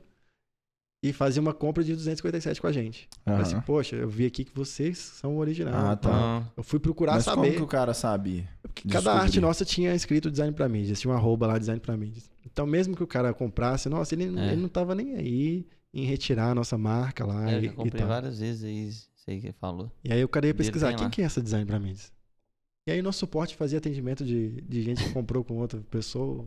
[1.02, 3.08] e fazia uma compra de 257 com a gente.
[3.24, 5.74] Falei assim, poxa, eu vi aqui que vocês são o original.
[5.92, 6.52] Ah, tá.
[6.56, 7.56] Eu fui procurar Mas como saber.
[7.56, 8.46] que o cara sabia?
[8.62, 11.96] Porque cada arte nossa tinha escrito design pra mídias, tinha uma arroba lá, design pra
[11.96, 12.30] mídias.
[12.44, 14.52] Então, mesmo que o cara comprasse, nossa, ele, É.
[14.52, 17.70] ele não tava nem aí em retirar a nossa marca lá é, eu e, já
[17.72, 18.08] e comprei tal.
[18.08, 18.90] várias vezes aí,
[19.32, 19.90] aí que ele falou.
[20.04, 21.10] E aí o cara ia pesquisar, quem lá.
[21.10, 22.12] que é essa design pra mídias?
[22.86, 26.46] E aí nosso suporte fazia atendimento de, de gente que comprou com outra pessoa.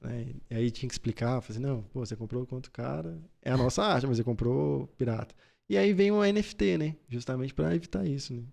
[0.00, 0.34] Né?
[0.50, 3.56] E aí tinha que explicar, assim, não, pô, você comprou com outro cara, é a
[3.56, 5.34] nossa arte, mas você comprou pirata.
[5.68, 6.96] E aí vem o NFT, né?
[7.08, 8.44] Justamente pra evitar isso, né?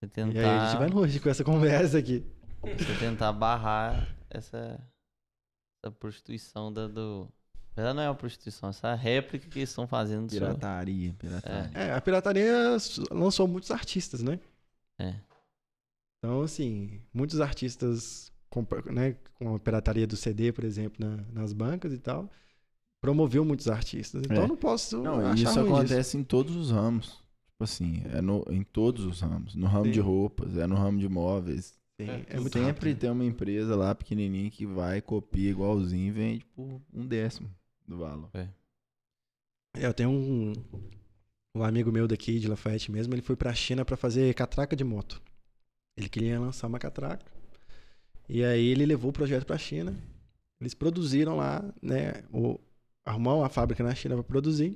[0.00, 2.24] Você E tentar, aí a gente vai longe com essa conversa aqui.
[2.62, 4.80] você tentar barrar essa,
[5.82, 7.28] essa prostituição da, do.
[7.76, 11.12] Na verdade, não é uma prostituição, essa réplica que eles estão fazendo do seu- Pirataria,
[11.14, 11.70] pirataria.
[11.78, 12.76] É, a pirataria
[13.10, 14.38] lançou muitos artistas, né?
[14.98, 15.14] É.
[16.18, 21.52] Então, assim, muitos artistas compra- né, com a pirataria do CD, por exemplo, na- nas
[21.52, 22.30] bancas e tal,
[23.00, 24.22] promoveu muitos artistas.
[24.24, 24.44] Então, É.
[24.44, 25.74] eu não posso Não, achar isso ruim disso.
[25.76, 27.22] acontece em todos os ramos.
[27.48, 29.54] Tipo assim, é no, em todos os ramos.
[29.54, 29.90] No ramo Sim.
[29.92, 31.78] de roupas, é no ramo de móveis.
[32.00, 36.10] Sim, É, é Sempre rápido, tem uma empresa lá pequenininha que vai, copia igualzinho e
[36.10, 37.48] vende por um décimo
[37.86, 38.28] do valor.
[38.34, 38.48] É,
[39.86, 40.52] eu tenho um,
[41.56, 44.82] um amigo meu daqui, de Lafayette mesmo, ele foi pra China pra fazer catraca de
[44.84, 45.22] moto.
[45.96, 47.24] Ele queria lançar uma catraca.
[48.28, 49.94] E aí ele levou o projeto pra China.
[50.60, 52.14] Eles produziram lá, né?
[52.32, 52.58] O,
[53.04, 54.74] arrumou uma fábrica na China pra produzir.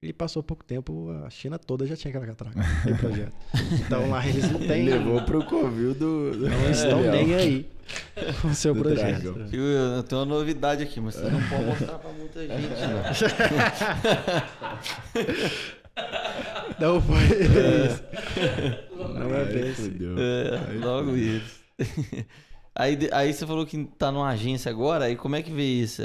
[0.00, 3.32] E passou pouco tempo, a China toda já tinha aquela catraca, aquele projeto.
[3.84, 4.84] Então lá eles não têm.
[4.88, 6.30] Levou pro covil do.
[6.36, 7.26] do Não estão Gabriel.
[7.26, 7.68] nem aí
[8.40, 9.34] com o seu Do projeto.
[9.48, 13.02] Viu, eu tenho uma novidade aqui, mas você não pode mostrar pra muita gente, não.
[16.78, 18.04] Não foi isso.
[19.18, 19.82] Não é bem assim.
[19.90, 20.14] fudeu.
[20.16, 21.58] É, logo isso.
[22.78, 26.00] Aí, aí você falou que tá numa agência agora, aí como é que vê isso?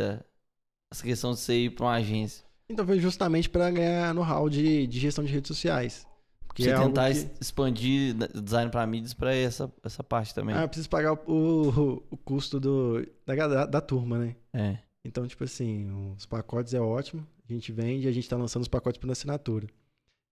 [0.91, 2.43] Essa questão de você ir pra uma agência?
[2.67, 6.07] Então foi justamente para ganhar know-how de, de gestão de redes sociais.
[6.47, 10.55] Porque você é tentar que- expandir design pra mídias pra essa, essa parte também.
[10.55, 14.35] Ah, eu preciso pagar o, o, o custo do, da, da, da turma, né?
[14.53, 14.77] É.
[15.05, 17.25] Então, tipo assim, os pacotes é ótimo.
[17.49, 19.67] A gente vende e a gente tá lançando os pacotes por assinatura.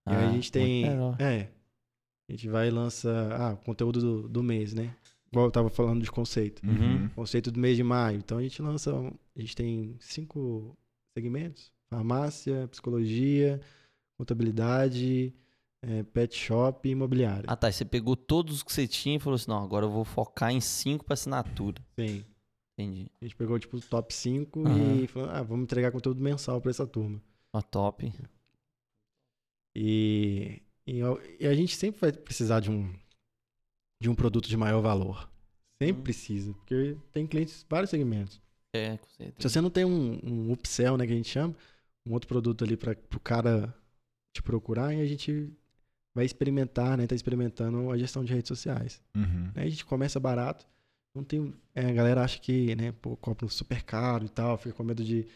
[0.07, 0.85] e aí Ah, a gente tem.
[1.19, 1.49] É.
[2.29, 3.11] A gente vai e lança.
[3.33, 4.95] Ah, conteúdo do, do mês, né?
[5.31, 6.61] Igual eu tava falando de conceito.
[6.65, 7.07] Uhum.
[7.09, 8.17] Conceito do mês de maio.
[8.17, 8.91] Então a gente lança.
[9.35, 10.77] A gente tem cinco
[11.17, 13.61] segmentos: farmácia, psicologia,
[14.17, 15.33] contabilidade,
[15.83, 17.45] eh, pet shop e imobiliário.
[17.47, 17.69] Ah, tá.
[17.69, 20.03] e Você pegou todos os que você tinha e falou assim: não, agora eu vou
[20.03, 21.81] focar em cinco pra assinatura.
[21.97, 22.25] Sim.
[22.77, 23.11] Entendi.
[23.21, 24.95] A gente pegou tipo o top 5 Aham.
[24.95, 27.21] e falou: ah, vamos entregar conteúdo mensal para essa turma.
[27.53, 28.11] Ó, top.
[29.75, 30.99] E, e,
[31.39, 32.93] e a gente sempre vai precisar de um,
[34.01, 35.29] de um produto de maior valor.
[35.81, 36.03] Sempre Hum.
[36.03, 38.41] precisa, porque tem clientes de vários segmentos.
[38.73, 39.49] É, com Se certeza.
[39.49, 41.55] você não tem um, um upsell, né, que a gente chama,
[42.05, 43.73] um outro produto ali para o cara
[44.35, 45.49] te procurar, e a gente
[46.15, 49.01] vai experimentar, né, tá experimentando a gestão de redes sociais.
[49.15, 49.51] Uhum.
[49.55, 50.65] Aí a gente começa barato,
[51.15, 54.73] não tem, é, a galera acha que, né, pô, compra super caro e tal, fica
[54.73, 55.27] com medo de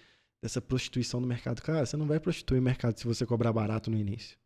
[0.41, 1.59] dessa prostituição do mercado.
[1.61, 4.37] Cara, você não vai prostituir o mercado se você cobrar barato no início.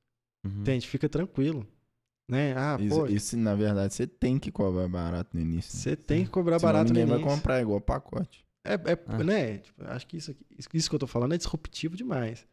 [0.46, 0.62] Uhum.
[0.62, 0.88] Entende?
[0.88, 1.68] Fica tranquilo.
[2.30, 2.54] Né?
[2.56, 5.76] Ah, Isso, isso, na verdade, você tem que cobrar barato no início.
[5.76, 5.82] né?
[5.82, 7.26] você tem que cobrar Senão barato no ninguém início.
[7.26, 8.46] vai comprar igual pacote.
[8.64, 9.24] É, é Ah.
[9.24, 9.58] né?
[9.58, 12.46] Tipo, acho que isso, aqui- isso- isso que eu tô falando é disruptivo demais.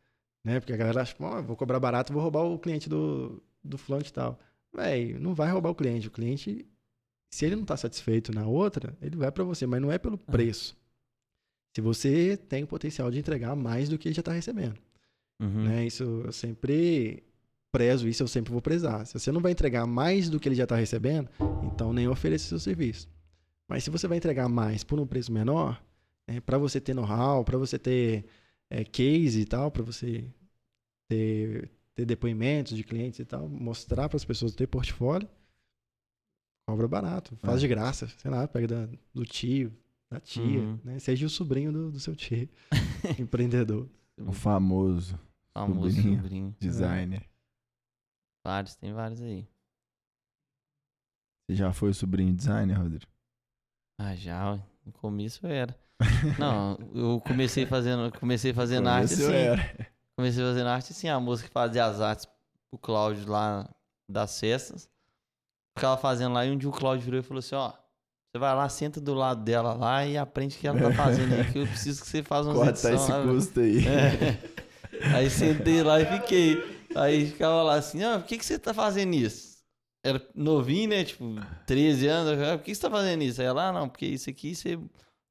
[0.43, 0.61] Né?
[0.61, 4.05] Porque a galera acha, ó, vou cobrar barato, vou roubar o cliente do, do fulano
[4.07, 4.39] e tal.
[4.75, 6.09] Véi, não vai roubar o cliente.
[6.09, 6.67] O cliente,
[7.31, 10.19] se ele não tá satisfeito na outra, ele vai para você, mas não é pelo
[10.27, 10.33] Ah.
[10.33, 10.75] preço.
[11.75, 14.79] Se você tem o potencial de entregar mais do que ele já tá recebendo.
[15.39, 15.65] Uhum.
[15.65, 15.85] né?
[15.87, 17.23] Isso eu sempre
[17.77, 19.07] prezo, isso eu sempre vou prezar.
[19.07, 21.29] Se você não vai entregar mais do que ele já está recebendo,
[21.65, 23.09] então nem ofereça seu serviço.
[23.69, 25.83] Mas se você vai entregar mais por um preço menor,
[26.45, 28.25] para você ter know-how, para você ter
[28.71, 30.25] é, case e tal, para você
[31.09, 35.29] ter, ter depoimentos de clientes e tal, mostrar para as pessoas ter portfólio,
[36.69, 37.61] cobra barato, faz É.
[37.61, 39.73] de graça, sei lá, pega da- do tio,
[40.11, 40.79] da tia, Uhum.
[40.85, 40.99] né?
[40.99, 42.49] Seja o sobrinho do, do seu tio,
[43.21, 43.89] empreendedor.
[44.19, 45.19] O famoso
[45.53, 46.17] Famoso sobrinho.
[46.23, 46.57] sobrinho.
[46.59, 47.23] designer.
[48.47, 49.45] Vários, tem vários aí.
[51.51, 53.05] Você já foi sobrinho designer, Rodrigo?
[54.01, 55.77] Ah, já, no começo eu era.
[56.39, 59.33] Não, eu comecei fazendo, comecei fazendo arte assim.
[59.33, 59.89] era.
[60.17, 62.27] Comecei fazendo arte assim, a moça que fazia as artes
[62.71, 63.69] pro Cláudio lá
[64.09, 64.89] das festas.
[65.77, 68.55] Ficava fazendo lá e um dia o Cláudio virou e falou assim, ó, você vai
[68.55, 71.59] lá, senta do lado dela lá e aprende o que ela tá fazendo aí, que
[71.59, 73.85] eu preciso que você faça umas Corta edições esse lá." custo aí.
[74.99, 75.17] É.
[75.17, 76.76] Aí sentei lá e fiquei.
[76.97, 79.57] Aí ficava lá assim, ah, por que, que você tá fazendo isso?
[80.05, 81.05] Era novinho, né?
[81.05, 81.25] Tipo,
[81.67, 82.41] 13 anos.
[82.43, 83.41] "Ah, Por que você tá fazendo isso?
[83.41, 84.79] Aí ela, ah, não, porque isso aqui você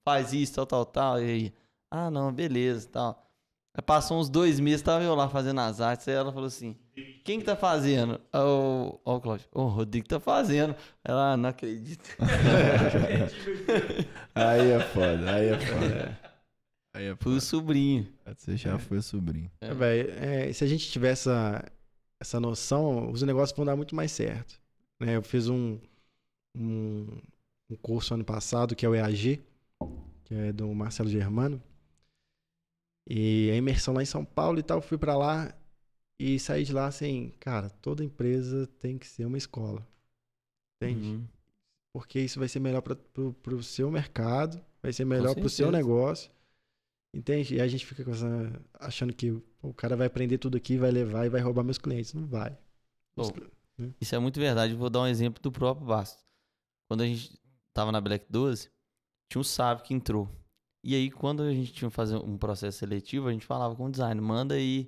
[0.04, 1.22] faz isso, tal, tal, tal.
[1.22, 1.54] E aí,
[1.92, 3.22] ah, não, beleza, tal.
[3.74, 6.08] Aí passou uns dois meses, tava eu lá fazendo as artes.
[6.08, 6.76] Aí ela falou assim:
[7.24, 8.20] quem que tá fazendo?
[8.34, 10.76] O, ó, o Cláudio, o Rodrigo tá fazendo.
[11.04, 12.04] Ela, ah, não acredito.
[14.36, 16.20] Aí é foda, aí é foda.
[16.96, 18.08] Aí é Fui o sobrinho.
[18.26, 19.52] Você já foi sobrinho.
[19.60, 19.74] É.
[19.74, 21.64] Véi, é, se a gente tiver essa,
[22.20, 24.60] essa noção, os negócios vão dar muito mais certo.
[25.00, 25.16] né?
[25.18, 25.78] Eu fiz um,
[26.56, 27.08] um,
[27.70, 29.44] um curso ano passado, que é o EAG,
[30.24, 31.62] que é do Marcelo Germano.
[33.08, 35.54] E a imersão lá em São Paulo e tal, fui pra lá
[36.20, 39.86] e saí de lá assim, cara, toda empresa tem que ser uma escola.
[40.82, 41.08] Entende?
[41.08, 41.28] Uhum.
[41.94, 42.98] porque isso vai ser melhor para
[43.54, 46.32] o seu mercado, vai ser melhor para o seu negócio.
[47.16, 47.56] Entende?
[47.56, 48.28] E a gente fica essa,
[48.80, 51.78] achando que pô, o cara vai aprender tudo aqui, vai levar e vai roubar meus
[51.80, 52.14] clientes.
[52.14, 52.58] Não vai.
[53.16, 53.42] Os- Pô,
[54.02, 54.76] Isso é muito verdade.
[54.76, 56.24] Vou dar um exemplo do próprio Bastos.
[56.88, 57.40] Quando a gente
[57.74, 58.72] tava na Black 12,
[59.30, 60.30] tinha um sábio que entrou.
[60.84, 63.86] E aí, quando a gente tinha que fazer um processo seletivo, a gente falava com
[63.88, 64.86] o design, manda aí,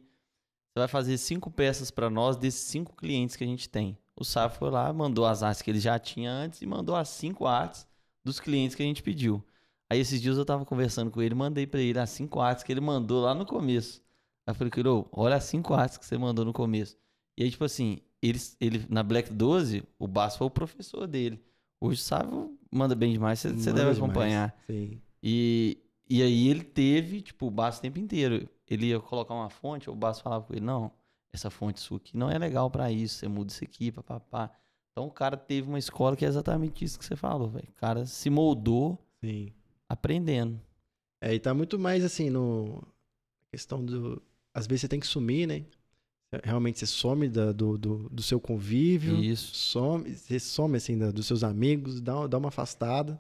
[0.74, 3.98] você vai fazer cinco peças para nós desses cinco clientes que a gente tem.
[4.16, 7.10] O sábio foi lá, mandou as artes que ele já tinha antes e mandou as
[7.10, 7.88] cinco artes
[8.24, 9.44] dos clientes que a gente pediu.
[9.90, 12.72] Aí esses dias eu tava conversando com ele, mandei para ele as cinco artes que
[12.72, 14.02] ele mandou lá no começo.
[14.46, 16.98] Aí eu falei, Kiro, olha as cinco artes que você mandou no começo.
[17.38, 21.42] E aí, tipo assim, ele, ele na Black 12, o Basso foi o professor dele.
[21.80, 23.98] Hoje o Sávio manda bem demais, você você deve demais.
[23.98, 24.58] acompanhar.
[24.66, 25.00] Sim.
[25.22, 25.78] E,
[26.10, 28.50] e aí ele teve, tipo, o Basso o tempo inteiro.
[28.68, 30.92] Ele ia colocar uma fonte, o Basso falava com ele, não,
[31.32, 34.52] essa fonte sua aqui não é legal pra isso, você muda isso aqui, papapá.
[34.92, 37.70] Então o cara teve uma escola que é exatamente isso que você falou, velho.
[37.70, 39.54] O cara se moldou Sim.
[39.90, 40.60] Aprendendo.
[41.22, 42.84] É, e tá muito mais assim no
[43.52, 44.22] questão do.
[44.54, 45.64] Às vezes você tem que sumir, né?
[46.44, 49.16] Realmente você some da- do, do, do seu convívio.
[49.24, 49.56] Isso.
[49.56, 53.18] some, você some assim da- dos seus amigos, dá, dá uma afastada,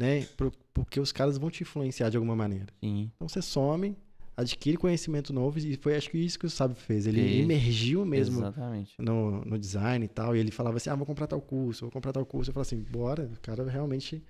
[0.00, 0.26] né?
[0.72, 2.68] Porque os caras vão te influenciar de alguma maneira.
[2.80, 3.10] Sim.
[3.16, 3.94] Então você some,
[4.36, 7.06] adquire conhecimento novo e foi acho que isso que o Sábio fez.
[7.06, 8.94] Ele emergiu mesmo Exatamente.
[8.98, 10.34] no, no design e tal.
[10.34, 12.50] E ele falava assim: ah, vou comprar tal curso, vou comprar tal curso.
[12.50, 14.24] Eu falava assim: bora, o cara realmente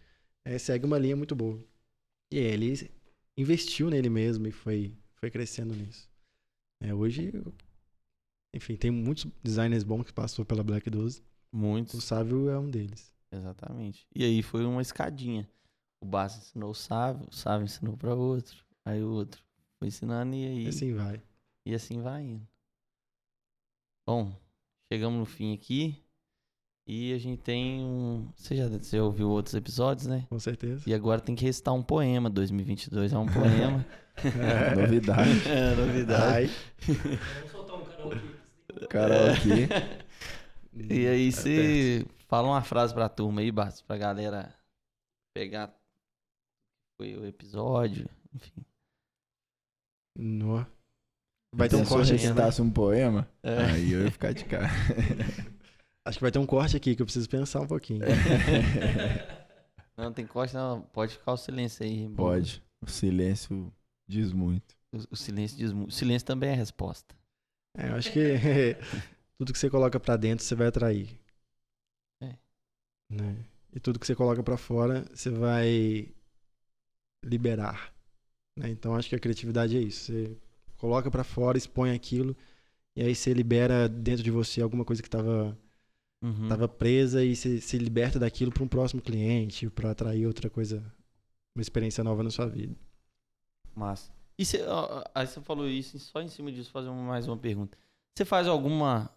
[0.49, 1.59] eh, segue uma linha muito boa.
[2.33, 2.91] E ele
[3.37, 6.09] investiu nele mesmo e foi, foi crescendo nisso.
[6.81, 7.33] É, hoje,
[8.55, 11.21] enfim, tem muitos designers bons que passou pela Black 12.
[11.53, 12.05] O Muitos.
[12.05, 13.13] Sávio é um deles.
[13.33, 14.07] Exatamente.
[14.15, 15.49] E aí foi uma escadinha.
[16.01, 19.43] O Basso ensinou o Sávio, o Sávio ensinou para outro, aí o outro
[19.79, 21.23] foi ensinando e aí E assim vai.
[21.67, 22.49] e assim vai indo.
[24.07, 24.35] Bom,
[24.93, 26.01] chegamos no fim aqui
[26.89, 30.25] e a gente tem um, você já, você já ouviu outros episódios, né?
[30.31, 30.83] Com certeza.
[30.87, 32.31] E agora tem que recitar um poema.
[32.31, 33.85] 2022 é um poema.
[34.75, 35.31] Novidade.
[35.47, 36.51] é, novidade.
[36.89, 38.87] Vamos soltar um karaokê.
[38.89, 39.69] Karaokê.
[40.91, 44.55] E aí você fala uma frase pra turma aí, Bastos, pra galera
[45.35, 45.75] pegar
[46.97, 48.65] foi o episódio, enfim.
[50.17, 50.65] No.
[51.53, 52.31] Vai ter um corte se eu aqui, né?
[52.33, 53.57] recitasse um poema, É.
[53.65, 54.69] aí eu ia ficar de cara.
[56.09, 58.01] Acho que vai ter um corte aqui que eu preciso pensar um pouquinho.
[59.95, 60.81] Não, tem corte, não.
[60.83, 62.09] Pode ficar o silêncio aí.
[62.11, 62.63] Pode.
[62.81, 63.73] O silêncio
[64.09, 64.77] diz muito.
[64.93, 65.89] O, o silêncio diz muito.
[65.89, 67.15] O silêncio também é resposta.
[67.77, 68.21] É, eu acho que
[69.37, 71.19] tudo que você coloca pra dentro você vai atrair.
[72.23, 72.37] É.
[73.11, 73.45] Né?
[73.75, 76.09] E tudo que você coloca pra fora você vai
[77.25, 77.93] liberar.
[78.57, 78.71] né?
[78.71, 80.13] Então acho que a criatividade é isso.
[80.13, 80.37] Você
[80.77, 82.37] coloca pra fora, expõe aquilo
[82.97, 85.59] e aí você libera dentro de você alguma coisa que tava,
[86.21, 86.49] Uhum.
[86.49, 90.83] tava presa e você se liberta daquilo para um próximo cliente, pra atrair outra coisa,
[91.55, 92.75] uma experiência nova na sua vida.
[93.75, 94.11] Massa.
[94.37, 97.77] E você, ó, aí você falou isso, só em cima disso, fazer mais uma pergunta.
[98.17, 99.11] Você faz alguma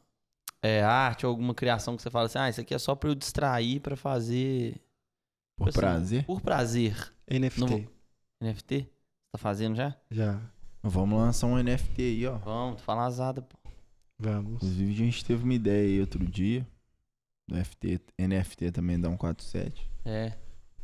[0.61, 3.10] é, arte ou alguma criação que você fala assim, ah, isso aqui é só pra
[3.10, 4.80] eu distrair, pra fazer...
[5.57, 6.26] Por assim, prazer.
[6.26, 7.14] Por prazer.
[7.28, 7.88] NFT, Não-
[8.49, 8.88] NFT?
[9.32, 9.95] Tá fazendo já?
[10.10, 10.41] já.
[10.84, 12.38] Vamos lançar um NFT aí, ó.
[12.40, 13.57] Vamos, fala azada, pô.
[14.18, 14.56] Vamos.
[14.56, 16.68] Inclusive, a gente teve uma ideia aí outro dia.
[17.47, 19.89] Do FT, NFT também dá um 47.
[20.05, 20.34] É.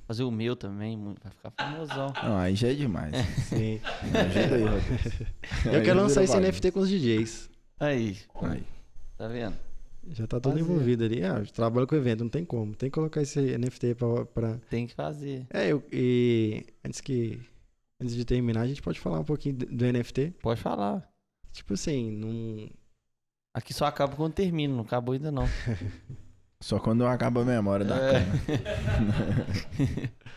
[0.07, 2.13] Fazer o meu também, vai ficar famosão.
[2.23, 3.13] Não, aí já é demais.
[3.49, 3.81] Sim.
[4.13, 5.31] Ajuda aí, Rodrigo.
[5.67, 6.39] Eu Aí quero lançar esse.
[6.39, 7.49] NFT com os DJs.
[7.79, 8.63] Aí, Aí.
[9.17, 9.55] tá vendo?
[10.09, 10.63] Já tá todo Fazer.
[10.63, 11.23] envolvido ali.
[11.23, 12.73] Ah, trabalho com evento, não tem como.
[12.73, 14.25] Tem que colocar esse NFT pra.
[14.25, 14.57] pra...
[14.69, 15.45] Tem que fazer.
[15.49, 17.41] É, eu, e antes que.
[17.99, 20.35] Antes de terminar, a gente pode falar um pouquinho do do NFT.
[20.41, 21.05] Pode falar.
[21.51, 22.69] Tipo assim, não.
[23.53, 25.45] Aqui só acaba quando termina, não acabou ainda não.
[26.61, 28.23] Só quando acaba a memória da É.
[28.23, 28.37] câmera.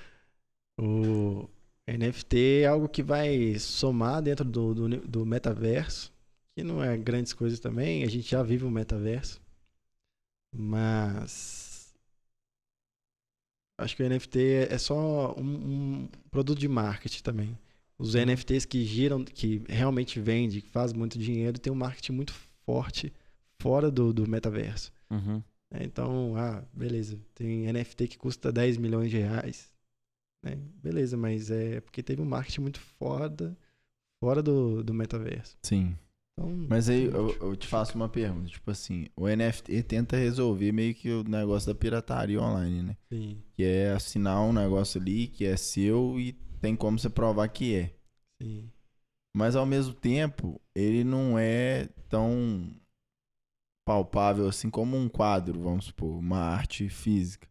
[0.82, 1.46] O
[1.86, 6.10] NFT é algo que vai somar dentro do, do, do metaverso,
[6.54, 9.42] que não é grandes coisas também, a gente já vive o metaverso.
[10.54, 11.94] Mas.
[13.78, 15.42] Acho que o NFT é só um,
[16.04, 17.58] um produto de marketing também.
[17.98, 22.32] Os NFTs que giram, que realmente vendem, que faz muito dinheiro, tem um marketing muito
[22.64, 23.12] forte
[23.58, 24.90] fora do, do metaverso.
[25.10, 25.42] Uhum.
[25.72, 27.18] É, Então, ah, beleza.
[27.34, 29.72] Tem NFT que custa 10 milhões de reais.
[30.42, 30.56] né?
[30.82, 33.56] Beleza, mas é porque teve um marketing muito foda
[34.22, 35.56] fora do, do metaverso.
[35.62, 35.96] Sim.
[36.38, 38.48] Então, Mas aí tem eu, eu te faço uma pergunta.
[38.48, 42.96] Tipo assim, o NFT tenta resolver meio que o negócio da pirataria online, né?
[43.12, 47.48] Sim, Que é assinar um negócio ali que é seu e tem como você provar
[47.48, 47.94] que é.
[48.40, 48.70] sim.
[49.36, 52.74] Mas ao mesmo tempo, ele não é tão
[53.90, 57.48] palpável assim como um quadro, vamos supor, uma arte física.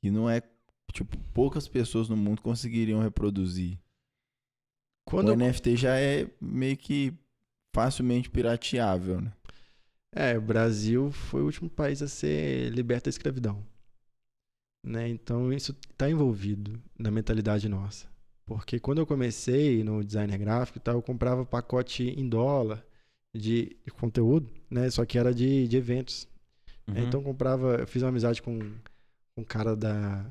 [0.00, 0.40] Que não é,
[0.92, 3.78] tipo, poucas pessoas no mundo conseguiriam reproduzir.
[5.06, 7.12] Quando o eu- NFT já é meio que
[7.74, 9.30] facilmente pirateável, né?
[10.10, 13.62] É, o Brasil foi o último país a ser liberto da escravidão.
[14.82, 15.08] Né?
[15.08, 18.08] Então isso está envolvido na mentalidade nossa.
[18.46, 22.82] Porque quando eu comecei no designer gráfico e tal, eu comprava pacote em dólar
[23.34, 24.88] de, de conteúdo, né?
[24.90, 26.26] Só que era de, de eventos.
[26.88, 26.98] Uhum.
[26.98, 28.58] Então eu comprava, eu fiz uma amizade com
[29.36, 30.24] com um cara da,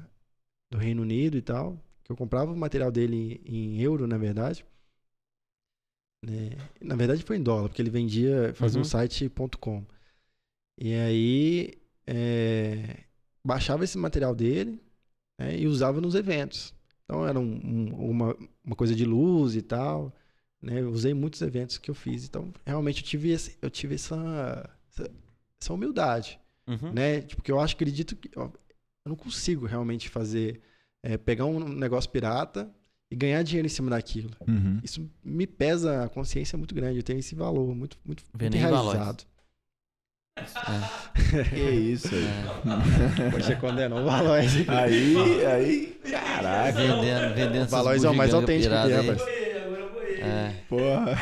[0.72, 4.66] do Reino Unido e tal, que eu comprava o material dele em euro, na verdade.
[6.26, 6.52] Né?
[6.82, 8.82] Na verdade foi em dólar, porque ele vendia, fazia Uhum.
[8.82, 9.84] um site.com.
[10.80, 11.74] E aí
[12.08, 13.04] é,
[13.46, 14.82] baixava esse material dele
[15.40, 16.74] né, e usava nos eventos.
[17.04, 20.14] Então era um- um- uma, uma coisa de luz e tal.
[20.64, 20.80] Né?
[20.80, 22.24] Eu usei muitos eventos que eu fiz.
[22.26, 25.12] Então, realmente eu tive, esse, eu tive essa, essa,
[25.62, 26.94] essa humildade Uhum.
[26.94, 27.20] né?
[27.22, 30.62] Tipo, que eu acho, acredito que ó, eu não consigo realmente fazer,
[31.04, 32.72] é, pegar um negócio pirata
[33.12, 34.32] e ganhar dinheiro em cima daquilo.
[34.48, 34.80] Uhum.
[34.82, 38.62] Isso me pesa a consciência muito grande, eu tenho esse valor muito, muito, muito em
[38.62, 38.94] valores.
[38.94, 39.24] enraizado.
[40.38, 42.24] É, Que isso aí.
[42.26, 43.30] é.
[43.32, 44.68] Poxa, condenou o Valois.
[44.70, 46.72] Aí, aí, caraca.
[46.80, 49.43] Vendendo, vendendo Valois é o mais autêntico que tem, rapaz.
[50.24, 50.54] É.
[50.70, 51.18] Porra.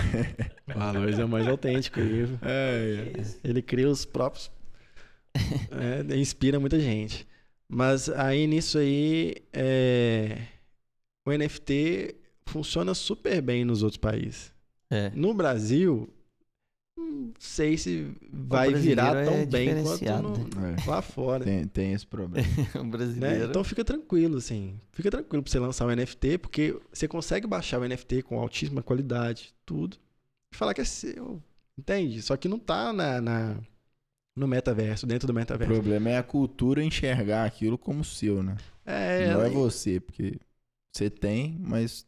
[0.68, 2.00] O Valois é o mais autêntico.
[2.00, 3.14] Ele, É,
[3.44, 4.52] ele cria os próprios.
[6.12, 7.28] é, inspira muita gente.
[7.68, 10.38] Mas aí nisso aí, é,
[11.26, 12.16] o NFT
[12.46, 14.54] funciona super bem nos outros países.
[14.90, 15.10] É.
[15.16, 16.10] No Brasil,
[17.12, 20.76] não sei se vai virar tão é bem quanto no- é.
[20.88, 21.44] lá fora.
[21.44, 22.46] Tem, tem esse problema.
[22.76, 22.90] o né?
[22.90, 23.46] brasileiro.
[23.50, 24.80] Então fica tranquilo, assim.
[24.92, 28.82] Fica tranquilo pra você lançar um NFT, porque você consegue baixar o NFT com altíssima
[28.82, 29.98] qualidade, tudo,
[30.54, 31.42] e falar que é seu.
[31.78, 32.22] Entende?
[32.22, 33.58] Só que não tá na, na-
[34.36, 35.74] no metaverso, dentro do O metaverso.
[35.74, 38.56] problema é a cultura enxergar aquilo como seu, né?
[38.86, 40.40] É, Não é você, porque
[40.96, 42.06] você tem, mas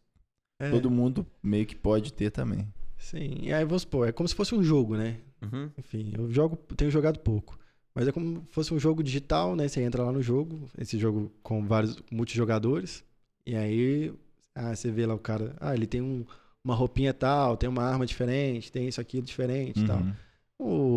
[0.59, 2.67] é, todo mundo meio que pode ter também.
[3.03, 3.37] Sim.
[3.41, 5.19] E aí, vamos supor, é como se fosse um jogo, né?
[5.41, 5.69] Uhum.
[5.77, 7.59] Enfim, eu jogo, tenho jogado pouco.
[7.93, 9.67] Mas é como se fosse um jogo digital, né?
[9.67, 13.03] Você entra lá no jogo, esse jogo com vários multijogadores.
[13.45, 14.13] E aí,
[14.55, 16.25] ah, você vê lá o cara, ah, ele tem um-
[16.65, 19.99] uma roupinha tal, tem uma arma diferente, tem isso, aquilo diferente e tal.
[19.99, 20.13] Uhum.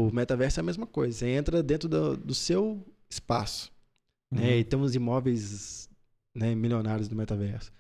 [0.09, 1.19] O metaverso é a mesma coisa.
[1.19, 2.81] Você entra dentro do, do seu
[3.11, 3.73] espaço.
[4.31, 4.59] Né?
[4.59, 5.91] E tem uns imóveis
[6.35, 7.73] né, milionários do metaverso.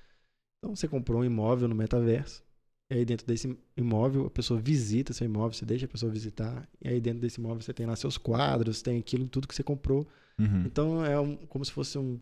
[0.58, 2.42] Então você comprou um imóvel no metaverso.
[2.90, 6.68] E aí dentro desse imóvel a pessoa visita seu imóvel, você deixa a pessoa visitar.
[6.80, 9.62] E aí dentro desse imóvel você tem lá seus quadros, tem aquilo, tudo que você
[9.62, 10.06] comprou.
[10.38, 10.62] Uhum.
[10.66, 12.20] Então é um- como se fosse um,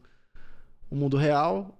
[0.90, 1.78] um mundo real,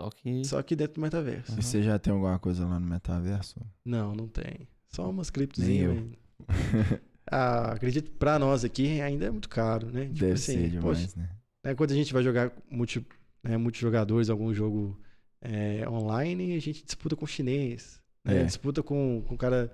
[0.00, 0.44] Só que.
[0.44, 1.58] só que dentro do metaverso.
[1.58, 3.60] E você já tem alguma coisa lá no metaverso?
[3.84, 4.68] Não, não tem.
[4.88, 5.96] Só umas Nem criptozinhas.
[5.96, 6.10] eu.
[7.32, 10.06] Ah, acredito pra nós aqui ainda é muito caro, né?
[10.06, 11.30] Tipo Deve assim, ser poxa, demais, né?
[11.62, 13.06] né, quando a gente vai jogar multi,
[13.44, 14.98] né, multijogadores, algum jogo
[15.42, 18.00] é, online, a gente disputa com chinês.
[18.24, 18.42] né?
[18.42, 18.44] É.
[18.44, 19.72] Disputa com, com o cara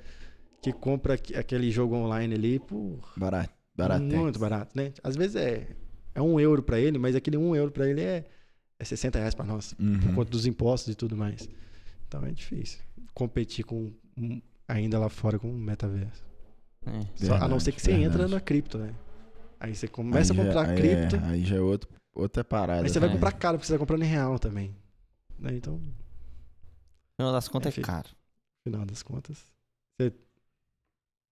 [0.62, 3.52] que compra aqu- aquele jogo online ali por Barato.
[3.76, 4.02] Barato.
[4.04, 4.92] muito barato, né?
[5.02, 5.66] Às vezes é,
[6.14, 8.24] é um euro pra ele, mas aquele um euro pra ele é,
[8.78, 10.14] é 60 reais pra nós, por Uhum.
[10.14, 11.48] conta dos impostos e tudo mais.
[12.08, 12.78] Então é difícil
[13.12, 13.92] competir com
[14.68, 16.24] ainda lá fora com o metaverso.
[16.86, 16.90] É.
[17.16, 18.32] Só- a não Verdade, ser que você entra verdade.
[18.34, 18.94] na cripto, né?
[19.58, 22.82] Aí você começa Aí a comprar aí cripto, É, aí já é outro, outra parada.
[22.82, 23.12] aí você vai É.
[23.12, 24.74] comprar caro, porque você tá comprando em real também.
[25.38, 25.54] Né?
[25.56, 25.94] Então, no No
[27.18, 27.80] final das contas Enfim.
[27.82, 28.08] é caro.
[28.66, 29.38] final das contas,
[29.98, 30.12] você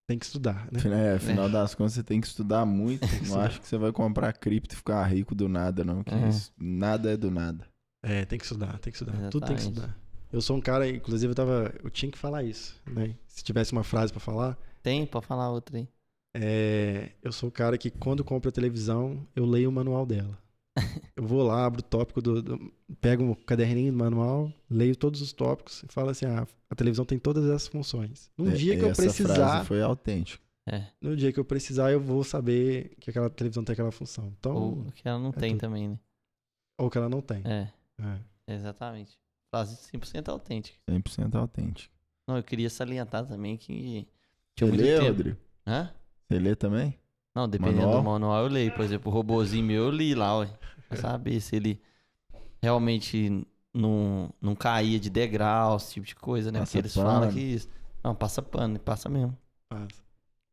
[0.07, 0.81] tem que estudar, né?
[1.11, 3.03] É, afinal das contas, você tem que estudar muito.
[3.29, 3.47] Não estudar.
[3.47, 6.03] acho que você vai comprar cripto e ficar rico do nada, não.
[6.05, 6.29] Que É.
[6.29, 7.67] isso, nada é do nada.
[8.03, 9.31] É, tem que estudar, tem que estudar.
[9.31, 9.79] Tudo tem que Exatamente.
[9.89, 9.99] estudar.
[10.31, 13.17] Eu sou um cara, inclusive eu tava, eu tinha que falar isso, né?
[13.27, 15.89] Se tivesse uma frase pra falar, Tem, pode falar outra aí.
[16.35, 20.37] é, eu sou o cara que quando compro a televisão, eu leio o manual dela.
[21.17, 25.21] Eu vou lá, abro o tópico do, do- pego um caderninho do manual, leio todos
[25.23, 28.31] os tópicos e falo assim: ah, a televisão tem todas essas funções.
[28.37, 30.43] Num É, dia que eu precisar, frase foi autêntica.
[30.67, 30.87] É.
[31.01, 34.33] no dia que eu precisar, eu vou saber que aquela televisão tem aquela função.
[34.39, 35.61] Então, Ou ou, que ela não é tem tudo.
[35.61, 35.99] também, né?
[36.91, 37.43] que ela não tem.
[37.45, 37.71] É,
[38.01, 38.55] É.
[38.55, 39.19] exatamente.
[39.51, 40.79] Frase 100% autêntica.
[40.91, 41.95] 100% autêntica.
[42.27, 44.09] Não, eu queria salientar também que
[44.59, 45.07] Você tinha lê, tempo.
[45.09, 45.39] Rodrigo?
[45.67, 45.95] Hã?
[46.27, 46.99] Você lê também?
[47.35, 48.02] Não, dependendo Manual?
[48.02, 48.73] do manual eu leio.
[48.73, 50.48] Por exemplo, o robozinho meu eu li lá, ué.
[50.89, 51.81] Pra saber se ele
[52.62, 56.61] realmente não, não caía de degrau, esse tipo de coisa, né?
[56.61, 57.11] Passa Porque eles pano.
[57.11, 57.69] falam que isso.
[58.05, 59.36] Não, passa pano, passa mesmo.
[59.69, 60.02] Passa.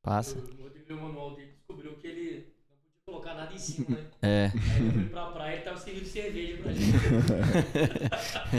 [0.02, 0.38] Passa.
[0.38, 3.98] O Rodrigo leu o manual dele descobriu que ele não podia colocar nada em cima,
[3.98, 4.06] né?
[4.24, 4.52] É.
[4.54, 6.98] Aí ele foi pra praia e tava servindo cerveja pra gente.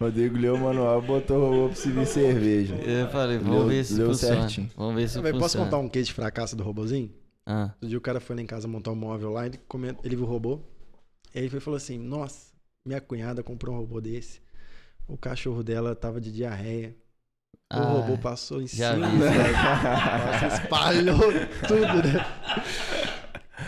[0.00, 2.74] Rodrigo leu o manual e botou o robô pra servir cerveja.
[2.74, 4.40] Eu falei, vamos ver se leu funciona.
[4.40, 4.68] certinho.
[4.76, 5.38] Vamos ver se Mas funciona.
[5.40, 7.08] posso contar um case de fracasso do robozinho?
[7.46, 9.58] Ah, Outro dia o cara foi lá em casa montar um móvel lá, ele,
[10.04, 10.60] ele viu o robô.
[11.34, 12.52] E aí ele foi e falou assim: Nossa,
[12.86, 14.40] minha cunhada comprou um robô desse.
[15.08, 16.94] O cachorro dela tava de diarreia.
[17.74, 18.96] O Ah, robô passou em cima.
[18.96, 21.18] Nossa, espalhou
[21.66, 22.26] tudo, né?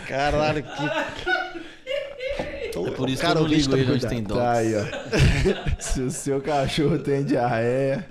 [0.07, 0.69] Caralho, que.
[2.75, 4.35] É por isso Cara, que eu não ligo ele toma onde tem dó.
[4.35, 4.81] Tá aí, ó.
[5.79, 8.05] Se o seu cachorro tem diarreia,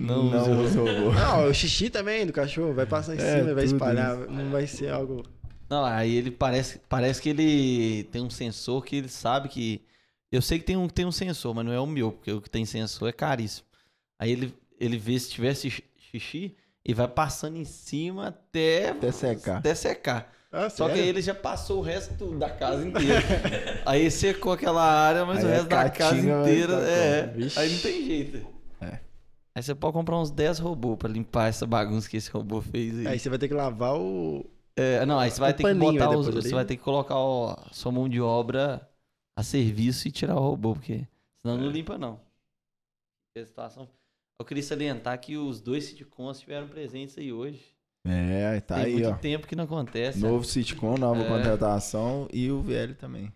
[0.00, 1.12] Não não, use usa robô.
[1.12, 4.16] Não, o xixi também do cachorro vai passar em É, cima e vai espalhar.
[4.16, 5.24] Não vai ser algo.
[5.68, 9.82] Não, aí ele parece, parece que ele tem um sensor que ele sabe que.
[10.32, 12.40] Eu sei que tem um, tem um sensor, mas não é o meu, porque o
[12.40, 13.66] que tem sensor é caríssimo.
[14.18, 15.68] Aí ele, ele vê se tivesse
[16.10, 16.54] xixi
[16.84, 19.58] e vai passando em cima até, Até secar.
[19.58, 20.32] até secar.
[20.52, 23.22] Ah, Só que aí ele já passou o resto da casa inteira.
[23.86, 26.76] aí secou aquela área, mas Aí o a resto da casa inteira.
[26.76, 28.46] pra É, aí não tem jeito.
[28.80, 28.98] É.
[29.60, 32.98] Aí você pode comprar uns 10 robôs pra limpar essa bagunça que esse robô fez
[33.00, 33.06] aí.
[33.08, 34.42] Aí você vai ter que lavar o.
[34.74, 37.18] É, não, aí você vai Um ter que botar os, você vai ter que colocar
[37.18, 38.88] o- a sua mão de obra
[39.36, 41.06] a serviço e tirar o robô, porque
[41.42, 41.58] senão É.
[41.58, 42.18] não limpa não.
[43.36, 43.86] A situação.
[44.40, 47.62] Eu queria salientar que os dois sitcoms estiveram presentes aí hoje.
[48.06, 49.14] É, tá Tem aí, muito ó.
[49.16, 50.18] tempo que não acontece.
[50.20, 51.28] Novo sitcom, nova É.
[51.28, 53.30] contratação e o VL também.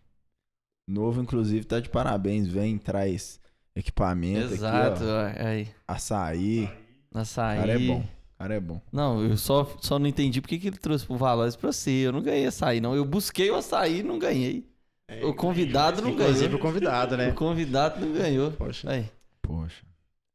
[0.88, 2.46] Novo, inclusive, tá de parabéns.
[2.48, 3.40] Vem, traz
[3.76, 5.42] equipamento Exato, aqui, ó.
[5.44, 5.68] ó, aí.
[5.86, 6.70] Açaí.
[7.12, 8.00] Na O cara é bom.
[8.00, 8.80] O cara é bom.
[8.92, 11.90] Não, eu só, só não entendi por que, que ele trouxe pro Valores pra você.
[11.90, 12.94] Eu não ganhei açaí, não.
[12.94, 14.68] Eu busquei o açaí e não ganhei.
[15.22, 16.60] O convidado não Inclusive o ganhou.
[16.60, 17.28] convidado, né?
[17.30, 18.50] O convidado não ganhou.
[18.52, 19.08] Poxa, Aí.
[19.42, 19.84] Poxa.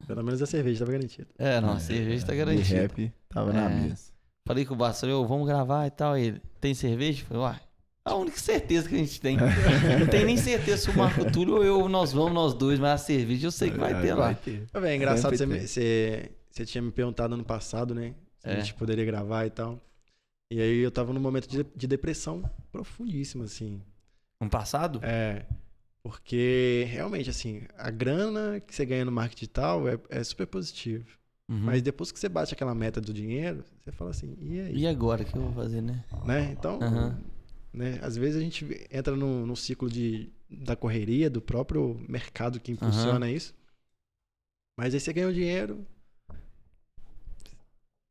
[0.08, 1.28] pelo menos a cerveja tava garantida.
[1.38, 2.82] É, não, a É, cerveja tá O garantida.
[2.82, 3.76] rap tava na É.
[3.76, 4.12] mesa.
[4.48, 6.16] Falei com o Bastão, eu, vamos gravar e tal.
[6.18, 7.26] Ele, tem cerveja?
[7.26, 7.60] Falei, uai,
[8.06, 9.38] a única certeza que a gente tem.
[10.00, 13.02] não tem nem certeza se o Marco Túlio ou eu, nós vamos, nós dois, mas
[13.02, 14.34] a cerveja eu sei que vai ter lá.
[14.34, 14.66] ter.
[14.74, 18.14] Velho, é engraçado, você, você, você tinha me perguntado ano passado, né?
[18.40, 18.54] Se É.
[18.54, 19.80] a gente poderia gravar e tal.
[20.52, 23.82] E aí eu tava num momento de, de depressão profundíssima, assim.
[24.42, 25.00] No passado?
[25.04, 25.46] É.
[26.02, 31.06] Porque realmente, assim, a grana que você ganha no marketing digital é, é super positivo.
[31.50, 31.60] Uhum.
[31.60, 34.76] Mas depois que você bate aquela meta do dinheiro, você fala assim, e aí?
[34.78, 36.04] E agora, o que eu vou fazer, né?
[36.24, 36.50] Né?
[36.58, 37.20] Então, Aham.
[37.74, 38.00] Né?
[38.02, 42.72] Às vezes a gente entra num, num ciclo de, da correria, do próprio mercado que
[42.72, 43.54] impulsiona isso.
[44.78, 45.86] Mas aí você ganha o dinheiro.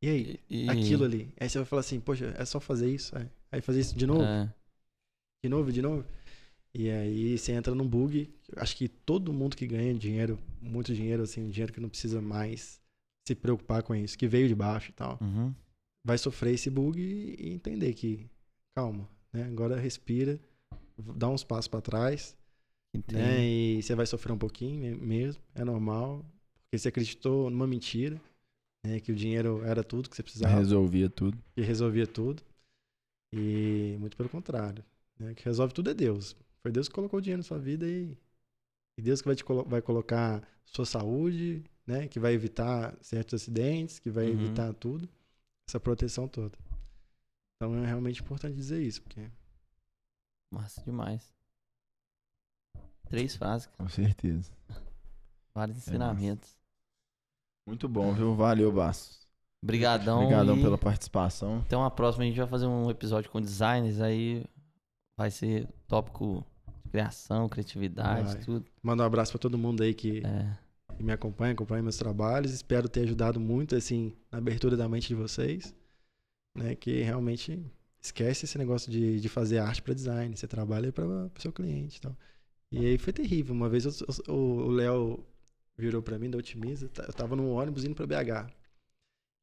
[0.02, 0.40] E aí?
[0.48, 1.32] E- Aquilo ali.
[1.40, 3.16] Aí você vai falar assim, poxa, é só fazer isso?
[3.16, 3.28] É.
[3.50, 4.52] Aí fazer isso de novo, É.
[5.42, 6.04] de novo, de novo.
[6.74, 8.30] E aí você entra num bug.
[8.56, 12.80] Acho que todo mundo que ganha dinheiro, muito dinheiro, assim, dinheiro que não precisa mais
[13.26, 15.54] se preocupar com isso, que veio de baixo e tal, Uhum.
[16.04, 18.26] vai sofrer esse bug e entender que,
[18.74, 19.44] calma, né?
[19.44, 20.38] Agora respira,
[21.16, 22.36] dá uns passos para trás,
[22.94, 23.20] Entendi.
[23.20, 23.44] né?
[23.46, 26.24] E você vai sofrer um pouquinho me- mesmo, é normal,
[26.64, 28.20] porque você acreditou numa mentira,
[28.84, 29.00] né?
[29.00, 31.38] Que o dinheiro era tudo que você precisava, Resolvia tudo.
[31.54, 32.42] que resolvia tudo.
[33.32, 34.84] E muito pelo contrário,
[35.18, 35.34] né?
[35.34, 36.34] Que resolve tudo é Deus.
[36.62, 38.16] Foi Deus que colocou o dinheiro na sua vida e,
[38.98, 42.08] e Deus que vai te colo- vai colocar sua saúde, né?
[42.08, 44.32] Que vai evitar certos acidentes, que vai Uhum.
[44.32, 45.08] evitar tudo,
[45.68, 46.56] essa proteção toda.
[47.60, 49.28] Então é realmente importante dizer isso, porque
[50.50, 51.34] Massa demais.
[53.10, 53.76] Três frases, cara.
[53.78, 54.50] Com certeza.
[55.54, 56.56] vários É ensinamentos.
[57.66, 58.34] Muito bom, viu?
[58.34, 59.26] Valeu, Bastos.
[59.62, 60.22] Obrigadão.
[60.22, 61.58] Obrigadão e pela participação.
[61.58, 62.24] Até uma próxima.
[62.24, 64.00] A gente vai fazer um episódio com designers.
[64.00, 64.44] Aí
[65.18, 66.46] vai ser tópico
[66.84, 68.44] de criação, criatividade, Vai.
[68.44, 68.64] tudo.
[68.82, 70.56] manda um abraço para todo mundo aí que, É.
[70.96, 72.52] que me acompanha, acompanha meus trabalhos.
[72.52, 75.74] Espero ter ajudado muito assim na abertura da mente de vocês,
[76.58, 76.74] né?
[76.74, 77.64] Que realmente
[78.00, 80.36] esquece esse negócio de, de fazer arte para design.
[80.36, 82.16] Você trabalha para o seu cliente, e tal.
[82.72, 83.54] E aí foi terrível.
[83.54, 85.24] Uma vez eu- eu- o Léo
[85.76, 86.88] virou para mim da Otimiza.
[86.88, 88.50] tá- Eu tava no ônibus indo para BH.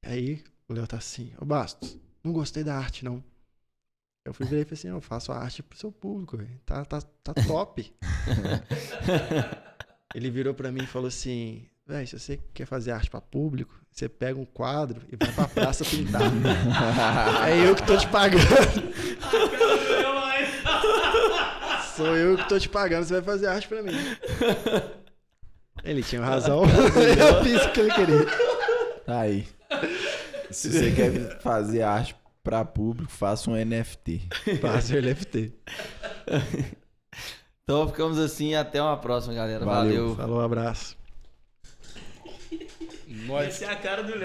[0.06, 3.24] Aí o Léo tá assim: Ô Bastos, não gostei da arte não.
[4.24, 6.38] Eu fui ver e falei assim: Eu faço a arte pro seu público.
[6.66, 7.94] Tá, tá, tá top.
[10.14, 13.80] Ele virou pra mim e falou assim: Véi, se você quer fazer arte pra público,
[13.91, 16.22] você pega um quadro e vai pra praça pintar.
[17.48, 18.44] é eu que tô te pagando.
[21.95, 23.94] Sou eu que tô te pagando, você vai fazer arte pra mim.
[25.84, 26.64] Ele tinha razão.
[26.64, 28.26] eu fiz o que ele queria.
[29.06, 29.48] Tá aí.
[30.49, 34.28] Se você quer fazer arte pra público, faça um NFT.
[34.60, 35.53] Faça o LFT.
[37.68, 39.66] Então ficamos assim e até uma próxima, galera.
[39.66, 40.10] Valeu.
[40.10, 40.16] Valeu.
[40.16, 40.95] Falou, abraço.
[43.47, 44.23] Essa é a cara do Léo.